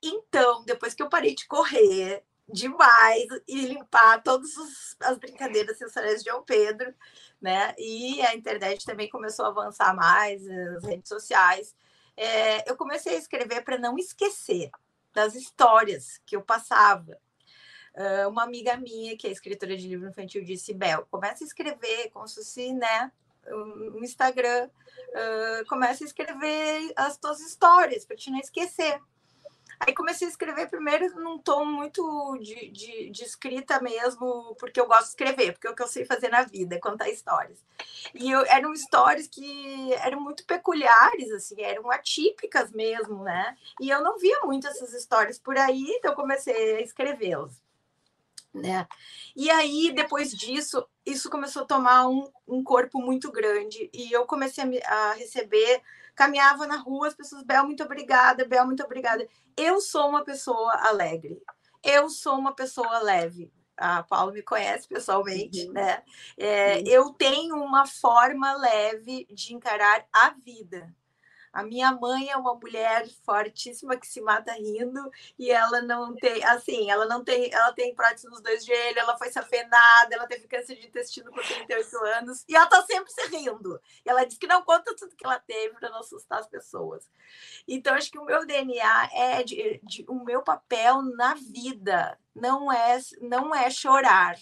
Então, 0.01 0.63
depois 0.65 0.93
que 0.93 1.03
eu 1.03 1.09
parei 1.09 1.35
de 1.35 1.47
correr, 1.47 2.23
demais 2.47 3.27
e 3.47 3.65
limpar 3.65 4.21
todas 4.23 4.51
as 4.99 5.17
brincadeiras 5.17 5.77
sensoriais 5.77 6.23
de 6.23 6.29
João 6.29 6.43
Pedro, 6.43 6.93
né? 7.41 7.73
E 7.77 8.21
a 8.21 8.35
internet 8.35 8.85
também 8.85 9.09
começou 9.09 9.45
a 9.45 9.49
avançar 9.49 9.95
mais, 9.95 10.45
as 10.47 10.83
redes 10.83 11.07
sociais. 11.07 11.75
É, 12.17 12.69
eu 12.69 12.75
comecei 12.75 13.15
a 13.15 13.19
escrever 13.19 13.63
para 13.63 13.77
não 13.77 13.97
esquecer 13.97 14.69
das 15.13 15.35
histórias 15.35 16.19
que 16.25 16.35
eu 16.35 16.41
passava. 16.41 17.17
Uh, 17.93 18.29
uma 18.29 18.43
amiga 18.43 18.77
minha, 18.77 19.17
que 19.17 19.27
é 19.27 19.31
escritora 19.31 19.75
de 19.75 19.87
livro 19.87 20.07
infantil, 20.07 20.43
disse: 20.43 20.73
Bel, 20.73 21.05
começa 21.11 21.43
a 21.43 21.47
escrever 21.47 22.09
como 22.11 22.27
se 22.27 22.35
fosse, 22.35 22.71
né? 22.73 23.11
Um 23.47 24.03
Instagram, 24.03 24.69
uh, 24.69 25.65
começa 25.67 26.03
a 26.03 26.07
escrever 26.07 26.93
as 26.95 27.17
tuas 27.17 27.41
histórias 27.41 28.05
para 28.05 28.15
te 28.15 28.31
não 28.31 28.39
esquecer. 28.39 29.01
Aí 29.83 29.95
comecei 29.95 30.27
a 30.27 30.29
escrever 30.29 30.69
primeiro 30.69 31.09
num 31.19 31.39
tom 31.39 31.65
muito 31.65 32.37
de, 32.39 32.69
de, 32.69 33.09
de, 33.09 33.23
escrita 33.23 33.81
mesmo, 33.81 34.55
porque 34.59 34.79
eu 34.79 34.85
gosto 34.85 35.05
de 35.05 35.09
escrever, 35.09 35.53
porque 35.53 35.65
é 35.65 35.71
o 35.71 35.75
que 35.75 35.81
eu 35.81 35.87
sei 35.87 36.05
fazer 36.05 36.29
na 36.29 36.43
vida, 36.43 36.75
é 36.75 36.79
contar 36.79 37.09
histórias. 37.09 37.57
E 38.13 38.29
eu, 38.29 38.45
eram 38.45 38.73
histórias 38.73 39.27
que 39.27 39.91
eram 39.93 40.21
muito 40.21 40.45
peculiares, 40.45 41.31
assim, 41.31 41.59
eram 41.63 41.89
atípicas 41.89 42.71
mesmo, 42.71 43.23
né? 43.23 43.57
E 43.79 43.89
eu 43.89 44.03
não 44.03 44.19
via 44.19 44.41
muito 44.41 44.67
essas 44.67 44.93
histórias 44.93 45.39
por 45.39 45.57
aí, 45.57 45.83
então 45.97 46.13
comecei 46.13 46.75
a 46.75 46.81
escrevê-las. 46.81 47.59
Né? 48.53 48.85
E 49.35 49.49
aí, 49.49 49.91
depois 49.95 50.29
disso, 50.31 50.85
isso 51.03 51.27
começou 51.27 51.63
a 51.63 51.65
tomar 51.65 52.07
um, 52.07 52.29
um 52.47 52.63
corpo 52.63 53.01
muito 53.01 53.31
grande, 53.31 53.89
e 53.91 54.11
eu 54.11 54.27
comecei 54.27 54.63
a, 54.85 54.93
a 54.93 55.13
receber 55.13 55.81
caminhava 56.21 56.67
na 56.67 56.77
rua, 56.77 57.07
as 57.07 57.15
pessoas, 57.15 57.41
Bel, 57.41 57.65
muito 57.65 57.83
obrigada, 57.83 58.45
Bel, 58.45 58.65
muito 58.65 58.83
obrigada. 58.83 59.27
Eu 59.57 59.81
sou 59.81 60.07
uma 60.07 60.23
pessoa 60.23 60.71
alegre, 60.87 61.41
eu 61.83 62.09
sou 62.11 62.37
uma 62.37 62.53
pessoa 62.53 62.99
leve. 62.99 63.51
A 63.75 64.03
Paula 64.03 64.31
me 64.31 64.43
conhece 64.43 64.87
pessoalmente, 64.87 65.65
uhum. 65.65 65.73
né? 65.73 66.03
É, 66.37 66.75
uhum. 66.75 66.83
Eu 66.85 67.09
tenho 67.13 67.55
uma 67.55 67.87
forma 67.87 68.53
leve 68.53 69.25
de 69.33 69.55
encarar 69.55 70.05
a 70.13 70.29
vida. 70.29 70.93
A 71.53 71.63
minha 71.63 71.91
mãe 71.91 72.29
é 72.29 72.37
uma 72.37 72.55
mulher 72.55 73.07
fortíssima 73.25 73.97
que 73.97 74.07
se 74.07 74.21
mata 74.21 74.53
rindo 74.53 75.11
e 75.37 75.51
ela 75.51 75.81
não 75.81 76.15
tem, 76.15 76.43
assim, 76.45 76.89
ela 76.89 77.05
não 77.05 77.23
tem, 77.23 77.53
ela 77.53 77.73
tem 77.73 77.93
prótese 77.93 78.27
nos 78.27 78.41
dois 78.41 78.65
joelhos, 78.65 78.97
ela 78.97 79.17
foi 79.17 79.29
safenada, 79.29 80.15
ela 80.15 80.27
teve 80.27 80.47
câncer 80.47 80.75
de 80.75 80.87
intestino 80.87 81.29
com 81.31 81.41
38 81.41 81.97
anos 82.17 82.45
e 82.47 82.55
ela 82.55 82.67
tá 82.67 82.81
sempre 82.83 83.11
se 83.11 83.27
rindo. 83.27 83.81
E 84.05 84.09
ela 84.09 84.23
diz 84.23 84.37
que 84.37 84.47
não 84.47 84.63
conta 84.63 84.95
tudo 84.95 85.15
que 85.15 85.25
ela 85.25 85.39
teve 85.39 85.75
para 85.75 85.89
não 85.89 85.99
assustar 85.99 86.39
as 86.39 86.47
pessoas. 86.47 87.09
Então 87.67 87.93
acho 87.95 88.11
que 88.11 88.19
o 88.19 88.25
meu 88.25 88.45
DNA 88.45 89.09
é 89.13 89.43
de, 89.43 89.81
de, 89.83 90.05
o 90.07 90.23
meu 90.23 90.41
papel 90.41 91.01
na 91.01 91.33
vida 91.35 92.17
não 92.33 92.71
é 92.71 92.97
não 93.21 93.53
é 93.53 93.69
chorar 93.69 94.37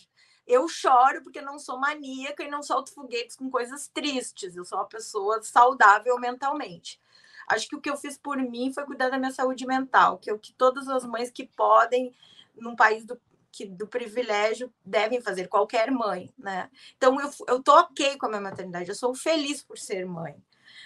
eu 0.50 0.68
choro 0.68 1.22
porque 1.22 1.40
não 1.40 1.60
sou 1.60 1.80
maníaca 1.80 2.44
e 2.44 2.50
não 2.50 2.64
solto 2.64 2.92
foguetes 2.92 3.36
com 3.36 3.52
coisas 3.52 3.88
tristes. 3.88 4.56
Eu 4.56 4.66
sou 4.66 4.80
uma 4.80 4.86
pessoa 4.86 5.42
saudável 5.44 6.18
mentalmente. 6.20 7.00
Acho 7.48 7.68
que 7.68 7.76
o 7.76 7.82
que 7.82 7.90
eu 7.90 7.96
fiz 7.96 8.18
por 8.18 8.38
mim 8.38 8.74
foi 8.74 8.84
cuidar 8.84 9.10
da 9.10 9.20
minha 9.20 9.32
saúde 9.32 9.66
mental, 9.68 10.18
que 10.18 10.30
é 10.30 10.34
o 10.34 10.40
que 10.40 10.52
todas 10.54 10.88
as 10.88 11.06
mães 11.06 11.30
que 11.30 11.46
podem, 11.46 12.12
num 12.56 12.76
país 12.76 13.06
do, 13.06 13.20
que, 13.52 13.66
do 13.66 13.88
privilégio, 13.88 14.74
devem 14.84 15.22
fazer, 15.22 15.48
qualquer 15.48 15.92
mãe, 15.92 16.32
né? 16.38 16.70
Então, 16.98 17.20
eu, 17.20 17.32
eu 17.48 17.64
tô 17.64 17.72
ok 17.80 18.18
com 18.18 18.26
a 18.26 18.30
minha 18.30 18.42
maternidade, 18.42 18.90
eu 18.90 18.96
sou 18.96 19.14
feliz 19.14 19.64
por 19.64 19.78
ser 19.78 20.06
mãe. 20.06 20.36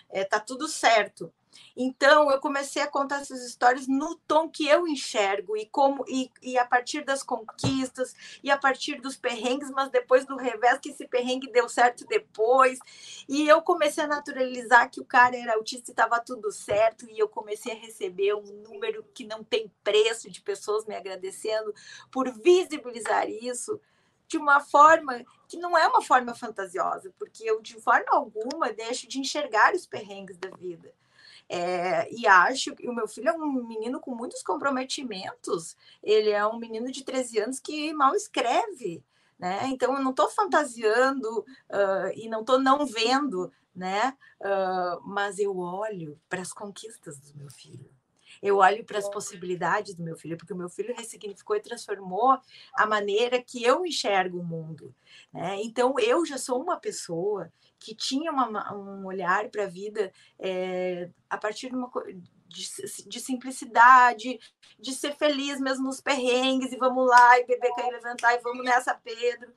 É, 0.09 0.25
tá 0.25 0.39
tudo 0.39 0.67
certo. 0.67 1.33
Então, 1.75 2.31
eu 2.31 2.39
comecei 2.39 2.81
a 2.81 2.87
contar 2.87 3.21
essas 3.21 3.43
histórias 3.45 3.87
no 3.87 4.15
tom 4.27 4.49
que 4.49 4.67
eu 4.67 4.87
enxergo 4.87 5.57
e 5.57 5.65
como 5.65 6.05
e, 6.07 6.31
e 6.41 6.57
a 6.57 6.65
partir 6.65 7.03
das 7.03 7.23
conquistas 7.23 8.15
e 8.43 8.51
a 8.51 8.57
partir 8.57 9.01
dos 9.01 9.15
perrengues, 9.15 9.71
mas 9.71 9.89
depois 9.89 10.25
do 10.25 10.35
revés 10.35 10.79
que 10.79 10.89
esse 10.89 11.07
perrengue 11.07 11.51
deu 11.51 11.67
certo 11.67 12.05
depois. 12.05 12.79
E 13.27 13.47
eu 13.47 13.61
comecei 13.61 14.03
a 14.03 14.07
naturalizar 14.07 14.89
que 14.89 15.01
o 15.01 15.05
cara 15.05 15.35
era 15.35 15.55
autista 15.55 15.89
e 15.89 15.93
estava 15.93 16.19
tudo 16.19 16.51
certo 16.51 17.09
e 17.09 17.17
eu 17.17 17.27
comecei 17.27 17.73
a 17.73 17.79
receber 17.79 18.33
um 18.35 18.63
número 18.67 19.03
que 19.13 19.25
não 19.25 19.43
tem 19.43 19.71
preço 19.83 20.29
de 20.29 20.41
pessoas 20.41 20.85
me 20.85 20.95
agradecendo 20.95 21.73
por 22.11 22.31
visibilizar 22.31 23.29
isso 23.29 23.79
de 24.27 24.37
uma 24.37 24.59
forma 24.59 25.23
que 25.47 25.57
não 25.57 25.77
é 25.77 25.87
uma 25.87 26.01
forma 26.01 26.33
fantasiosa, 26.33 27.13
porque 27.19 27.43
eu 27.43 27.61
de 27.61 27.79
forma 27.79 28.07
alguma 28.09 28.73
deixo 28.73 29.07
de 29.07 29.19
enxergar 29.19 29.75
os 29.75 29.85
perrengues 29.85 30.37
da 30.37 30.49
vida. 30.49 30.91
É, 31.49 32.11
e 32.11 32.25
acho 32.25 32.75
que 32.75 32.87
o 32.87 32.93
meu 32.93 33.07
filho 33.07 33.29
é 33.29 33.33
um 33.33 33.63
menino 33.65 33.99
com 33.99 34.15
muitos 34.15 34.41
comprometimentos. 34.41 35.75
Ele 36.01 36.29
é 36.29 36.45
um 36.45 36.57
menino 36.57 36.91
de 36.91 37.03
13 37.03 37.39
anos 37.39 37.59
que 37.59 37.93
mal 37.93 38.15
escreve. 38.15 39.03
Né? 39.37 39.67
Então, 39.67 39.93
eu 39.95 40.01
não 40.01 40.11
estou 40.11 40.29
fantasiando 40.29 41.39
uh, 41.39 42.11
e 42.15 42.29
não 42.29 42.41
estou 42.41 42.59
não 42.59 42.85
vendo, 42.85 43.51
né? 43.75 44.15
Uh, 44.39 45.01
mas 45.03 45.39
eu 45.39 45.57
olho 45.57 46.19
para 46.29 46.41
as 46.41 46.53
conquistas 46.53 47.19
do 47.19 47.37
meu 47.37 47.49
filho. 47.49 47.89
Eu 48.43 48.57
olho 48.57 48.83
para 48.83 48.99
as 48.99 49.09
possibilidades 49.09 49.95
do 49.95 50.03
meu 50.03 50.17
filho, 50.17 50.35
porque 50.35 50.51
o 50.51 50.57
meu 50.57 50.67
filho 50.67 50.93
ressignificou 50.93 51.55
e 51.55 51.61
transformou 51.61 52.37
a 52.75 52.85
maneira 52.85 53.41
que 53.41 53.63
eu 53.63 53.85
enxergo 53.85 54.41
o 54.41 54.43
mundo. 54.43 54.93
Né? 55.31 55.61
Então, 55.63 55.95
eu 55.97 56.25
já 56.25 56.37
sou 56.37 56.61
uma 56.61 56.77
pessoa 56.77 57.49
que 57.79 57.95
tinha 57.95 58.31
uma, 58.31 58.73
um 58.75 59.05
olhar 59.05 59.49
para 59.49 59.63
a 59.63 59.67
vida 59.67 60.11
é, 60.37 61.09
a 61.29 61.37
partir 61.37 61.69
de 61.69 61.75
uma 61.75 61.89
de, 62.53 63.07
de, 63.07 63.19
simplicidade, 63.19 64.39
de 64.79 64.93
ser 64.93 65.15
feliz 65.15 65.59
mesmo 65.59 65.85
nos 65.85 65.99
perrengues, 65.99 66.71
e 66.71 66.77
vamos 66.77 67.07
lá, 67.07 67.39
e 67.39 67.45
beber, 67.45 67.73
cair, 67.73 67.91
levantar, 67.91 68.35
e 68.35 68.41
vamos 68.41 68.63
nessa, 68.63 68.93
Pedro. 68.93 69.51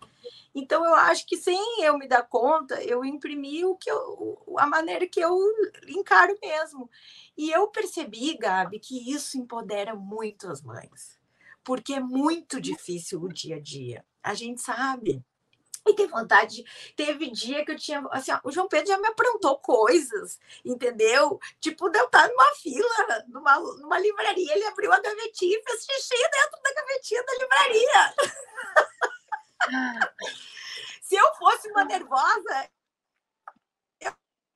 Então, 0.54 0.84
eu 0.84 0.94
acho 0.94 1.26
que 1.26 1.36
sem 1.36 1.82
eu 1.82 1.98
me 1.98 2.08
dar 2.08 2.22
conta, 2.22 2.82
eu 2.82 3.04
imprimi 3.04 3.64
o 3.64 3.76
que 3.76 3.90
eu, 3.90 4.42
a 4.58 4.66
maneira 4.66 5.06
que 5.06 5.20
eu 5.20 5.38
encaro 5.86 6.36
mesmo. 6.40 6.90
E 7.36 7.50
eu 7.50 7.68
percebi, 7.68 8.36
Gabi, 8.38 8.80
que 8.80 9.12
isso 9.12 9.38
empodera 9.38 9.94
muito 9.94 10.48
as 10.48 10.62
mães, 10.62 11.18
porque 11.62 11.92
é 11.92 12.00
muito 12.00 12.60
difícil 12.60 13.20
o 13.22 13.32
dia 13.32 13.56
a 13.56 13.60
dia. 13.60 14.04
A 14.22 14.32
gente 14.32 14.62
sabe 14.62 15.22
e 15.90 15.94
tem 15.94 16.06
vontade. 16.06 16.64
Teve 16.96 17.30
dia 17.30 17.64
que 17.64 17.72
eu 17.72 17.76
tinha. 17.76 18.04
Assim, 18.10 18.32
ó, 18.32 18.40
o 18.44 18.50
João 18.50 18.68
Pedro 18.68 18.88
já 18.88 18.98
me 18.98 19.08
aprontou 19.08 19.58
coisas, 19.58 20.38
entendeu? 20.64 21.38
Tipo, 21.60 21.88
de 21.88 21.98
eu 21.98 22.06
estar 22.06 22.28
numa 22.28 22.54
fila, 22.56 23.24
numa, 23.28 23.58
numa 23.58 23.98
livraria, 23.98 24.52
ele 24.52 24.64
abriu 24.66 24.92
a 24.92 25.00
gavetinha 25.00 25.56
e 25.58 25.62
fez 25.62 25.84
xixi 25.84 26.16
dentro 26.16 26.60
da 26.62 26.74
gavetinha 26.74 27.24
da 27.24 27.32
livraria. 27.34 28.14
Se 31.02 31.14
eu 31.14 31.34
fosse 31.36 31.70
uma 31.70 31.84
nervosa, 31.84 32.68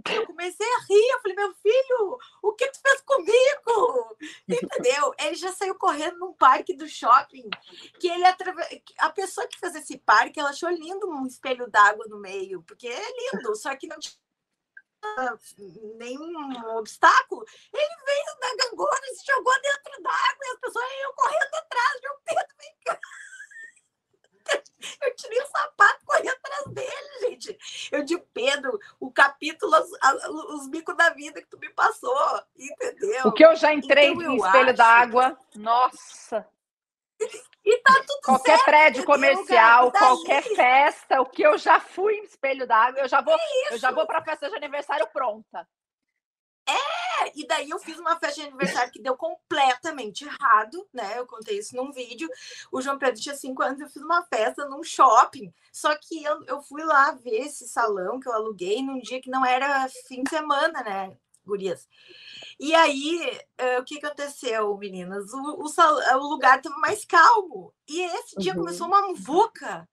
eu 0.06 0.26
comecei 0.26 0.66
a 0.66 0.80
rir, 0.88 1.10
eu 1.12 1.20
falei, 1.20 1.36
meu 1.36 1.54
filho, 1.54 2.18
o 2.42 2.52
que 2.52 2.70
tu 2.70 2.80
fez 2.80 3.00
comigo? 3.02 4.16
Entendeu? 4.48 5.14
Ele 5.18 5.34
já 5.34 5.52
saiu 5.52 5.74
correndo 5.74 6.18
num 6.18 6.32
parque 6.32 6.76
do 6.76 6.88
shopping, 6.88 7.48
que 7.98 8.08
ele 8.08 8.24
a 8.98 9.10
pessoa 9.10 9.46
que 9.46 9.58
fez 9.58 9.74
esse 9.74 9.98
parque, 9.98 10.40
ela 10.40 10.50
achou 10.50 10.70
lindo 10.70 11.08
um 11.08 11.26
espelho 11.26 11.68
d'água 11.70 12.06
no 12.08 12.18
meio, 12.18 12.62
porque 12.62 12.88
é 12.88 13.32
lindo, 13.32 13.54
só 13.56 13.74
que 13.76 13.86
não 13.86 13.98
nenhum 15.96 16.76
obstáculo, 16.76 17.44
ele 17.72 17.96
veio 18.04 18.38
na 18.40 18.64
gangorra 18.64 19.00
e 19.04 19.14
se 19.14 19.26
jogou 19.26 19.54
dentro 19.62 20.02
d'água 20.02 20.42
e 20.42 20.50
as 20.50 20.60
pessoas 20.60 20.84
iam 21.00 21.14
correndo 21.14 21.54
atrás. 21.54 22.00
João 22.02 22.16
Pedro, 22.24 22.56
vem 22.58 22.76
cá. 22.84 23.00
Eu 25.02 25.14
tirei 25.14 25.40
o 25.40 25.46
sapato, 25.46 26.04
corri 26.06 26.28
atrás 26.28 26.64
dele, 26.68 27.20
gente. 27.20 27.58
Eu 27.92 28.02
digo, 28.02 28.26
Pedro, 28.32 28.78
o 28.98 29.10
capítulo, 29.12 29.72
os, 29.76 30.60
os 30.60 30.68
bicos 30.68 30.96
da 30.96 31.10
vida 31.10 31.40
que 31.40 31.48
tu 31.48 31.58
me 31.58 31.68
passou, 31.70 32.42
entendeu? 32.56 33.26
O 33.26 33.32
que 33.32 33.44
eu 33.44 33.54
já 33.56 33.72
entrei 33.72 34.08
então, 34.08 34.22
no 34.22 34.36
espelho 34.36 34.74
d'água, 34.74 35.38
nossa. 35.54 36.46
E 37.64 37.76
tá 37.82 37.92
tudo 38.06 38.20
qualquer 38.24 38.56
certo, 38.56 38.64
prédio 38.64 39.04
comercial, 39.04 39.92
qualquer 39.92 40.42
festa, 40.42 41.20
o 41.20 41.26
que 41.26 41.42
eu 41.42 41.58
já 41.58 41.78
fui 41.78 42.14
em 42.14 42.24
espelho 42.24 42.66
d'água, 42.66 43.00
eu 43.00 43.08
já 43.08 43.20
vou, 43.20 43.34
é 43.34 43.74
eu 43.74 43.78
já 43.78 43.90
vou 43.90 44.06
para 44.06 44.22
festa 44.22 44.48
de 44.48 44.56
aniversário 44.56 45.06
pronta. 45.08 45.68
É, 46.70 47.32
e 47.34 47.46
daí 47.46 47.70
eu 47.70 47.78
fiz 47.78 47.98
uma 47.98 48.18
festa 48.18 48.40
de 48.40 48.48
aniversário 48.48 48.92
que 48.92 49.02
deu 49.02 49.16
completamente 49.16 50.24
errado, 50.24 50.86
né? 50.92 51.18
Eu 51.18 51.26
contei 51.26 51.58
isso 51.58 51.76
num 51.76 51.92
vídeo. 51.92 52.28
O 52.70 52.80
João 52.80 52.98
Pedro 52.98 53.20
tinha 53.20 53.34
cinco 53.34 53.62
anos, 53.62 53.80
eu 53.80 53.88
fiz 53.88 54.02
uma 54.02 54.22
festa 54.22 54.66
num 54.66 54.82
shopping. 54.82 55.52
Só 55.72 55.94
que 55.96 56.22
eu, 56.22 56.44
eu 56.44 56.62
fui 56.62 56.82
lá 56.82 57.12
ver 57.12 57.46
esse 57.46 57.68
salão 57.68 58.20
que 58.20 58.28
eu 58.28 58.32
aluguei 58.32 58.82
num 58.82 59.00
dia 59.00 59.20
que 59.20 59.30
não 59.30 59.44
era 59.44 59.88
fim 60.06 60.22
de 60.22 60.30
semana, 60.30 60.82
né, 60.82 61.16
gurias? 61.44 61.88
E 62.58 62.74
aí, 62.74 63.40
uh, 63.60 63.80
o 63.80 63.84
que 63.84 63.98
aconteceu, 63.98 64.76
meninas? 64.76 65.32
O, 65.32 65.62
o, 65.62 65.68
sal, 65.68 65.94
o 66.18 66.28
lugar 66.28 66.58
estava 66.58 66.76
mais 66.76 67.04
calmo. 67.04 67.74
E 67.88 68.00
esse 68.02 68.36
dia 68.36 68.52
uhum. 68.52 68.60
começou 68.60 68.86
uma 68.86 69.02
muvuca. 69.08 69.88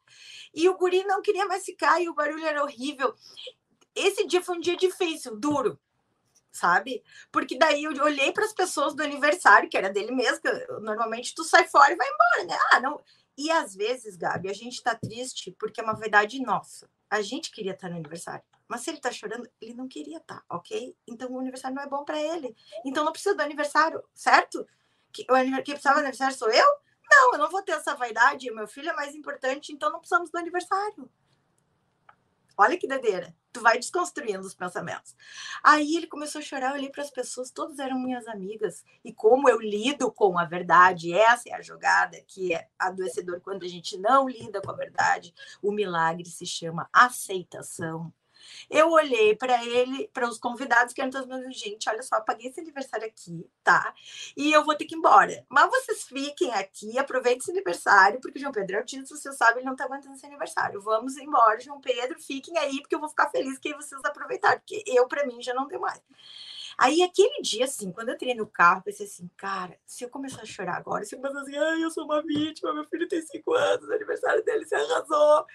E 0.53 0.67
o 0.69 0.78
guri 0.78 1.03
não 1.03 1.21
queria 1.21 1.45
mais 1.45 1.63
ficar, 1.63 2.01
e 2.01 2.09
o 2.09 2.13
barulho 2.13 2.45
era 2.45 2.63
horrível. 2.63 3.13
Esse 3.95 4.28
dia 4.28 4.43
foi 4.43 4.57
um 4.57 4.61
dia 4.61 4.75
difícil, 4.75 5.36
duro 5.36 5.80
sabe? 6.58 7.03
Porque 7.32 7.58
daí 7.58 7.84
eu 7.84 7.91
olhei 8.03 8.32
para 8.32 8.45
as 8.45 8.53
pessoas 8.53 8.95
do 8.95 9.03
aniversário, 9.03 9.70
que 9.70 9.78
era 9.78 9.89
dele 9.89 10.12
mesmo, 10.12 10.41
que 10.41 10.51
normalmente 10.82 11.34
tu 11.36 11.43
sai 11.43 11.68
fora 11.68 11.93
e 11.93 11.95
vai 11.95 12.08
embora, 12.08 12.45
né? 12.45 12.58
Ah, 12.72 12.80
não. 12.80 13.01
E 13.38 13.51
às 13.51 13.76
vezes, 13.76 14.16
Gabi, 14.16 14.49
a 14.49 14.53
gente 14.53 14.82
tá 14.82 14.95
triste 14.95 15.55
porque 15.60 15.80
é 15.80 15.84
uma 15.84 15.95
verdade 15.95 16.41
nossa. 16.41 16.89
A 17.10 17.22
gente 17.22 17.51
queria 17.51 17.74
estar 17.74 17.88
no 17.88 17.95
aniversário. 17.95 18.43
Mas 18.68 18.82
se 18.82 18.89
ele 18.89 18.99
tá 18.99 19.12
chorando, 19.12 19.49
ele 19.62 19.74
não 19.74 19.88
queria 19.88 20.18
estar, 20.18 20.43
ok? 20.49 20.95
Então 21.08 21.32
o 21.32 21.39
aniversário 21.39 21.76
não 21.76 21.84
é 21.84 21.88
bom 21.88 22.03
para 22.03 22.20
ele. 22.20 22.55
Então 22.84 23.05
não 23.05 23.12
precisa 23.12 23.36
do 23.36 23.41
aniversário, 23.41 24.03
certo? 24.14 24.68
Que, 25.14 25.22
o 25.24 25.64
quem 25.64 25.76
precisava 25.76 25.97
do 25.97 25.99
aniversário 25.99 26.36
sou 26.36 26.49
eu? 26.49 26.66
Não, 27.10 27.34
eu 27.34 27.39
não 27.39 27.49
vou 27.49 27.62
ter 27.62 27.74
essa 27.74 27.95
vaidade. 27.95 28.51
Meu 28.51 28.68
filho 28.68 28.89
é 28.89 28.93
mais 28.93 29.16
importante, 29.16 29.72
então 29.72 29.91
não 29.91 29.99
precisamos 29.99 30.30
do 30.30 30.38
aniversário. 30.38 31.10
Olha 32.58 32.78
que 32.78 32.88
doideira. 32.88 33.36
Tu 33.53 33.62
vai 33.62 33.78
desconstruindo 33.78 34.45
os 34.45 34.55
pensamentos. 34.55 35.16
Aí 35.64 35.95
ele 35.95 36.08
começou 36.08 36.39
a 36.39 36.43
chorar, 36.43 36.72
eu 36.72 36.76
olhei 36.76 36.89
para 36.89 37.03
as 37.03 37.12
pessoas, 37.12 37.51
todas 37.51 37.78
eram 37.78 37.99
minhas 37.99 38.28
amigas. 38.28 38.84
E 39.03 39.14
como 39.14 39.47
eu 39.47 39.60
lido 39.60 40.12
com 40.12 40.38
a 40.38 40.45
verdade, 40.45 41.14
essa 41.14 41.49
é 41.49 41.53
a 41.53 41.62
jogada 41.62 42.20
que 42.28 42.53
é 42.53 42.68
adoecedor 42.78 43.39
quando 43.41 43.64
a 43.64 43.68
gente 43.68 43.97
não 43.97 44.28
lida 44.28 44.62
com 44.62 44.72
a 44.72 44.76
verdade. 44.76 45.34
O 45.62 45.72
milagre 45.72 46.26
se 46.26 46.45
chama 46.45 46.89
aceitação. 46.91 48.12
Eu 48.69 48.89
olhei 48.91 49.35
para 49.35 49.63
ele, 49.65 50.09
para 50.13 50.27
os 50.27 50.37
convidados 50.37 50.93
que 50.93 51.01
eram 51.01 51.11
todos 51.11 51.27
meus, 51.27 51.57
gente, 51.57 51.89
olha 51.89 52.01
só, 52.03 52.19
paguei 52.21 52.49
esse 52.49 52.59
aniversário 52.59 53.07
aqui, 53.07 53.49
tá? 53.63 53.93
E 54.35 54.51
eu 54.51 54.63
vou 54.63 54.75
ter 54.75 54.85
que 54.85 54.95
ir 54.95 54.97
embora. 54.97 55.45
Mas 55.49 55.69
vocês 55.69 56.03
fiquem 56.03 56.53
aqui, 56.53 56.97
aproveitem 56.97 57.39
esse 57.39 57.51
aniversário, 57.51 58.19
porque 58.19 58.37
o 58.37 58.41
João 58.41 58.51
Pedro 58.51 58.75
é 58.75 58.79
artista, 58.79 59.15
você 59.15 59.31
sabe, 59.33 59.59
ele 59.59 59.65
não 59.65 59.75
tá 59.75 59.85
aguentando 59.85 60.15
esse 60.15 60.25
aniversário. 60.25 60.81
Vamos 60.81 61.17
embora, 61.17 61.59
João 61.59 61.81
Pedro, 61.81 62.19
fiquem 62.19 62.57
aí, 62.57 62.81
porque 62.81 62.95
eu 62.95 62.99
vou 62.99 63.09
ficar 63.09 63.29
feliz 63.29 63.57
que 63.57 63.73
vocês 63.73 64.03
aproveitaram, 64.03 64.59
porque 64.59 64.83
eu, 64.85 65.07
para 65.07 65.25
mim, 65.25 65.41
já 65.41 65.53
não 65.53 65.67
deu 65.67 65.79
mais. 65.79 66.01
Aí, 66.78 67.01
aquele 67.01 67.41
dia, 67.41 67.65
assim, 67.65 67.91
quando 67.91 68.09
eu 68.09 68.15
entrei 68.15 68.36
no 68.36 68.45
carro, 68.45 68.84
pensei 68.84 69.07
assim, 69.07 69.28
cara, 69.36 69.80
se 69.86 70.03
eu 70.03 70.09
começar 70.09 70.43
a 70.43 70.45
chorar 70.45 70.75
agora, 70.75 71.03
se 71.03 71.15
eu 71.15 71.19
começar 71.19 71.41
assim, 71.41 71.57
ai, 71.57 71.84
eu 71.84 71.89
sou 71.89 72.05
uma 72.05 72.21
vítima, 72.21 72.71
meu 72.73 72.86
filho 72.86 73.07
tem 73.07 73.21
cinco 73.23 73.53
anos, 73.53 73.89
aniversário 73.89 74.45
dele 74.45 74.63
se 74.65 74.75
arrasou, 74.75 75.45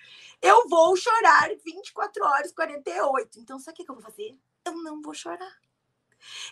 eu 0.40 0.68
vou 0.68 0.96
chorar 0.96 1.48
24 1.64 2.24
horas, 2.24 2.52
48. 2.52 3.38
Então, 3.38 3.58
sabe 3.60 3.80
o 3.80 3.84
que 3.84 3.90
eu 3.90 3.94
vou 3.94 4.02
fazer? 4.02 4.36
Eu 4.64 4.74
não 4.82 5.00
vou 5.00 5.14
chorar. 5.14 5.60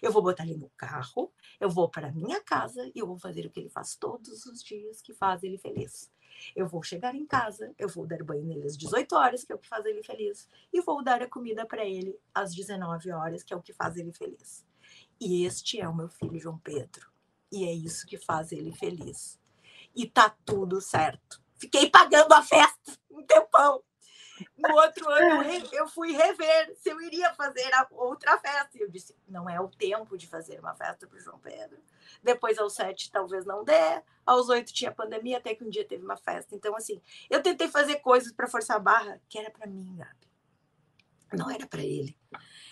Eu 0.00 0.12
vou 0.12 0.22
botar 0.22 0.44
ele 0.44 0.56
no 0.56 0.70
carro, 0.76 1.32
eu 1.58 1.68
vou 1.68 1.88
para 1.88 2.12
minha 2.12 2.40
casa 2.40 2.90
e 2.94 2.98
eu 2.98 3.06
vou 3.06 3.18
fazer 3.18 3.46
o 3.46 3.50
que 3.50 3.60
ele 3.60 3.70
faz 3.70 3.96
todos 3.96 4.46
os 4.46 4.62
dias, 4.62 5.02
que 5.02 5.12
faz 5.14 5.42
ele 5.42 5.58
feliz. 5.58 6.10
Eu 6.54 6.66
vou 6.66 6.82
chegar 6.82 7.14
em 7.14 7.26
casa, 7.26 7.72
eu 7.78 7.88
vou 7.88 8.06
dar 8.06 8.22
banho 8.22 8.44
nele 8.44 8.66
às 8.66 8.76
18 8.76 9.14
horas, 9.14 9.44
que 9.44 9.52
é 9.52 9.54
o 9.54 9.58
que 9.58 9.68
faz 9.68 9.84
ele 9.84 10.02
feliz, 10.02 10.48
e 10.72 10.80
vou 10.80 11.02
dar 11.02 11.22
a 11.22 11.28
comida 11.28 11.66
para 11.66 11.84
ele 11.84 12.18
às 12.34 12.54
19 12.54 13.12
horas, 13.12 13.42
que 13.42 13.52
é 13.52 13.56
o 13.56 13.62
que 13.62 13.72
faz 13.72 13.96
ele 13.96 14.12
feliz. 14.12 14.64
E 15.20 15.44
este 15.44 15.80
é 15.80 15.88
o 15.88 15.94
meu 15.94 16.08
filho 16.08 16.40
João 16.40 16.58
Pedro. 16.58 17.10
E 17.52 17.64
é 17.64 17.72
isso 17.72 18.06
que 18.06 18.16
faz 18.16 18.52
ele 18.52 18.72
feliz. 18.72 19.38
E 19.94 20.06
tá 20.06 20.30
tudo 20.44 20.80
certo. 20.80 21.42
Fiquei 21.58 21.90
pagando 21.90 22.32
a 22.32 22.42
festa 22.42 22.98
um 23.10 23.22
tempão. 23.26 23.82
No 24.56 24.74
outro 24.74 25.10
ano 25.10 25.42
eu 25.72 25.86
fui 25.88 26.12
rever 26.12 26.74
se 26.76 26.88
eu 26.88 27.00
iria 27.02 27.34
fazer 27.34 27.70
outra 27.90 28.38
festa. 28.38 28.78
E 28.78 28.80
eu 28.80 28.88
disse: 28.88 29.14
não 29.28 29.48
é 29.48 29.60
o 29.60 29.68
tempo 29.68 30.16
de 30.16 30.26
fazer 30.26 30.58
uma 30.60 30.74
festa 30.74 31.06
para 31.06 31.18
o 31.18 31.20
João 31.20 31.38
Pedro. 31.38 31.82
Depois, 32.22 32.58
aos 32.58 32.74
sete, 32.74 33.10
talvez 33.10 33.44
não 33.44 33.64
dê. 33.64 34.02
Aos 34.24 34.48
oito 34.48 34.72
tinha 34.72 34.92
pandemia, 34.92 35.38
até 35.38 35.54
que 35.54 35.64
um 35.64 35.70
dia 35.70 35.84
teve 35.84 36.04
uma 36.04 36.16
festa. 36.16 36.54
Então, 36.54 36.76
assim, 36.76 37.00
eu 37.28 37.42
tentei 37.42 37.68
fazer 37.68 37.96
coisas 37.96 38.32
para 38.32 38.48
forçar 38.48 38.76
a 38.76 38.80
barra 38.80 39.20
que 39.28 39.38
era 39.38 39.50
para 39.50 39.66
mim, 39.66 39.96
Gabi. 39.96 40.30
Não 41.32 41.50
era 41.50 41.66
para 41.66 41.82
ele. 41.82 42.16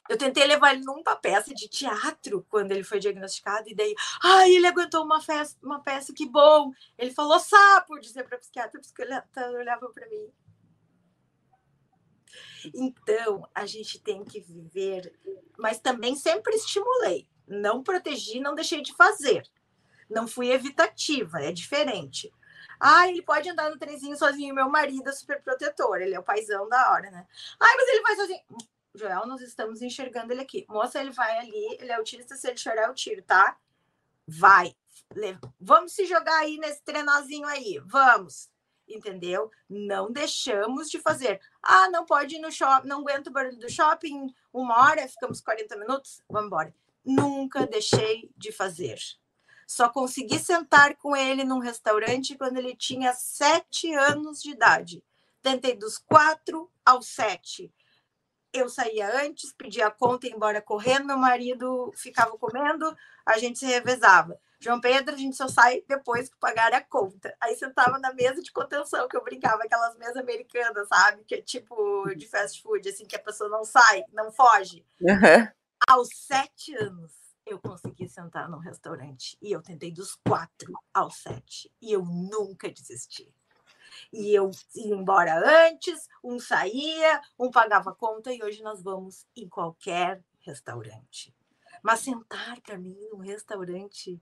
Eu 0.09 0.17
tentei 0.17 0.45
levar 0.47 0.75
ele 0.75 0.85
numa 0.85 1.15
peça 1.15 1.55
de 1.55 1.69
teatro 1.69 2.45
quando 2.49 2.73
ele 2.73 2.83
foi 2.83 2.99
diagnosticado, 2.99 3.69
e 3.69 3.75
daí, 3.75 3.95
ai, 4.23 4.53
ele 4.53 4.67
aguentou 4.67 5.05
uma, 5.05 5.21
festa, 5.21 5.59
uma 5.63 5.81
peça, 5.81 6.13
que 6.15 6.27
bom. 6.27 6.73
Ele 6.97 7.13
falou 7.13 7.39
sapo, 7.39 8.01
dizer 8.01 8.25
para 8.25 8.37
a 8.37 8.41
psiquiatra, 8.41 8.79
a 8.79 8.81
psiquiatra 8.81 9.51
olhava 9.51 9.89
para 9.91 10.09
mim. 10.09 10.33
Então, 12.75 13.49
a 13.55 13.67
gente 13.67 14.01
tem 14.01 14.25
que 14.25 14.41
viver, 14.41 15.13
mas 15.57 15.79
também 15.79 16.17
sempre 16.17 16.55
estimulei. 16.55 17.29
Não 17.49 17.83
protegi, 17.83 18.41
não 18.41 18.55
deixei 18.55 18.83
de 18.83 18.95
fazer. 18.95 19.43
Não 20.09 20.27
fui 20.27 20.51
evitativa, 20.51 21.41
é 21.43 21.53
diferente. 21.53 22.33
Ah, 22.81 23.09
ele 23.09 23.23
pode 23.23 23.49
andar 23.49 23.71
no 23.71 23.79
trenzinho 23.79 24.17
sozinho. 24.17 24.55
Meu 24.55 24.69
marido 24.69 25.09
é 25.09 25.13
super 25.13 25.43
protetor, 25.43 26.01
ele 26.01 26.15
é 26.15 26.19
o 26.19 26.23
paizão 26.23 26.69
da 26.69 26.93
hora, 26.93 27.11
né? 27.11 27.27
Ai, 27.59 27.77
mas 27.77 27.89
ele 27.89 28.03
vai 28.03 28.17
sozinho. 28.17 28.41
Joel, 28.95 29.27
nós 29.27 29.41
estamos 29.41 29.83
enxergando 29.83 30.33
ele 30.33 30.41
aqui. 30.41 30.65
Moça, 30.69 31.01
ele 31.01 31.11
vai 31.11 31.39
ali, 31.39 31.77
ele 31.79 31.91
é 31.91 31.95
autista, 31.95 32.37
se 32.37 32.49
ele 32.49 32.57
chorar, 32.57 32.89
eu 32.89 32.95
tiro, 32.95 33.23
tá? 33.23 33.57
Vai. 34.27 34.75
Vamos 35.61 35.93
se 35.93 36.07
jogar 36.07 36.39
aí 36.39 36.59
nesse 36.59 36.83
trenozinho 36.83 37.47
aí. 37.47 37.81
Vamos 37.85 38.51
entendeu? 38.89 39.51
Não 39.69 40.11
deixamos 40.11 40.89
de 40.89 40.99
fazer. 40.99 41.41
Ah, 41.63 41.91
não 41.91 42.05
pode 42.05 42.37
ir 42.37 42.39
no 42.39 42.51
shopping, 42.51 42.89
não 42.89 43.01
aguento 43.01 43.29
o 43.29 43.31
barulho 43.31 43.59
do 43.59 43.71
shopping, 43.71 44.35
uma 44.53 44.89
hora, 44.89 45.07
ficamos 45.09 45.41
40 45.41 45.77
minutos, 45.77 46.23
vamos 46.29 46.47
embora. 46.47 46.75
Nunca 47.05 47.67
deixei 47.67 48.31
de 48.37 48.53
fazer. 48.53 48.99
Só 49.67 49.89
consegui 49.89 50.39
sentar 50.39 50.97
com 50.97 51.15
ele 51.15 51.45
num 51.45 51.59
restaurante 51.59 52.37
quando 52.37 52.57
ele 52.57 52.75
tinha 52.75 53.13
sete 53.13 53.93
anos 53.95 54.43
de 54.43 54.51
idade. 54.51 55.05
Tentei 55.43 55.77
dos 55.77 55.99
quatro 55.99 56.71
aos 56.85 57.09
sete. 57.09 57.73
Eu 58.53 58.69
saía 58.69 59.25
antes, 59.25 59.53
pedia 59.53 59.87
a 59.89 59.91
conta 59.91 60.27
e 60.27 60.31
ia 60.31 60.37
embora 60.37 60.63
correndo, 60.63 61.07
meu 61.07 61.19
marido 61.19 61.93
ficava 61.95 62.37
comendo, 62.39 62.97
a 63.27 63.39
gente 63.39 63.59
se 63.59 63.67
revezava. 63.67 64.41
João 64.61 64.81
Pedro, 64.81 65.15
a 65.15 65.19
gente 65.19 65.37
só 65.37 65.47
sai 65.47 65.85
depois 65.87 66.29
que 66.29 66.37
pagar 66.39 66.73
a 66.73 66.81
conta. 66.81 67.37
Aí 67.41 67.55
sentava 67.55 67.99
na 67.99 68.13
mesa 68.13 68.43
de 68.43 68.51
contenção, 68.51 69.07
que 69.07 69.17
eu 69.17 69.23
brincava, 69.23 69.63
aquelas 69.63 69.97
mesas 69.97 70.17
americanas, 70.17 70.89
sabe? 70.89 71.23
Que 71.25 71.37
é 71.37 71.43
tipo 71.43 72.09
de 72.17 72.27
fast 72.27 72.61
food, 72.61 72.89
assim, 72.89 73.05
que 73.05 73.15
a 73.15 73.23
pessoa 73.23 73.49
não 73.49 73.65
sai, 73.65 74.03
não 74.13 74.33
foge. 74.33 74.85
Uhum. 75.01 75.49
Aos 75.87 76.09
sete 76.13 76.75
anos, 76.75 77.13
eu 77.47 77.59
consegui 77.59 78.09
sentar 78.09 78.49
num 78.49 78.59
restaurante. 78.59 79.37
E 79.41 79.53
eu 79.53 79.63
tentei 79.63 79.93
dos 79.93 80.17
quatro 80.27 80.73
aos 80.93 81.17
sete. 81.17 81.73
E 81.81 81.93
eu 81.93 82.05
nunca 82.05 82.71
desisti. 82.71 83.33
E 84.13 84.35
eu 84.35 84.51
ia 84.75 84.95
embora 84.95 85.69
antes, 85.69 86.09
um 86.23 86.39
saía, 86.39 87.21
um 87.39 87.51
pagava 87.51 87.95
conta, 87.95 88.33
e 88.33 88.43
hoje 88.43 88.63
nós 88.63 88.83
vamos 88.83 89.27
em 89.37 89.49
qualquer 89.49 90.23
restaurante. 90.41 91.35
Mas 91.83 92.01
sentar 92.01 92.61
para 92.61 92.79
mim 92.79 92.97
num 93.11 93.19
restaurante 93.19 94.21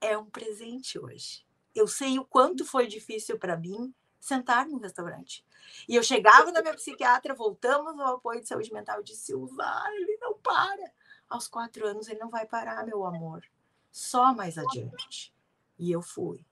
é 0.00 0.16
um 0.16 0.26
presente 0.26 0.98
hoje. 0.98 1.46
Eu 1.74 1.86
sei 1.86 2.18
o 2.18 2.24
quanto 2.24 2.64
foi 2.64 2.86
difícil 2.86 3.38
para 3.38 3.56
mim 3.56 3.94
sentar 4.20 4.66
no 4.66 4.78
restaurante. 4.78 5.44
E 5.88 5.94
eu 5.94 6.02
chegava 6.02 6.50
na 6.50 6.60
minha 6.60 6.74
psiquiatra, 6.74 7.34
voltamos 7.34 7.98
ao 8.00 8.16
apoio 8.16 8.40
de 8.40 8.48
saúde 8.48 8.72
mental, 8.72 8.98
eu 8.98 9.02
disse, 9.02 9.32
vai, 9.34 9.96
ele 9.96 10.18
não 10.20 10.34
para. 10.38 10.92
Aos 11.28 11.46
quatro 11.46 11.86
anos 11.86 12.08
ele 12.08 12.18
não 12.18 12.30
vai 12.30 12.46
parar, 12.46 12.84
meu 12.84 13.04
amor. 13.04 13.42
Só 13.90 14.34
mais 14.34 14.56
adiante. 14.56 15.34
E 15.78 15.92
eu 15.92 16.02
fui, 16.02 16.44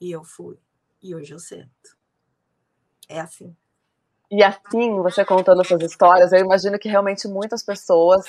e 0.00 0.10
eu 0.10 0.24
fui, 0.24 0.58
e 1.02 1.14
hoje 1.14 1.32
eu 1.32 1.38
sento. 1.38 1.96
É 3.08 3.20
assim. 3.20 3.56
E 4.30 4.42
assim, 4.42 4.96
você 4.96 5.24
contando 5.24 5.60
essas 5.60 5.80
histórias, 5.82 6.32
eu 6.32 6.40
imagino 6.40 6.78
que 6.78 6.88
realmente 6.88 7.28
muitas 7.28 7.62
pessoas, 7.62 8.24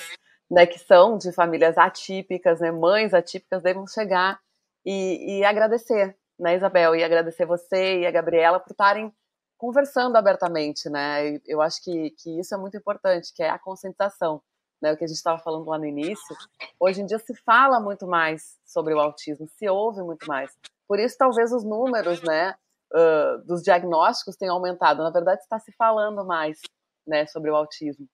né, 0.48 0.64
que 0.64 0.78
são 0.78 1.18
de 1.18 1.32
famílias 1.32 1.76
atípicas, 1.76 2.60
né, 2.60 2.70
mães 2.70 3.12
atípicas, 3.12 3.62
devem 3.62 3.86
chegar 3.88 4.40
e, 4.86 5.38
e 5.38 5.44
agradecer, 5.44 6.16
né, 6.38 6.54
Isabel, 6.56 6.94
e 6.94 7.02
agradecer 7.02 7.44
você 7.44 8.00
e 8.00 8.06
a 8.06 8.10
Gabriela 8.12 8.60
por 8.60 8.70
estarem 8.70 9.12
conversando 9.56 10.16
abertamente, 10.16 10.88
né? 10.88 11.40
Eu 11.44 11.60
acho 11.60 11.82
que, 11.82 12.10
que 12.10 12.38
isso 12.38 12.54
é 12.54 12.58
muito 12.58 12.76
importante, 12.76 13.34
que 13.34 13.42
é 13.42 13.50
a 13.50 13.58
conscientização, 13.58 14.40
né? 14.80 14.92
O 14.92 14.96
que 14.96 15.04
a 15.04 15.06
gente 15.06 15.16
estava 15.16 15.38
falando 15.38 15.68
lá 15.68 15.78
no 15.78 15.86
início. 15.86 16.36
Hoje 16.78 17.02
em 17.02 17.06
dia 17.06 17.18
se 17.18 17.34
fala 17.34 17.80
muito 17.80 18.06
mais 18.06 18.58
sobre 18.64 18.94
o 18.94 19.00
autismo, 19.00 19.48
se 19.48 19.68
ouve 19.68 20.02
muito 20.02 20.26
mais. 20.26 20.56
Por 20.86 20.98
isso, 20.98 21.16
talvez 21.18 21.52
os 21.52 21.64
números, 21.64 22.22
né, 22.22 22.54
uh, 22.92 23.44
dos 23.44 23.62
diagnósticos 23.62 24.36
tenham 24.36 24.54
aumentado. 24.54 25.02
Na 25.02 25.10
verdade, 25.10 25.42
está 25.42 25.58
se 25.58 25.72
falando 25.72 26.24
mais, 26.24 26.60
né, 27.06 27.26
sobre 27.26 27.50
o 27.50 27.56
autismo. 27.56 28.06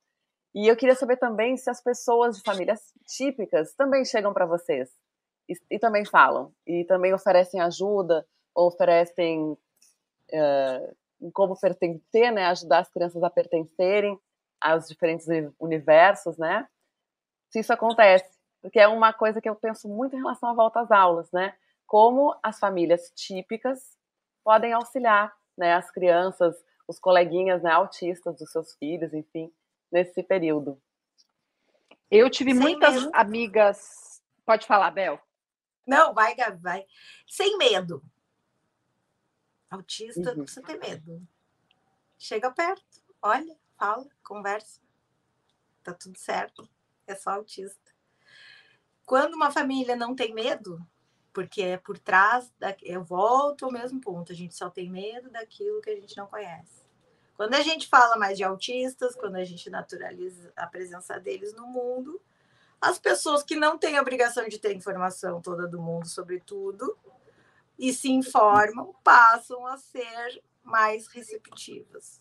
E 0.54 0.68
eu 0.68 0.76
queria 0.76 0.94
saber 0.94 1.16
também 1.16 1.56
se 1.56 1.68
as 1.68 1.82
pessoas 1.82 2.36
de 2.36 2.42
famílias 2.42 2.80
típicas 3.06 3.74
também 3.74 4.04
chegam 4.04 4.32
para 4.32 4.46
vocês 4.46 4.90
e, 5.48 5.54
e, 5.70 5.78
também 5.78 6.04
falam, 6.04 6.52
e 6.66 6.84
também 6.84 7.12
oferecem 7.12 7.60
ajuda, 7.60 8.24
oferecem 8.54 9.52
uh, 9.52 10.96
como 11.32 11.58
pertencer, 11.58 12.32
né, 12.32 12.46
ajudar 12.46 12.80
as 12.80 12.90
crianças 12.90 13.22
a 13.22 13.30
pertencerem 13.30 14.18
aos 14.64 14.88
diferentes 14.88 15.26
universos, 15.60 16.38
né? 16.38 16.66
Se 17.50 17.60
isso 17.60 17.72
acontece, 17.72 18.38
porque 18.62 18.80
é 18.80 18.88
uma 18.88 19.12
coisa 19.12 19.40
que 19.40 19.48
eu 19.48 19.54
penso 19.54 19.86
muito 19.86 20.16
em 20.16 20.18
relação 20.18 20.48
à 20.48 20.54
volta 20.54 20.80
às 20.80 20.90
aulas, 20.90 21.30
né? 21.30 21.54
Como 21.86 22.34
as 22.42 22.58
famílias 22.58 23.12
típicas 23.14 23.98
podem 24.42 24.72
auxiliar, 24.72 25.36
né, 25.56 25.74
as 25.74 25.90
crianças, 25.90 26.56
os 26.88 26.98
coleguinhas, 26.98 27.62
né, 27.62 27.70
autistas 27.70 28.36
dos 28.36 28.50
seus 28.50 28.74
filhos, 28.76 29.12
enfim, 29.12 29.52
nesse 29.92 30.22
período. 30.22 30.80
Eu 32.10 32.30
tive 32.30 32.52
Sem 32.52 32.60
muitas 32.60 32.94
medo. 32.94 33.10
amigas. 33.14 34.22
Pode 34.46 34.66
falar, 34.66 34.90
Bel. 34.90 35.20
Não, 35.86 36.14
vai, 36.14 36.34
Gabi, 36.34 36.60
vai. 36.62 36.86
Sem 37.26 37.58
medo. 37.58 38.02
Autista 39.70 40.30
uhum. 40.30 40.36
não 40.36 40.44
precisa 40.44 40.66
ter 40.66 40.78
medo. 40.78 41.22
Chega 42.18 42.50
perto, 42.50 43.02
olha, 43.20 43.56
fala, 43.76 44.06
conversa. 44.22 44.80
Tá 45.82 45.92
tudo 45.92 46.18
certo. 46.18 46.68
É 47.06 47.14
só 47.14 47.30
autista. 47.30 47.92
Quando 49.04 49.34
uma 49.34 49.50
família 49.50 49.94
não 49.94 50.14
tem 50.14 50.32
medo, 50.32 50.84
porque 51.32 51.62
é 51.62 51.76
por 51.76 51.98
trás, 51.98 52.50
da, 52.58 52.74
eu 52.82 53.02
volto 53.02 53.66
ao 53.66 53.72
mesmo 53.72 54.00
ponto, 54.00 54.32
a 54.32 54.34
gente 54.34 54.54
só 54.54 54.70
tem 54.70 54.88
medo 54.88 55.30
daquilo 55.30 55.82
que 55.82 55.90
a 55.90 55.96
gente 55.96 56.16
não 56.16 56.26
conhece. 56.26 56.84
Quando 57.36 57.54
a 57.54 57.60
gente 57.60 57.88
fala 57.88 58.16
mais 58.16 58.38
de 58.38 58.44
autistas, 58.44 59.16
quando 59.16 59.36
a 59.36 59.44
gente 59.44 59.68
naturaliza 59.68 60.52
a 60.56 60.66
presença 60.66 61.18
deles 61.18 61.52
no 61.52 61.66
mundo, 61.66 62.22
as 62.80 62.98
pessoas 62.98 63.42
que 63.42 63.56
não 63.56 63.76
têm 63.76 63.98
a 63.98 64.00
obrigação 64.00 64.48
de 64.48 64.58
ter 64.58 64.74
informação 64.74 65.40
toda 65.40 65.66
do 65.66 65.80
mundo 65.80 66.06
sobre 66.06 66.38
tudo 66.40 66.96
e 67.78 67.92
se 67.92 68.10
informam, 68.10 68.94
passam 69.02 69.66
a 69.66 69.76
ser 69.76 70.42
mais 70.62 71.08
receptivas. 71.08 72.20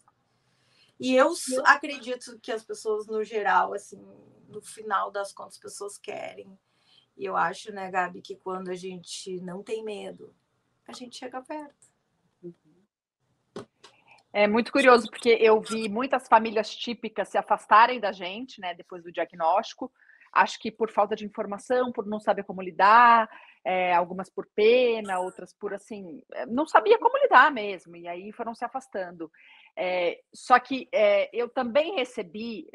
E 1.00 1.16
eu 1.16 1.34
acredito 1.66 2.40
que 2.40 2.52
as 2.52 2.64
pessoas, 2.64 3.08
no 3.08 3.24
geral, 3.24 3.74
assim, 3.74 4.02
no 4.48 4.62
final 4.62 5.12
das 5.12 5.34
contas, 5.34 5.56
as 5.56 5.60
pessoas 5.60 5.98
querem. 5.98 6.58
E 7.18 7.26
eu 7.26 7.36
acho, 7.36 7.72
né, 7.72 7.92
Gabi, 7.92 8.22
que 8.22 8.36
quando 8.36 8.70
a 8.70 8.76
gente 8.76 9.40
não 9.42 9.64
tem 9.64 9.84
medo, 9.84 10.34
a 10.88 10.94
gente 10.94 11.18
chega 11.18 11.42
perto. 11.42 11.94
É 14.32 14.48
muito 14.48 14.72
curioso, 14.72 15.08
porque 15.12 15.30
eu 15.30 15.62
vi 15.62 15.88
muitas 15.88 16.28
famílias 16.28 16.76
típicas 16.76 17.30
se 17.30 17.38
afastarem 17.38 18.00
da 18.00 18.12
gente, 18.12 18.60
né, 18.60 18.74
depois 18.74 19.04
do 19.04 19.12
diagnóstico. 19.12 19.92
Acho 20.32 20.60
que 20.60 20.72
por 20.72 20.90
falta 20.90 21.16
de 21.16 21.24
informação, 21.24 21.92
por 21.92 22.08
não 22.08 22.20
saber 22.20 22.44
como 22.44 22.60
lidar, 22.60 23.30
é, 23.64 23.94
algumas 23.94 24.32
por 24.32 24.48
pena, 24.56 25.20
outras 25.20 25.54
por 25.54 25.74
assim, 25.76 26.24
eh, 26.34 26.48
não 26.48 26.66
sabia 26.66 26.98
como 26.98 27.16
lidar 27.20 27.52
mesmo, 27.52 27.96
e 27.96 28.08
aí 28.08 28.32
foram 28.32 28.56
se 28.56 28.66
afastando. 28.66 29.32
É, 29.76 30.22
só 30.34 30.60
que 30.60 30.88
é, 30.92 31.30
eu 31.34 31.50
também 31.50 31.96
recebi, 31.96 32.68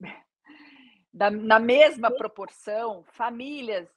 da, 1.12 1.30
na 1.30 1.58
mesma 1.58 2.10
proporção, 2.10 3.04
famílias 3.12 3.88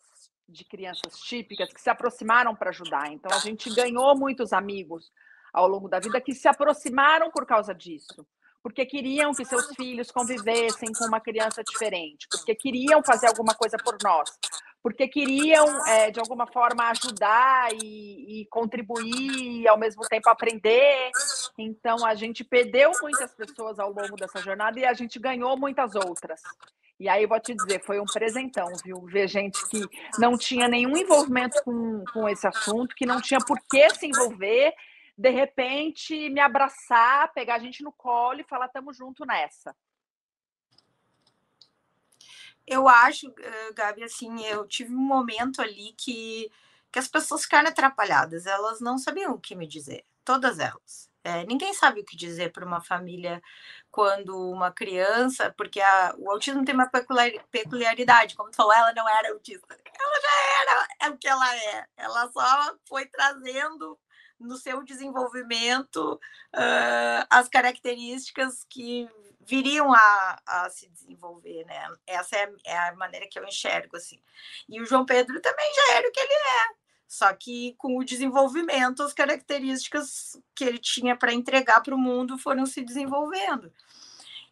de 0.47 0.63
crianças 0.63 1.19
típicas 1.19 1.73
que 1.73 1.81
se 1.81 1.89
aproximaram 1.89 2.55
para 2.55 2.69
ajudar. 2.69 3.11
Então, 3.11 3.35
a 3.35 3.39
gente 3.39 3.73
ganhou 3.73 4.17
muitos 4.17 4.53
amigos 4.53 5.11
ao 5.53 5.67
longo 5.67 5.89
da 5.89 5.99
vida 5.99 6.21
que 6.21 6.33
se 6.33 6.47
aproximaram 6.47 7.29
por 7.31 7.45
causa 7.45 7.73
disso 7.73 8.25
porque 8.67 8.85
queriam 8.85 9.31
que 9.31 9.45
seus 9.45 9.67
filhos 9.77 10.11
convivessem 10.11 10.91
com 10.91 11.05
uma 11.05 11.21
criança 11.21 11.63
diferente, 11.63 12.27
porque 12.29 12.53
queriam 12.53 13.01
fazer 13.01 13.27
alguma 13.27 13.55
coisa 13.55 13.77
por 13.77 13.97
nós, 14.03 14.29
porque 14.83 15.07
queriam, 15.07 15.85
é, 15.87 16.11
de 16.11 16.19
alguma 16.19 16.45
forma, 16.45 16.89
ajudar 16.89 17.69
e, 17.81 18.41
e, 18.41 18.45
contribuir 18.47 19.61
e, 19.61 19.67
ao 19.69 19.77
mesmo 19.77 20.01
tempo, 20.09 20.29
aprender. 20.29 21.11
Então, 21.57 22.05
a 22.05 22.13
gente 22.13 22.43
perdeu 22.43 22.91
muitas 23.01 23.33
pessoas 23.33 23.79
ao 23.79 23.91
longo 23.91 24.15
dessa 24.15 24.39
jornada 24.41 24.79
e 24.79 24.85
a 24.85 24.93
gente 24.93 25.17
ganhou 25.17 25.57
muitas 25.57 25.95
outras. 25.95 26.41
E 26.99 27.09
aí, 27.09 27.25
vou 27.25 27.39
te 27.39 27.55
dizer, 27.55 27.83
foi 27.83 27.99
um 27.99 28.05
presentão, 28.05 28.67
viu? 28.83 29.01
Ver 29.05 29.27
gente 29.27 29.67
que 29.67 29.81
não 30.19 30.37
tinha 30.37 30.67
nenhum 30.67 30.95
envolvimento 30.95 31.61
com, 31.63 32.03
com 32.13 32.29
esse 32.29 32.47
assunto, 32.47 32.95
que 32.95 33.05
não 33.05 33.21
tinha 33.21 33.39
por 33.39 33.59
que 33.69 33.89
se 33.91 34.05
envolver, 34.05 34.73
de 35.17 35.29
repente 35.29 36.29
me 36.29 36.39
abraçar, 36.39 37.33
pegar 37.33 37.55
a 37.55 37.59
gente 37.59 37.83
no 37.83 37.91
colo 37.91 38.41
e 38.41 38.43
falar: 38.43 38.67
tamo 38.67 38.93
junto 38.93 39.25
nessa. 39.25 39.75
Eu 42.65 42.87
acho, 42.87 43.33
eh, 43.39 43.73
Gabi, 43.73 44.03
assim, 44.03 44.45
eu 44.45 44.67
tive 44.67 44.93
um 44.93 44.99
momento 44.99 45.61
ali 45.61 45.93
que, 45.97 46.51
que 46.91 46.99
as 46.99 47.07
pessoas 47.07 47.43
ficaram 47.43 47.69
atrapalhadas, 47.69 48.45
elas 48.45 48.81
não 48.81 48.97
sabiam 48.97 49.33
o 49.33 49.39
que 49.39 49.55
me 49.55 49.65
dizer, 49.65 50.03
todas 50.25 50.59
elas. 50.59 51.06
É, 51.28 51.45
ninguém 51.45 51.73
sabe 51.73 51.99
o 51.99 52.05
que 52.05 52.15
dizer 52.15 52.53
para 52.53 52.65
uma 52.65 52.80
família 52.80 53.43
quando 53.91 54.49
uma 54.49 54.71
criança, 54.71 55.53
porque 55.57 55.82
a, 55.82 56.15
o 56.17 56.32
autismo 56.32 56.63
tem 56.63 56.73
uma 56.73 56.89
peculiaridade, 57.51 58.34
como 58.34 58.49
tu 58.49 58.55
falou, 58.55 58.71
ela 58.71 58.93
não 58.93 59.09
era 59.09 59.34
autista, 59.34 59.78
ela 59.99 60.21
já 60.21 60.61
era 60.61 60.88
é 61.01 61.09
o 61.09 61.17
que 61.17 61.28
ela 61.28 61.53
é, 61.53 61.86
ela 61.97 62.32
só 62.32 62.78
foi 62.88 63.07
trazendo 63.07 63.99
no 64.39 64.55
seu 64.55 64.82
desenvolvimento 64.84 66.13
uh, 66.13 67.28
as 67.30 67.49
características 67.49 68.65
que 68.69 69.09
viriam 69.41 69.93
a, 69.93 70.41
a, 70.45 70.69
se 70.69 70.88
desenvolver, 70.89 71.65
né? 71.65 71.89
Essa 72.05 72.38
é, 72.38 72.53
é, 72.65 72.78
a 72.78 72.95
maneira 72.95 73.28
que 73.30 73.38
eu 73.38 73.43
enxergo, 73.43 73.97
assim. 73.97 74.21
E 74.69 74.80
o 74.82 74.86
João 74.86 75.05
Pedro 75.05 75.41
também 75.41 75.73
já 75.73 75.95
era 75.95 76.07
o 76.07 76.11
que 76.11 76.19
ele 76.19 76.34
é, 76.34 76.86
só 77.07 77.33
que 77.33 77.73
com 77.77 77.97
o 77.97 78.03
desenvolvimento, 78.03 79.01
as 79.01 79.13
características 79.13 80.39
que 80.53 80.63
ele 80.63 80.77
tinha 80.77 81.15
para 81.15 81.33
entregar 81.33 81.81
para 81.81 81.95
o 81.95 81.97
mundo 81.97 82.37
foram 82.37 82.65
se 82.65 82.81
desenvolvendo. 82.83 83.71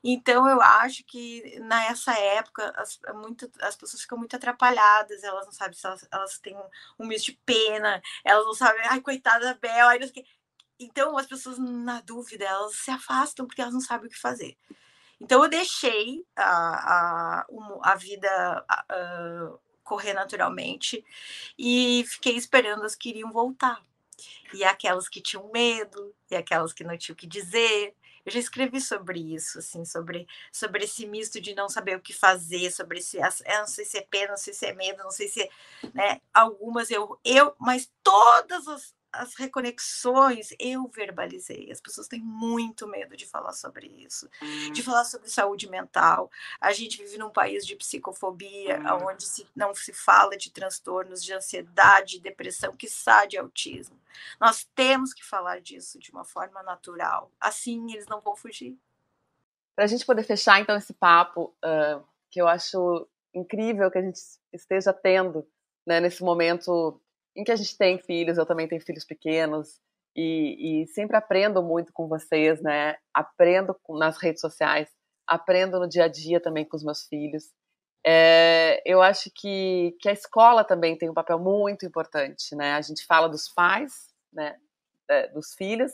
Então, 0.07 0.47
eu 0.47 0.61
acho 0.61 1.03
que 1.03 1.59
nessa 1.61 2.13
época 2.13 2.71
as, 2.77 2.99
muito, 3.15 3.51
as 3.59 3.75
pessoas 3.75 4.03
ficam 4.03 4.17
muito 4.19 4.35
atrapalhadas, 4.35 5.23
elas 5.23 5.45
não 5.45 5.51
sabem 5.51 5.73
se 5.73 5.85
elas, 5.85 6.07
elas 6.11 6.37
têm 6.37 6.55
um, 6.99 7.07
misto 7.07 7.31
de 7.31 7.39
pena, 7.43 7.99
elas 8.23 8.45
não 8.45 8.53
sabem, 8.53 8.83
ai, 8.85 9.01
coitada 9.01 9.45
da 9.45 9.53
Bel, 9.55 9.87
aí 9.87 9.99
não 9.99 10.07
sei 10.07 10.23
Então, 10.79 11.17
as 11.17 11.25
pessoas, 11.25 11.57
na 11.57 12.01
dúvida, 12.01 12.45
elas 12.45 12.75
se 12.75 12.91
afastam 12.91 13.47
porque 13.47 13.61
elas 13.61 13.73
não 13.73 13.81
sabem 13.81 14.07
o 14.07 14.11
que 14.11 14.19
fazer. 14.19 14.55
Então, 15.19 15.43
eu 15.43 15.49
deixei 15.49 16.23
a, 16.35 17.41
a, 17.41 17.45
a 17.81 17.95
vida 17.95 18.65
a, 18.69 18.85
correr 19.85 20.13
naturalmente 20.13 21.05
e 21.57 22.03
fiquei 22.07 22.35
esperando 22.35 22.83
as 22.83 22.95
que 22.95 23.09
iriam 23.09 23.31
voltar. 23.31 23.81
E 24.53 24.63
aquelas 24.63 25.07
que 25.07 25.21
tinham 25.21 25.49
medo, 25.51 26.13
e 26.29 26.35
aquelas 26.35 26.73
que 26.73 26.83
não 26.83 26.97
tinham 26.97 27.13
o 27.13 27.17
que 27.17 27.27
dizer, 27.27 27.93
eu 28.25 28.31
já 28.31 28.39
escrevi 28.39 28.81
sobre 28.81 29.19
isso, 29.19 29.59
assim, 29.59 29.85
sobre, 29.85 30.27
sobre 30.51 30.85
esse 30.85 31.05
misto 31.05 31.39
de 31.39 31.53
não 31.53 31.69
saber 31.69 31.95
o 31.95 32.01
que 32.01 32.11
fazer, 32.11 32.71
sobre 32.71 32.99
se 33.01 33.17
eu 33.17 33.59
não 33.59 33.67
sei 33.67 33.85
se 33.85 33.97
é 33.99 34.01
pena, 34.01 34.29
não 34.29 34.37
sei 34.37 34.53
se 34.53 34.65
é 34.65 34.73
medo, 34.73 35.03
não 35.03 35.11
sei 35.11 35.27
se 35.27 35.43
é, 35.43 35.49
né, 35.93 36.21
algumas 36.33 36.89
eu 36.89 37.19
eu, 37.23 37.53
mas 37.59 37.91
todas 38.01 38.67
as, 38.67 38.95
as 39.15 39.35
reconexões 39.35 40.49
eu 40.59 40.87
verbalizei. 40.87 41.71
As 41.71 41.81
pessoas 41.81 42.07
têm 42.07 42.21
muito 42.21 42.87
medo 42.87 43.15
de 43.15 43.25
falar 43.25 43.53
sobre 43.53 43.87
isso, 43.87 44.29
de 44.73 44.81
hum. 44.81 44.83
falar 44.83 45.05
sobre 45.05 45.29
saúde 45.29 45.69
mental. 45.69 46.31
A 46.59 46.71
gente 46.71 46.97
vive 46.97 47.17
num 47.17 47.29
país 47.29 47.65
de 47.65 47.75
psicofobia, 47.75 48.79
hum. 48.79 49.07
onde 49.07 49.23
se, 49.23 49.47
não 49.55 49.73
se 49.73 49.93
fala 49.93 50.37
de 50.37 50.51
transtornos 50.51 51.23
de 51.23 51.33
ansiedade, 51.33 52.19
depressão, 52.19 52.75
que 52.75 52.87
de 53.27 53.37
autismo. 53.37 53.99
Nós 54.39 54.67
temos 54.75 55.13
que 55.13 55.23
falar 55.23 55.61
disso 55.61 55.99
de 55.99 56.11
uma 56.11 56.23
forma 56.23 56.63
natural. 56.63 57.31
Assim 57.39 57.91
eles 57.91 58.07
não 58.07 58.21
vão 58.21 58.35
fugir. 58.35 58.77
Para 59.75 59.85
a 59.85 59.87
gente 59.87 60.05
poder 60.05 60.23
fechar 60.23 60.59
então 60.59 60.75
esse 60.75 60.93
papo, 60.93 61.53
uh, 61.63 62.03
que 62.31 62.41
eu 62.41 62.47
acho 62.47 63.07
incrível 63.33 63.91
que 63.91 63.97
a 63.97 64.01
gente 64.01 64.19
esteja 64.53 64.93
tendo 64.93 65.45
né, 65.85 65.99
nesse 65.99 66.23
momento 66.23 66.99
em 67.35 67.43
que 67.43 67.51
a 67.51 67.55
gente 67.55 67.77
tem 67.77 67.99
filhos, 67.99 68.37
eu 68.37 68.45
também 68.45 68.67
tenho 68.67 68.81
filhos 68.81 69.03
pequenos, 69.03 69.79
e, 70.15 70.83
e 70.83 70.87
sempre 70.87 71.17
aprendo 71.17 71.61
muito 71.61 71.91
com 71.91 72.07
vocês, 72.07 72.61
né? 72.61 72.95
Aprendo 73.13 73.75
nas 73.89 74.17
redes 74.17 74.39
sociais, 74.39 74.89
aprendo 75.27 75.79
no 75.79 75.87
dia 75.89 76.05
a 76.05 76.07
dia 76.07 76.39
também 76.39 76.63
com 76.63 76.77
os 76.77 76.83
meus 76.83 77.03
filhos. 77.03 77.51
É, 78.05 78.81
eu 78.85 79.01
acho 79.01 79.29
que, 79.33 79.95
que 79.99 80.07
a 80.07 80.13
escola 80.13 80.63
também 80.63 80.97
tem 80.97 81.09
um 81.09 81.13
papel 81.13 81.39
muito 81.39 81.85
importante, 81.85 82.55
né? 82.55 82.73
A 82.73 82.81
gente 82.81 83.05
fala 83.05 83.27
dos 83.27 83.49
pais, 83.49 84.13
né? 84.31 84.55
É, 85.09 85.27
dos 85.27 85.53
filhos, 85.53 85.91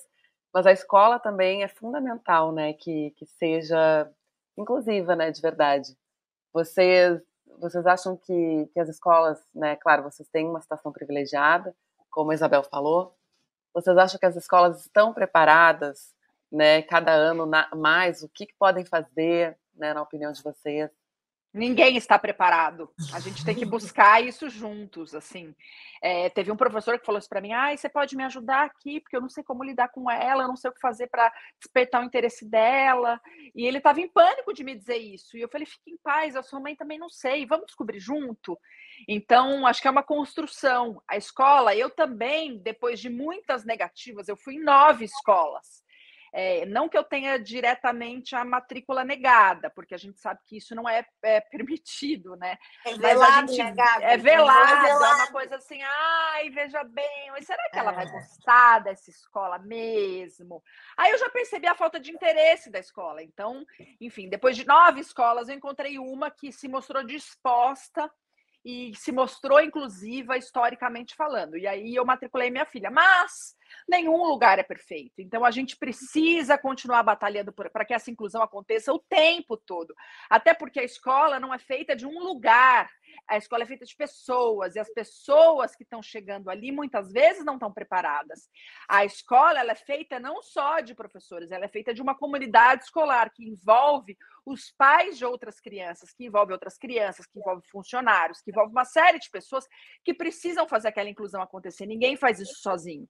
mas 0.54 0.66
a 0.68 0.72
escola 0.72 1.20
também 1.20 1.64
é 1.64 1.68
fundamental, 1.68 2.52
né? 2.52 2.74
Que, 2.74 3.12
que 3.18 3.26
seja 3.26 4.10
inclusiva, 4.56 5.16
né? 5.16 5.32
De 5.32 5.42
verdade. 5.42 5.98
Vocês, 6.54 7.20
vocês 7.60 7.86
acham 7.86 8.18
que, 8.18 8.70
que 8.74 8.80
as 8.80 8.90
escolas, 8.90 9.44
né? 9.54 9.76
Claro, 9.78 10.04
vocês 10.04 10.28
têm 10.30 10.48
uma 10.48 10.62
situação 10.62 10.92
privilegiada, 10.92 11.76
como 12.10 12.32
a 12.32 12.34
Isabel 12.34 12.64
falou. 12.64 13.16
Vocês 13.74 13.98
acham 13.98 14.20
que 14.20 14.26
as 14.26 14.36
escolas 14.36 14.82
estão 14.82 15.14
preparadas, 15.14 16.14
né? 16.52 16.82
Cada 16.82 17.12
ano 17.12 17.46
na, 17.46 17.70
mais, 17.76 18.24
o 18.24 18.30
que, 18.30 18.46
que 18.46 18.56
podem 18.58 18.86
fazer, 18.86 19.58
né? 19.76 19.94
Na 19.94 20.02
opinião 20.02 20.32
de 20.32 20.44
vocês? 20.44 20.92
Ninguém 21.54 21.98
está 21.98 22.18
preparado. 22.18 22.90
A 23.14 23.20
gente 23.20 23.44
tem 23.44 23.54
que 23.54 23.66
buscar 23.66 24.24
isso 24.24 24.50
juntos, 24.50 25.14
assim. 25.14 25.54
É, 26.02 26.30
teve 26.30 26.50
um 26.50 26.56
professor 26.56 26.98
que 26.98 27.06
falou 27.06 27.20
isso 27.20 27.28
para 27.28 27.42
mim: 27.42 27.52
ah, 27.52 27.76
você 27.76 27.90
pode 27.90 28.16
me 28.16 28.24
ajudar 28.24 28.64
aqui, 28.64 29.02
porque 29.02 29.18
eu 29.18 29.22
não 29.22 29.30
sei 29.30 29.44
como 29.44 29.64
lidar 29.64 29.90
com 29.90 30.10
ela, 30.10 30.44
eu 30.44 30.48
não 30.48 30.56
sei 30.56 30.70
o 30.70 30.74
que 30.74 30.80
fazer 30.80 31.08
para 31.08 31.32
despertar 31.60 32.02
o 32.02 32.06
interesse 32.06 32.46
dela. 32.50 33.20
E 33.54 33.66
ele 33.66 33.80
estava 33.80 34.00
em 34.00 34.08
pânico 34.08 34.54
de 34.54 34.64
me 34.64 34.76
dizer 34.76 34.98
isso. 34.98 35.36
E 35.36 35.42
eu 35.42 35.50
falei: 35.50 35.66
fique 35.66 35.92
em 35.92 35.98
paz, 35.98 36.38
a 36.38 36.44
sua 36.44 36.60
mãe 36.60 36.76
também 36.76 36.98
não 36.98 37.10
sei, 37.10 37.46
vamos 37.46 37.66
descobrir 37.66 38.00
junto. 38.00 38.58
Então, 39.08 39.68
acho 39.68 39.82
que 39.82 39.88
é 39.88 39.92
uma 39.92 40.04
construção. 40.04 41.02
A 41.06 41.18
escola, 41.18 41.76
eu 41.76 41.90
também, 41.90 42.60
depois 42.60 43.00
de 43.00 43.10
muitas 43.10 43.66
negativas, 43.66 44.30
eu 44.30 44.38
fui 44.38 44.56
em 44.56 44.64
nove 44.64 45.04
escolas. 45.04 45.84
É, 46.34 46.66
não 46.66 46.88
que 46.88 46.98
eu 46.98 47.04
tenha 47.04 47.38
diretamente 47.38 48.36
a 48.36 48.46
matrícula 48.46 49.04
negada, 49.04 49.70
porque 49.70 49.94
a 49.94 49.98
gente 49.98 50.20
sabe 50.20 50.40
que 50.46 50.58
isso 50.58 50.74
não 50.74 50.88
é, 50.88 51.06
é 51.24 51.42
permitido, 51.52 52.36
né? 52.38 52.58
É 52.86 52.96
velado, 52.96 53.54
gente, 53.54 53.76
né, 53.76 53.84
É 54.02 54.18
velado, 54.18 54.86
é, 54.86 54.90
é, 54.90 54.96
uma 54.96 55.32
coisa 55.32 55.56
assim, 55.56 55.82
ai, 55.82 56.50
veja 56.50 56.84
bem, 56.84 57.32
será 57.42 57.70
que 57.70 57.78
ela 57.78 57.92
vai 57.92 58.06
é. 58.06 58.12
gostar 58.12 58.80
dessa 58.80 59.10
escola 59.10 59.60
mesmo? 59.60 60.64
Aí 60.98 61.12
eu 61.12 61.18
já 61.18 61.30
percebi 61.30 61.68
a 61.68 61.76
falta 61.76 62.00
de 62.00 62.12
interesse 62.12 62.70
da 62.70 62.80
escola. 62.80 63.22
Então, 63.22 63.66
enfim, 64.00 64.30
depois 64.30 64.56
de 64.56 64.66
nove 64.66 65.02
escolas, 65.02 65.50
eu 65.50 65.56
encontrei 65.56 66.00
uma 66.00 66.32
que 66.32 66.52
se 66.52 66.68
mostrou 66.68 67.04
disposta 67.04 68.10
e 68.64 68.94
se 68.96 69.12
mostrou 69.12 69.60
inclusiva 69.60 70.38
historicamente 70.38 71.16
falando. 71.16 71.58
E 71.58 71.68
aí 71.68 71.96
eu 71.96 72.06
matriculei 72.06 72.50
minha 72.50 72.66
filha. 72.66 72.92
Mas 72.92 73.56
nenhum 73.88 74.24
lugar 74.24 74.60
é 74.60 74.64
perfeito. 74.64 75.20
Então 75.20 75.44
a 75.44 75.52
gente 75.52 75.76
precisa 75.76 76.58
continuar 76.58 77.04
batalhando 77.04 77.52
para 77.52 77.86
que 77.86 77.94
essa 77.94 78.12
inclusão 78.12 78.42
aconteça 78.42 78.94
o 78.94 79.00
tempo 79.00 79.58
todo. 79.58 79.94
Até 80.30 80.54
porque 80.54 80.80
a 80.80 80.84
escola 80.84 81.40
não 81.40 81.54
é 81.54 81.60
feita 81.60 81.96
de 81.96 82.06
um 82.06 82.20
lugar, 82.20 82.90
a 83.28 83.38
escola 83.38 83.64
é 83.64 83.66
feita 83.66 83.86
de 83.86 83.96
pessoas, 83.96 84.76
e 84.76 84.80
as 84.80 84.90
pessoas 84.94 85.76
que 85.76 85.84
estão 85.84 86.02
chegando 86.02 86.50
ali 86.50 86.72
muitas 86.72 87.12
vezes 87.12 87.46
não 87.46 87.56
estão 87.56 87.72
preparadas. 87.72 88.50
A 88.88 89.06
escola 89.06 89.60
ela 89.60 89.72
é 89.72 89.76
feita 89.76 90.20
não 90.20 90.42
só 90.42 90.80
de 90.80 90.96
professores, 90.96 91.52
ela 91.52 91.66
é 91.66 91.70
feita 91.70 91.94
de 91.94 92.02
uma 92.02 92.16
comunidade 92.16 92.84
escolar 92.84 93.32
que 93.34 93.48
envolve 93.48 94.18
os 94.46 94.72
pais 94.72 95.18
de 95.18 95.26
outras 95.26 95.60
crianças, 95.60 96.12
que 96.14 96.26
envolve 96.26 96.52
outras 96.52 96.78
crianças, 96.78 97.26
que 97.28 97.40
envolve 97.40 97.62
funcionários, 97.68 98.42
que 98.42 98.50
envolve 98.50 98.72
uma 98.72 98.86
série 98.86 99.20
de 99.20 99.30
pessoas 99.30 99.68
que 100.04 100.14
precisam 100.14 100.68
fazer 100.68 100.88
aquela 100.88 101.10
inclusão 101.10 101.42
acontecer. 101.42 101.86
Ninguém 101.86 102.16
faz 102.18 102.40
isso 102.40 102.56
sozinho. 102.56 103.08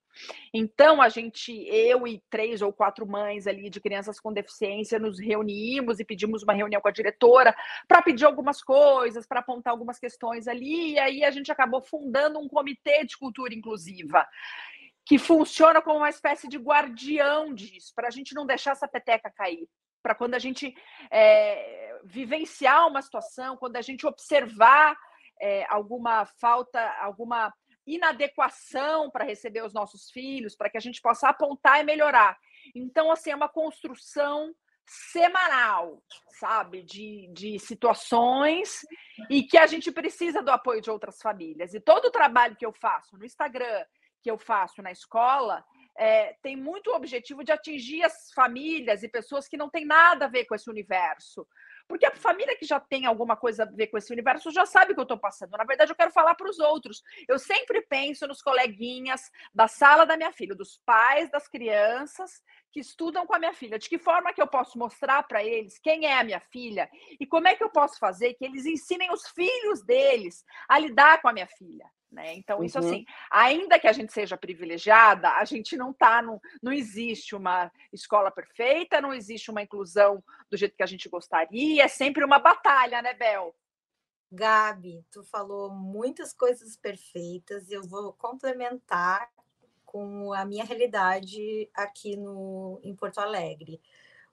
Então, 0.54 1.02
a 1.02 1.10
gente, 1.10 1.52
eu 1.68 2.06
e 2.06 2.22
três 2.30 2.62
ou 2.62 2.74
quatro 2.74 3.08
mães 3.08 3.48
ali 3.48 3.70
de 3.70 3.80
crianças 3.80 4.20
com 4.20 4.34
deficiência, 4.34 5.00
nos 5.00 5.20
reunimos 5.20 6.00
e 6.00 6.06
pedimos 6.06 6.44
uma 6.44 6.54
reunião 6.54 6.82
com 6.82 6.90
a 6.90 6.92
diretora 6.92 7.56
para 7.88 8.02
pedir 8.02 8.26
algumas 8.26 8.62
coisas, 8.62 9.26
para 9.26 9.40
apontar 9.40 9.72
algumas 9.72 9.91
questões 10.00 10.48
ali, 10.48 10.94
e 10.94 11.00
aí 11.00 11.24
a 11.24 11.32
gente 11.32 11.52
acabou 11.52 11.82
fundando 11.82 12.40
um 12.40 12.48
comitê 12.48 13.06
de 13.06 13.18
cultura 13.18 13.54
inclusiva 13.54 14.28
que 15.06 15.18
funciona 15.18 15.82
como 15.82 15.98
uma 15.98 16.10
espécie 16.10 16.48
de 16.48 16.58
guardião 16.58 17.54
disso, 17.54 17.92
para 17.96 18.08
a 18.08 18.12
gente 18.12 18.34
não 18.34 18.46
deixar 18.46 18.72
essa 18.72 18.88
peteca 18.88 19.32
cair. 19.32 19.68
Para 20.02 20.16
quando 20.16 20.36
a 20.36 20.40
gente 20.40 20.74
é, 21.12 22.00
vivenciar 22.04 22.88
uma 22.88 23.02
situação, 23.02 23.58
quando 23.58 23.76
a 23.76 23.82
gente 23.82 24.06
observar 24.06 24.96
é, 25.40 25.66
alguma 25.70 26.26
falta, 26.26 26.80
alguma 27.00 27.54
inadequação 27.86 29.10
para 29.12 29.26
receber 29.26 29.64
os 29.64 29.74
nossos 29.74 30.10
filhos, 30.12 30.56
para 30.56 30.70
que 30.70 30.78
a 30.78 30.82
gente 30.82 31.02
possa 31.02 31.30
apontar 31.30 31.80
e 31.80 31.84
melhorar. 31.84 32.38
Então, 32.76 33.12
assim, 33.12 33.32
é 33.32 33.36
uma 33.36 33.50
construção 33.50 34.54
semanal, 34.92 36.04
sabe, 36.38 36.84
de, 36.84 37.30
de 37.32 37.58
situações 37.60 38.86
e 39.30 39.42
que 39.42 39.58
a 39.58 39.66
gente 39.66 39.90
precisa 39.90 40.42
do 40.42 40.52
apoio 40.52 40.82
de 40.82 40.92
outras 40.92 41.22
famílias. 41.22 41.74
E 41.74 41.80
todo 41.80 42.06
o 42.06 42.12
trabalho 42.12 42.58
que 42.58 42.66
eu 42.66 42.74
faço 42.74 43.18
no 43.18 43.26
Instagram, 43.26 43.86
que 44.22 44.30
eu 44.30 44.38
faço 44.38 44.82
na 44.82 44.92
escola, 44.92 45.64
é, 45.98 46.34
tem 46.44 46.58
muito 46.58 46.90
o 46.90 46.96
objetivo 46.96 47.42
de 47.42 47.54
atingir 47.54 48.04
as 48.04 48.34
famílias 48.34 49.02
e 49.02 49.08
pessoas 49.08 49.48
que 49.48 49.56
não 49.56 49.70
têm 49.70 49.86
nada 49.86 50.26
a 50.26 50.30
ver 50.30 50.44
com 50.44 50.56
esse 50.56 50.70
universo. 50.70 51.48
Porque 51.88 52.06
a 52.06 52.16
família 52.16 52.56
que 52.58 52.66
já 52.66 52.80
tem 52.80 53.06
alguma 53.06 53.36
coisa 53.36 53.64
a 53.64 53.66
ver 53.66 53.88
com 53.88 53.98
esse 53.98 54.12
universo 54.12 54.52
já 54.52 54.66
sabe 54.66 54.92
o 54.92 54.96
que 54.96 55.00
eu 55.00 55.04
estou 55.04 55.18
passando. 55.18 55.52
Na 55.52 55.64
verdade, 55.64 55.92
eu 55.92 55.96
quero 55.96 56.12
falar 56.12 56.36
para 56.36 56.50
os 56.50 56.60
outros. 56.60 57.04
Eu 57.28 57.38
sempre 57.38 57.82
penso 57.82 58.28
nos 58.28 58.42
coleguinhas 58.42 59.30
da 59.54 59.68
sala 59.68 60.06
da 60.06 60.18
minha 60.18 60.32
filha, 60.32 60.56
dos 60.56 60.80
pais 60.86 61.30
das 61.30 61.48
crianças 61.48 62.42
que 62.72 62.80
estudam 62.80 63.26
com 63.26 63.36
a 63.36 63.40
minha 63.40 63.54
filha. 63.54 63.78
De 63.78 63.90
que 63.90 63.98
forma 63.98 64.34
que 64.34 64.42
eu 64.42 64.48
posso 64.48 64.78
mostrar 64.78 65.24
para 65.24 65.44
eles 65.44 65.78
quem 65.80 66.06
é 66.06 66.18
a 66.18 66.24
minha 66.24 66.40
filha 66.40 66.90
e 67.20 67.26
como 67.26 67.48
é 67.48 67.56
que 67.56 67.64
eu 67.64 67.70
posso 67.70 68.00
fazer 68.00 68.34
que 68.36 68.46
eles 68.46 68.66
ensinem 68.66 69.12
os 69.12 69.28
filhos 69.28 69.84
deles 69.84 70.44
a 70.68 70.80
lidar 70.80 71.22
com 71.22 71.28
a 71.28 71.34
minha 71.34 71.48
filha. 71.48 71.86
Né? 72.12 72.36
Então, 72.36 72.62
isso 72.62 72.78
uhum. 72.78 72.86
assim, 72.86 73.06
ainda 73.30 73.80
que 73.80 73.88
a 73.88 73.94
gente 73.94 74.12
seja 74.12 74.36
privilegiada, 74.36 75.30
a 75.30 75.46
gente 75.46 75.78
não 75.78 75.94
tá, 75.94 76.22
no, 76.22 76.42
não 76.62 76.74
existe 76.74 77.36
uma 77.36 77.72
escola 77.94 78.30
perfeita, 78.30 79.00
não 79.00 79.14
existe 79.14 79.50
uma 79.50 79.62
inclusão 79.62 80.22
do 80.50 80.58
jeito 80.58 80.76
que 80.76 80.84
a 80.84 80.88
gente 80.88 81.08
gostaria, 81.08 81.84
é 81.84 81.88
sempre 81.88 82.26
uma 82.26 82.38
batalha, 82.38 83.02
né, 83.02 83.14
Bel? 83.14 83.56
Gabi, 84.30 85.06
tu 85.10 85.24
falou 85.24 85.70
muitas 85.70 86.34
coisas 86.34 86.76
perfeitas, 86.76 87.72
eu 87.72 87.84
vou 87.84 88.12
complementar 88.14 89.30
com 89.86 90.34
a 90.34 90.46
minha 90.46 90.66
realidade 90.66 91.70
aqui 91.74 92.18
no, 92.18 92.80
em 92.84 92.96
Porto 92.96 93.20
Alegre. 93.20 93.82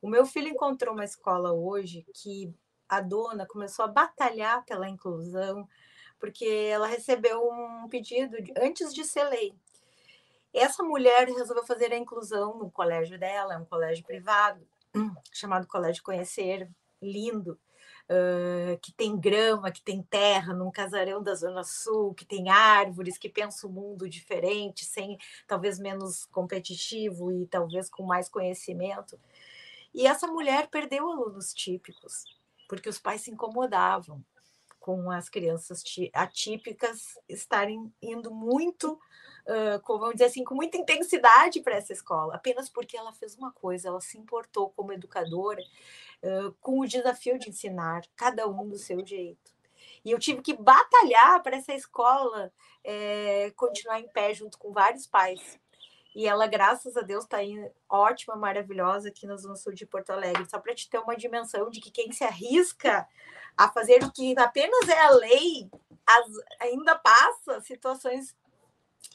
O 0.01 0.09
meu 0.09 0.24
filho 0.24 0.49
encontrou 0.49 0.95
uma 0.95 1.05
escola 1.05 1.53
hoje 1.53 2.07
que 2.14 2.53
a 2.89 3.01
dona 3.01 3.47
começou 3.47 3.85
a 3.85 3.89
batalhar 3.89 4.64
pela 4.64 4.89
inclusão, 4.89 5.68
porque 6.18 6.44
ela 6.44 6.86
recebeu 6.86 7.48
um 7.48 7.88
pedido 7.88 8.42
de, 8.42 8.52
antes 8.56 8.92
de 8.92 9.04
ser 9.04 9.24
lei. 9.24 9.54
Essa 10.52 10.82
mulher 10.82 11.28
resolveu 11.28 11.64
fazer 11.64 11.92
a 11.92 11.98
inclusão 11.98 12.58
no 12.58 12.70
colégio 12.70 13.18
dela, 13.18 13.54
é 13.54 13.58
um 13.58 13.64
colégio 13.64 14.04
privado, 14.04 14.66
chamado 15.32 15.66
Colégio 15.66 16.02
Conhecer, 16.02 16.68
lindo, 17.00 17.58
uh, 18.08 18.78
que 18.80 18.92
tem 18.92 19.16
grama, 19.16 19.70
que 19.70 19.82
tem 19.82 20.02
terra, 20.02 20.54
num 20.54 20.70
casarão 20.70 21.22
da 21.22 21.34
Zona 21.34 21.62
Sul, 21.62 22.14
que 22.14 22.24
tem 22.24 22.48
árvores, 22.48 23.18
que 23.18 23.28
pensa 23.28 23.66
o 23.66 23.70
um 23.70 23.74
mundo 23.74 24.08
diferente, 24.08 24.84
sem 24.84 25.18
talvez 25.46 25.78
menos 25.78 26.24
competitivo 26.26 27.30
e 27.30 27.46
talvez 27.46 27.88
com 27.88 28.02
mais 28.02 28.28
conhecimento. 28.28 29.18
E 29.94 30.06
essa 30.06 30.26
mulher 30.26 30.68
perdeu 30.68 31.08
alunos 31.08 31.52
típicos, 31.52 32.24
porque 32.68 32.88
os 32.88 32.98
pais 32.98 33.22
se 33.22 33.30
incomodavam 33.30 34.24
com 34.89 35.11
as 35.11 35.28
crianças 35.28 35.84
atípicas 36.14 37.18
estarem 37.28 37.93
indo 38.01 38.30
muito, 38.30 38.95
uh, 38.95 39.86
vamos 39.86 40.12
dizer 40.12 40.24
assim, 40.24 40.43
com 40.43 40.55
muita 40.55 40.78
intensidade 40.78 41.61
para 41.61 41.76
essa 41.76 41.93
escola, 41.93 42.36
apenas 42.36 42.70
porque 42.70 42.97
ela 42.97 43.12
fez 43.12 43.36
uma 43.36 43.53
coisa, 43.53 43.89
ela 43.89 44.01
se 44.01 44.16
importou 44.16 44.70
como 44.70 44.91
educadora 44.91 45.61
uh, 46.22 46.53
com 46.62 46.80
o 46.80 46.86
desafio 46.86 47.39
de 47.39 47.51
ensinar, 47.51 48.01
cada 48.16 48.49
um 48.49 48.66
do 48.66 48.78
seu 48.78 49.07
jeito. 49.07 49.53
E 50.03 50.11
eu 50.11 50.18
tive 50.18 50.41
que 50.41 50.57
batalhar 50.57 51.43
para 51.43 51.59
essa 51.59 51.74
escola 51.74 52.51
é, 52.82 53.51
continuar 53.57 54.01
em 54.01 54.09
pé 54.09 54.32
junto 54.32 54.57
com 54.57 54.72
vários 54.72 55.07
pais. 55.07 55.61
E 56.14 56.26
ela, 56.26 56.46
graças 56.46 56.96
a 56.96 57.02
Deus, 57.02 57.24
está 57.24 57.38
ótima, 57.88 58.34
maravilhosa 58.34 59.09
aqui 59.09 59.26
na 59.26 59.36
Zona 59.36 59.56
Sul 59.56 59.72
de 59.72 59.86
Porto 59.86 60.11
Alegre. 60.11 60.48
Só 60.48 60.59
para 60.59 60.74
te 60.74 60.88
ter 60.88 60.98
uma 60.98 61.16
dimensão 61.16 61.70
de 61.70 61.80
que 61.80 61.90
quem 61.90 62.11
se 62.12 62.24
arrisca 62.24 63.06
a 63.56 63.68
fazer 63.68 64.02
o 64.02 64.11
que 64.12 64.38
apenas 64.38 64.88
é 64.88 65.00
a 65.00 65.11
lei, 65.11 65.70
as, 66.06 66.26
ainda 66.61 66.96
passa 66.96 67.61
situações 67.61 68.36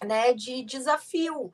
né, 0.04 0.34
de 0.34 0.64
desafio. 0.64 1.52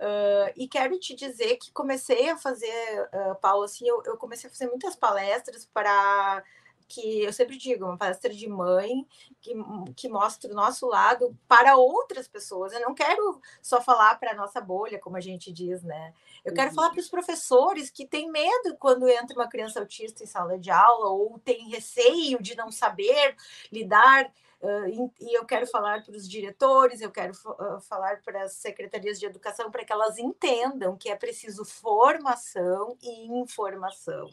Uh, 0.00 0.52
e 0.56 0.68
quero 0.68 0.98
te 1.00 1.14
dizer 1.14 1.56
que 1.56 1.72
comecei 1.72 2.30
a 2.30 2.36
fazer, 2.36 3.08
uh, 3.12 3.34
Paulo, 3.40 3.64
assim, 3.64 3.88
eu, 3.88 4.00
eu, 4.04 4.16
comecei 4.16 4.48
a 4.48 4.52
fazer 4.52 4.68
muitas 4.68 4.94
palestras 4.94 5.66
para 5.66 6.44
que 6.88 7.22
eu 7.22 7.32
sempre 7.32 7.58
digo, 7.58 7.84
uma 7.84 7.98
palestra 7.98 8.32
de 8.32 8.48
mãe 8.48 9.06
que, 9.40 9.52
que 9.94 10.08
mostra 10.08 10.50
o 10.50 10.54
nosso 10.54 10.86
lado 10.86 11.36
para 11.46 11.76
outras 11.76 12.26
pessoas. 12.26 12.72
Eu 12.72 12.80
não 12.80 12.94
quero 12.94 13.40
só 13.60 13.80
falar 13.80 14.18
para 14.18 14.32
a 14.32 14.34
nossa 14.34 14.60
bolha, 14.60 14.98
como 14.98 15.16
a 15.16 15.20
gente 15.20 15.52
diz, 15.52 15.82
né? 15.82 16.14
Eu 16.42 16.54
quero 16.54 16.70
uhum. 16.70 16.74
falar 16.74 16.90
para 16.90 17.00
os 17.00 17.08
professores 17.08 17.90
que 17.90 18.06
têm 18.06 18.30
medo 18.30 18.74
quando 18.78 19.06
entra 19.06 19.36
uma 19.38 19.48
criança 19.48 19.78
autista 19.78 20.24
em 20.24 20.26
sala 20.26 20.58
de 20.58 20.70
aula 20.70 21.10
ou 21.10 21.38
tem 21.38 21.68
receio 21.68 22.42
de 22.42 22.56
não 22.56 22.72
saber 22.72 23.36
lidar 23.70 24.32
Uh, 24.60 25.12
e 25.20 25.38
eu 25.38 25.44
quero 25.44 25.68
falar 25.68 26.04
para 26.04 26.16
os 26.16 26.28
diretores, 26.28 27.00
eu 27.00 27.12
quero 27.12 27.32
uh, 27.32 27.80
falar 27.80 28.20
para 28.22 28.42
as 28.42 28.54
secretarias 28.54 29.20
de 29.20 29.24
educação 29.24 29.70
para 29.70 29.84
que 29.84 29.92
elas 29.92 30.18
entendam 30.18 30.96
que 30.96 31.08
é 31.08 31.14
preciso 31.14 31.64
formação 31.64 32.98
e 33.00 33.26
informação. 33.38 34.28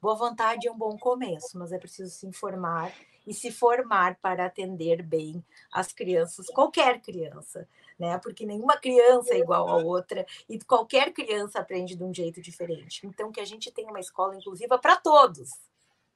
Boa 0.00 0.14
vontade 0.14 0.68
é 0.68 0.72
um 0.72 0.76
bom 0.76 0.96
começo, 0.98 1.58
mas 1.58 1.72
é 1.72 1.78
preciso 1.78 2.10
se 2.10 2.26
informar 2.26 2.92
e 3.26 3.32
se 3.32 3.50
formar 3.52 4.16
para 4.20 4.46
atender 4.46 5.02
bem 5.02 5.44
as 5.72 5.92
crianças, 5.92 6.46
qualquer 6.46 7.00
criança, 7.00 7.68
né? 7.98 8.18
Porque 8.18 8.44
nenhuma 8.44 8.76
criança 8.76 9.34
é 9.34 9.38
igual 9.38 9.68
a 9.68 9.76
outra 9.76 10.26
e 10.48 10.58
qualquer 10.58 11.12
criança 11.12 11.60
aprende 11.60 11.94
de 11.94 12.02
um 12.02 12.12
jeito 12.12 12.40
diferente. 12.40 13.06
Então, 13.06 13.30
que 13.30 13.40
a 13.40 13.44
gente 13.44 13.70
tenha 13.70 13.90
uma 13.90 14.00
escola 14.00 14.36
inclusiva 14.36 14.78
para 14.78 14.96
todos 14.96 15.50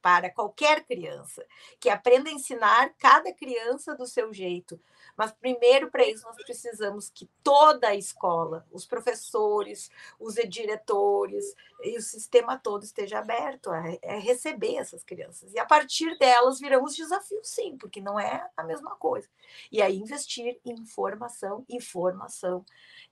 para 0.01 0.29
qualquer 0.29 0.85
criança, 0.85 1.45
que 1.79 1.89
aprenda 1.89 2.29
a 2.29 2.33
ensinar 2.33 2.93
cada 2.97 3.33
criança 3.33 3.95
do 3.95 4.05
seu 4.05 4.33
jeito. 4.33 4.79
Mas 5.17 5.31
primeiro 5.31 5.89
para 5.89 6.07
isso 6.07 6.23
nós 6.23 6.35
precisamos 6.35 7.09
que 7.09 7.27
toda 7.43 7.87
a 7.87 7.95
escola, 7.95 8.65
os 8.71 8.85
professores, 8.85 9.89
os 10.19 10.35
diretores 10.47 11.55
e 11.81 11.97
o 11.97 12.01
sistema 12.01 12.57
todo 12.57 12.83
esteja 12.83 13.17
aberto 13.17 13.71
a, 13.71 13.79
a 13.79 14.19
receber 14.19 14.75
essas 14.75 15.03
crianças. 15.03 15.53
E 15.53 15.59
a 15.59 15.65
partir 15.65 16.15
delas 16.19 16.59
virão 16.59 16.83
os 16.83 16.95
desafios, 16.95 17.49
sim, 17.49 17.75
porque 17.77 17.99
não 17.99 18.19
é 18.19 18.47
a 18.55 18.63
mesma 18.63 18.95
coisa. 18.95 19.27
E 19.71 19.81
aí 19.81 19.97
investir 19.97 20.59
em 20.63 20.85
formação, 20.85 21.65
informação 21.67 22.63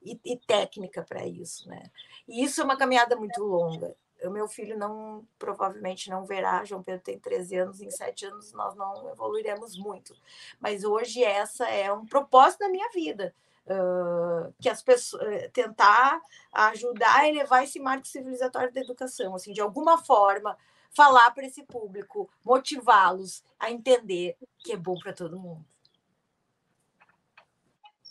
e, 0.02 0.20
e 0.24 0.38
técnica 0.38 1.04
para 1.04 1.26
isso, 1.26 1.68
né? 1.68 1.92
E 2.28 2.44
isso 2.44 2.62
é 2.62 2.64
uma 2.64 2.78
caminhada 2.78 3.16
muito 3.16 3.44
longa 3.44 3.96
o 4.24 4.30
meu 4.30 4.48
filho 4.48 4.78
não 4.78 5.26
provavelmente 5.38 6.10
não 6.10 6.26
verá. 6.26 6.64
João 6.64 6.84
Pedro 6.84 7.04
tem 7.04 7.20
13 7.20 7.56
anos, 7.58 7.82
em 7.82 7.90
7 7.90 8.26
anos 8.28 8.54
nós 8.54 8.76
não 8.76 9.10
evoluiremos 9.10 9.78
muito. 9.78 10.16
Mas 10.60 10.84
hoje 10.84 11.24
essa 11.24 11.68
é 11.68 11.92
um 11.92 12.06
propósito 12.06 12.60
da 12.60 12.70
minha 12.70 12.90
vida. 12.90 13.34
Uh, 13.68 14.54
que 14.62 14.70
as 14.70 14.84
pessoas 14.84 15.24
eh, 15.24 15.50
tentar 15.50 16.22
ajudar 16.52 17.22
a 17.22 17.28
elevar 17.28 17.64
esse 17.64 17.80
marco 17.80 18.06
civilizatório 18.06 18.72
da 18.72 18.80
educação, 18.80 19.34
assim, 19.34 19.54
de 19.54 19.60
alguma 19.60 19.98
forma 19.98 20.56
falar 20.92 21.32
para 21.32 21.48
esse 21.48 21.64
público, 21.64 22.30
motivá-los 22.44 23.44
a 23.60 23.72
entender 23.72 24.38
que 24.60 24.72
é 24.72 24.78
bom 24.78 24.96
para 25.00 25.14
todo 25.14 25.40
mundo. 25.40 25.66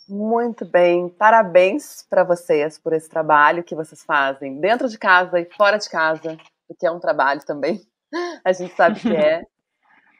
Muito 0.07 0.63
bem, 0.63 1.09
parabéns 1.09 2.05
para 2.07 2.23
vocês 2.23 2.77
por 2.77 2.93
esse 2.93 3.09
trabalho 3.09 3.63
que 3.63 3.73
vocês 3.73 4.03
fazem 4.03 4.59
dentro 4.59 4.87
de 4.87 4.99
casa 4.99 5.39
e 5.39 5.45
fora 5.57 5.79
de 5.79 5.89
casa, 5.89 6.37
porque 6.67 6.85
é 6.85 6.91
um 6.91 6.99
trabalho 6.99 7.43
também, 7.43 7.81
a 8.45 8.53
gente 8.53 8.75
sabe 8.75 8.99
que 8.99 9.15
é. 9.15 9.41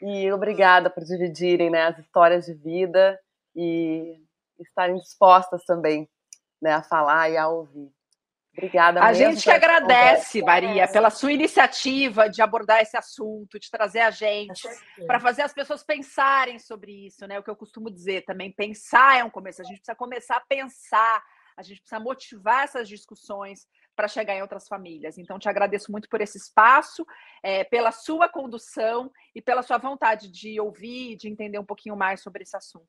E 0.01 0.31
obrigada 0.31 0.89
por 0.89 1.03
dividirem 1.03 1.69
né, 1.69 1.83
as 1.83 1.97
histórias 1.97 2.45
de 2.45 2.53
vida 2.53 3.17
e 3.55 4.21
estarem 4.59 4.97
dispostas 4.97 5.63
também 5.63 6.07
né, 6.61 6.73
a 6.73 6.83
falar 6.83 7.29
e 7.29 7.38
a 7.38 7.47
ouvir. 7.47 7.89
Obrigada. 8.58 9.03
A 9.03 9.12
gente 9.12 9.43
que 9.43 9.51
agradece, 9.51 10.41
Maria, 10.41 10.88
pela 10.88 11.10
sua 11.10 11.34
iniciativa 11.34 12.30
de 12.30 12.41
abordar 12.41 12.82
esse 12.82 12.95
assunto, 12.95 13.60
de 13.60 13.70
trazer 13.70 13.99
a 13.99 14.12
gente, 14.12 14.66
para 15.06 15.20
fazer 15.20 15.41
as 15.41 15.53
pessoas 15.53 15.84
pensarem 15.84 16.58
sobre 16.58 17.08
isso, 17.08 17.28
né? 17.28 17.38
O 17.38 17.43
que 17.43 17.49
eu 17.49 17.56
costumo 17.56 17.91
dizer 17.91 18.24
também, 18.24 18.51
pensar 18.51 19.20
é 19.20 19.24
um 19.26 19.30
começo. 19.30 19.62
A 19.62 19.66
gente 19.66 19.78
precisa 19.78 19.95
começar 19.95 20.38
a 20.38 20.39
pensar, 20.39 21.22
a 21.58 21.62
gente 21.62 21.82
precisa 21.82 21.99
motivar 21.99 22.64
essas 22.64 22.88
discussões 22.88 23.68
para 23.93 24.08
chegar 24.08 24.36
em 24.36 24.41
outras 24.41 24.70
famílias. 24.70 25.18
Então, 25.18 25.38
te 25.38 25.49
agradeço 25.49 25.91
muito 25.91 26.08
por 26.08 26.22
esse 26.22 26.38
espaço, 26.38 27.06
é, 27.43 27.66
pela 27.66 27.91
sua 27.91 28.30
condução 28.30 29.12
e 29.34 29.41
pela 29.41 29.64
sua 29.64 29.78
vontade 29.78 30.30
de 30.30 30.60
ouvir, 30.62 31.18
de 31.18 31.28
entender 31.28 31.60
um 31.60 31.66
pouquinho 31.66 31.95
mais 31.95 32.22
sobre 32.22 32.43
esse 32.43 32.56
assunto. 32.56 32.88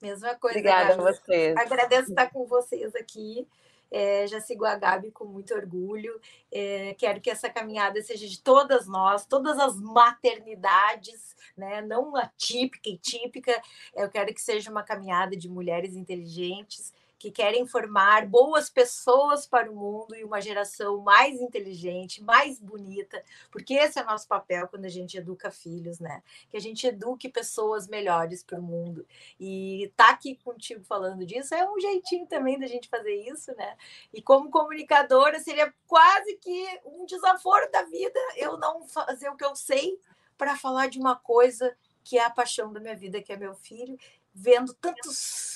Mesma 0.00 0.34
coisa. 0.36 0.58
Obrigada 0.58 0.94
a 0.94 0.96
vocês. 0.96 1.56
Agradeço 1.56 2.10
estar 2.10 2.30
com 2.30 2.46
vocês 2.46 2.94
aqui. 2.94 3.46
É, 3.90 4.26
já 4.26 4.40
sigo 4.40 4.64
a 4.64 4.74
Gabi 4.76 5.10
com 5.10 5.24
muito 5.24 5.54
orgulho. 5.54 6.20
É, 6.52 6.94
quero 6.94 7.20
que 7.20 7.30
essa 7.30 7.48
caminhada 7.48 8.00
seja 8.02 8.26
de 8.26 8.40
todas 8.40 8.86
nós, 8.86 9.26
todas 9.26 9.58
as 9.58 9.80
maternidades, 9.80 11.36
né? 11.56 11.80
não 11.80 12.16
a 12.16 12.26
típica 12.36 12.88
e 12.88 12.98
típica. 12.98 13.60
Eu 13.94 14.08
quero 14.08 14.34
que 14.34 14.40
seja 14.40 14.70
uma 14.70 14.82
caminhada 14.82 15.36
de 15.36 15.48
mulheres 15.48 15.94
inteligentes 15.94 16.92
que 17.24 17.30
querem 17.30 17.66
formar 17.66 18.26
boas 18.26 18.68
pessoas 18.68 19.46
para 19.46 19.70
o 19.70 19.74
mundo 19.74 20.14
e 20.14 20.22
uma 20.22 20.42
geração 20.42 20.98
mais 20.98 21.40
inteligente, 21.40 22.22
mais 22.22 22.60
bonita, 22.60 23.24
porque 23.50 23.72
esse 23.72 23.98
é 23.98 24.02
o 24.02 24.04
nosso 24.04 24.28
papel 24.28 24.68
quando 24.68 24.84
a 24.84 24.90
gente 24.90 25.16
educa 25.16 25.50
filhos, 25.50 25.98
né? 25.98 26.22
Que 26.50 26.58
a 26.58 26.60
gente 26.60 26.86
eduque 26.86 27.30
pessoas 27.30 27.88
melhores 27.88 28.42
para 28.42 28.60
o 28.60 28.62
mundo. 28.62 29.06
E 29.40 29.90
tá 29.96 30.10
aqui 30.10 30.36
contigo 30.44 30.84
falando 30.84 31.24
disso 31.24 31.54
é 31.54 31.66
um 31.66 31.80
jeitinho 31.80 32.26
também 32.26 32.58
da 32.58 32.66
gente 32.66 32.90
fazer 32.90 33.14
isso, 33.14 33.56
né? 33.56 33.74
E 34.12 34.20
como 34.20 34.50
comunicadora 34.50 35.40
seria 35.40 35.72
quase 35.86 36.36
que 36.36 36.80
um 36.84 37.06
desaforo 37.06 37.70
da 37.72 37.84
vida 37.84 38.20
eu 38.36 38.58
não 38.58 38.86
fazer 38.86 39.30
o 39.30 39.36
que 39.36 39.46
eu 39.46 39.56
sei 39.56 39.98
para 40.36 40.58
falar 40.58 40.88
de 40.90 40.98
uma 40.98 41.16
coisa 41.16 41.74
que 42.02 42.18
é 42.18 42.24
a 42.24 42.28
paixão 42.28 42.70
da 42.70 42.80
minha 42.80 42.94
vida, 42.94 43.22
que 43.22 43.32
é 43.32 43.36
meu 43.38 43.54
filho, 43.54 43.98
vendo 44.34 44.74
tantos 44.74 45.53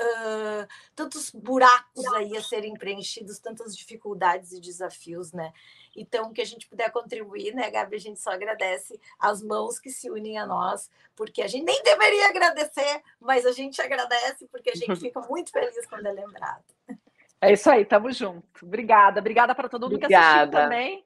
uh, 0.00 0.68
tantos 0.94 1.30
buracos 1.30 2.04
aí 2.14 2.36
a 2.36 2.42
serem 2.42 2.74
preenchidos, 2.74 3.38
tantas 3.38 3.76
dificuldades 3.76 4.52
e 4.52 4.60
desafios, 4.60 5.32
né? 5.32 5.52
Então, 5.94 6.32
que 6.32 6.40
a 6.40 6.44
gente 6.44 6.66
puder 6.68 6.90
contribuir, 6.90 7.54
né, 7.54 7.70
Gabi? 7.70 7.96
A 7.96 8.00
gente 8.00 8.20
só 8.20 8.30
agradece 8.30 8.98
as 9.18 9.42
mãos 9.42 9.78
que 9.78 9.90
se 9.90 10.10
unem 10.10 10.38
a 10.38 10.46
nós, 10.46 10.90
porque 11.14 11.42
a 11.42 11.46
gente 11.46 11.64
nem 11.64 11.82
deveria 11.82 12.28
agradecer, 12.28 13.02
mas 13.20 13.44
a 13.44 13.52
gente 13.52 13.80
agradece 13.80 14.46
porque 14.50 14.70
a 14.70 14.74
gente 14.74 14.96
fica 14.96 15.20
muito 15.20 15.50
feliz 15.50 15.86
quando 15.86 16.06
é 16.06 16.12
lembrado. 16.12 16.64
É 17.40 17.52
isso 17.52 17.68
aí, 17.68 17.84
tamo 17.84 18.10
junto. 18.12 18.64
Obrigada, 18.64 19.20
obrigada 19.20 19.54
para 19.54 19.68
todo 19.68 19.86
mundo 19.86 19.96
obrigada. 19.96 20.50
que 20.50 20.56
assistiu 20.56 20.60
também. 20.60 21.04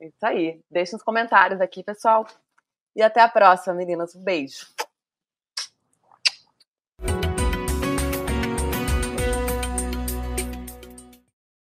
É 0.00 0.06
isso 0.06 0.26
aí. 0.26 0.60
Deixe 0.70 0.92
nos 0.92 1.02
comentários 1.02 1.60
aqui, 1.60 1.82
pessoal. 1.82 2.26
E 2.94 3.02
até 3.02 3.20
a 3.20 3.28
próxima, 3.28 3.74
meninas. 3.74 4.14
Um 4.14 4.22
beijo. 4.22 4.66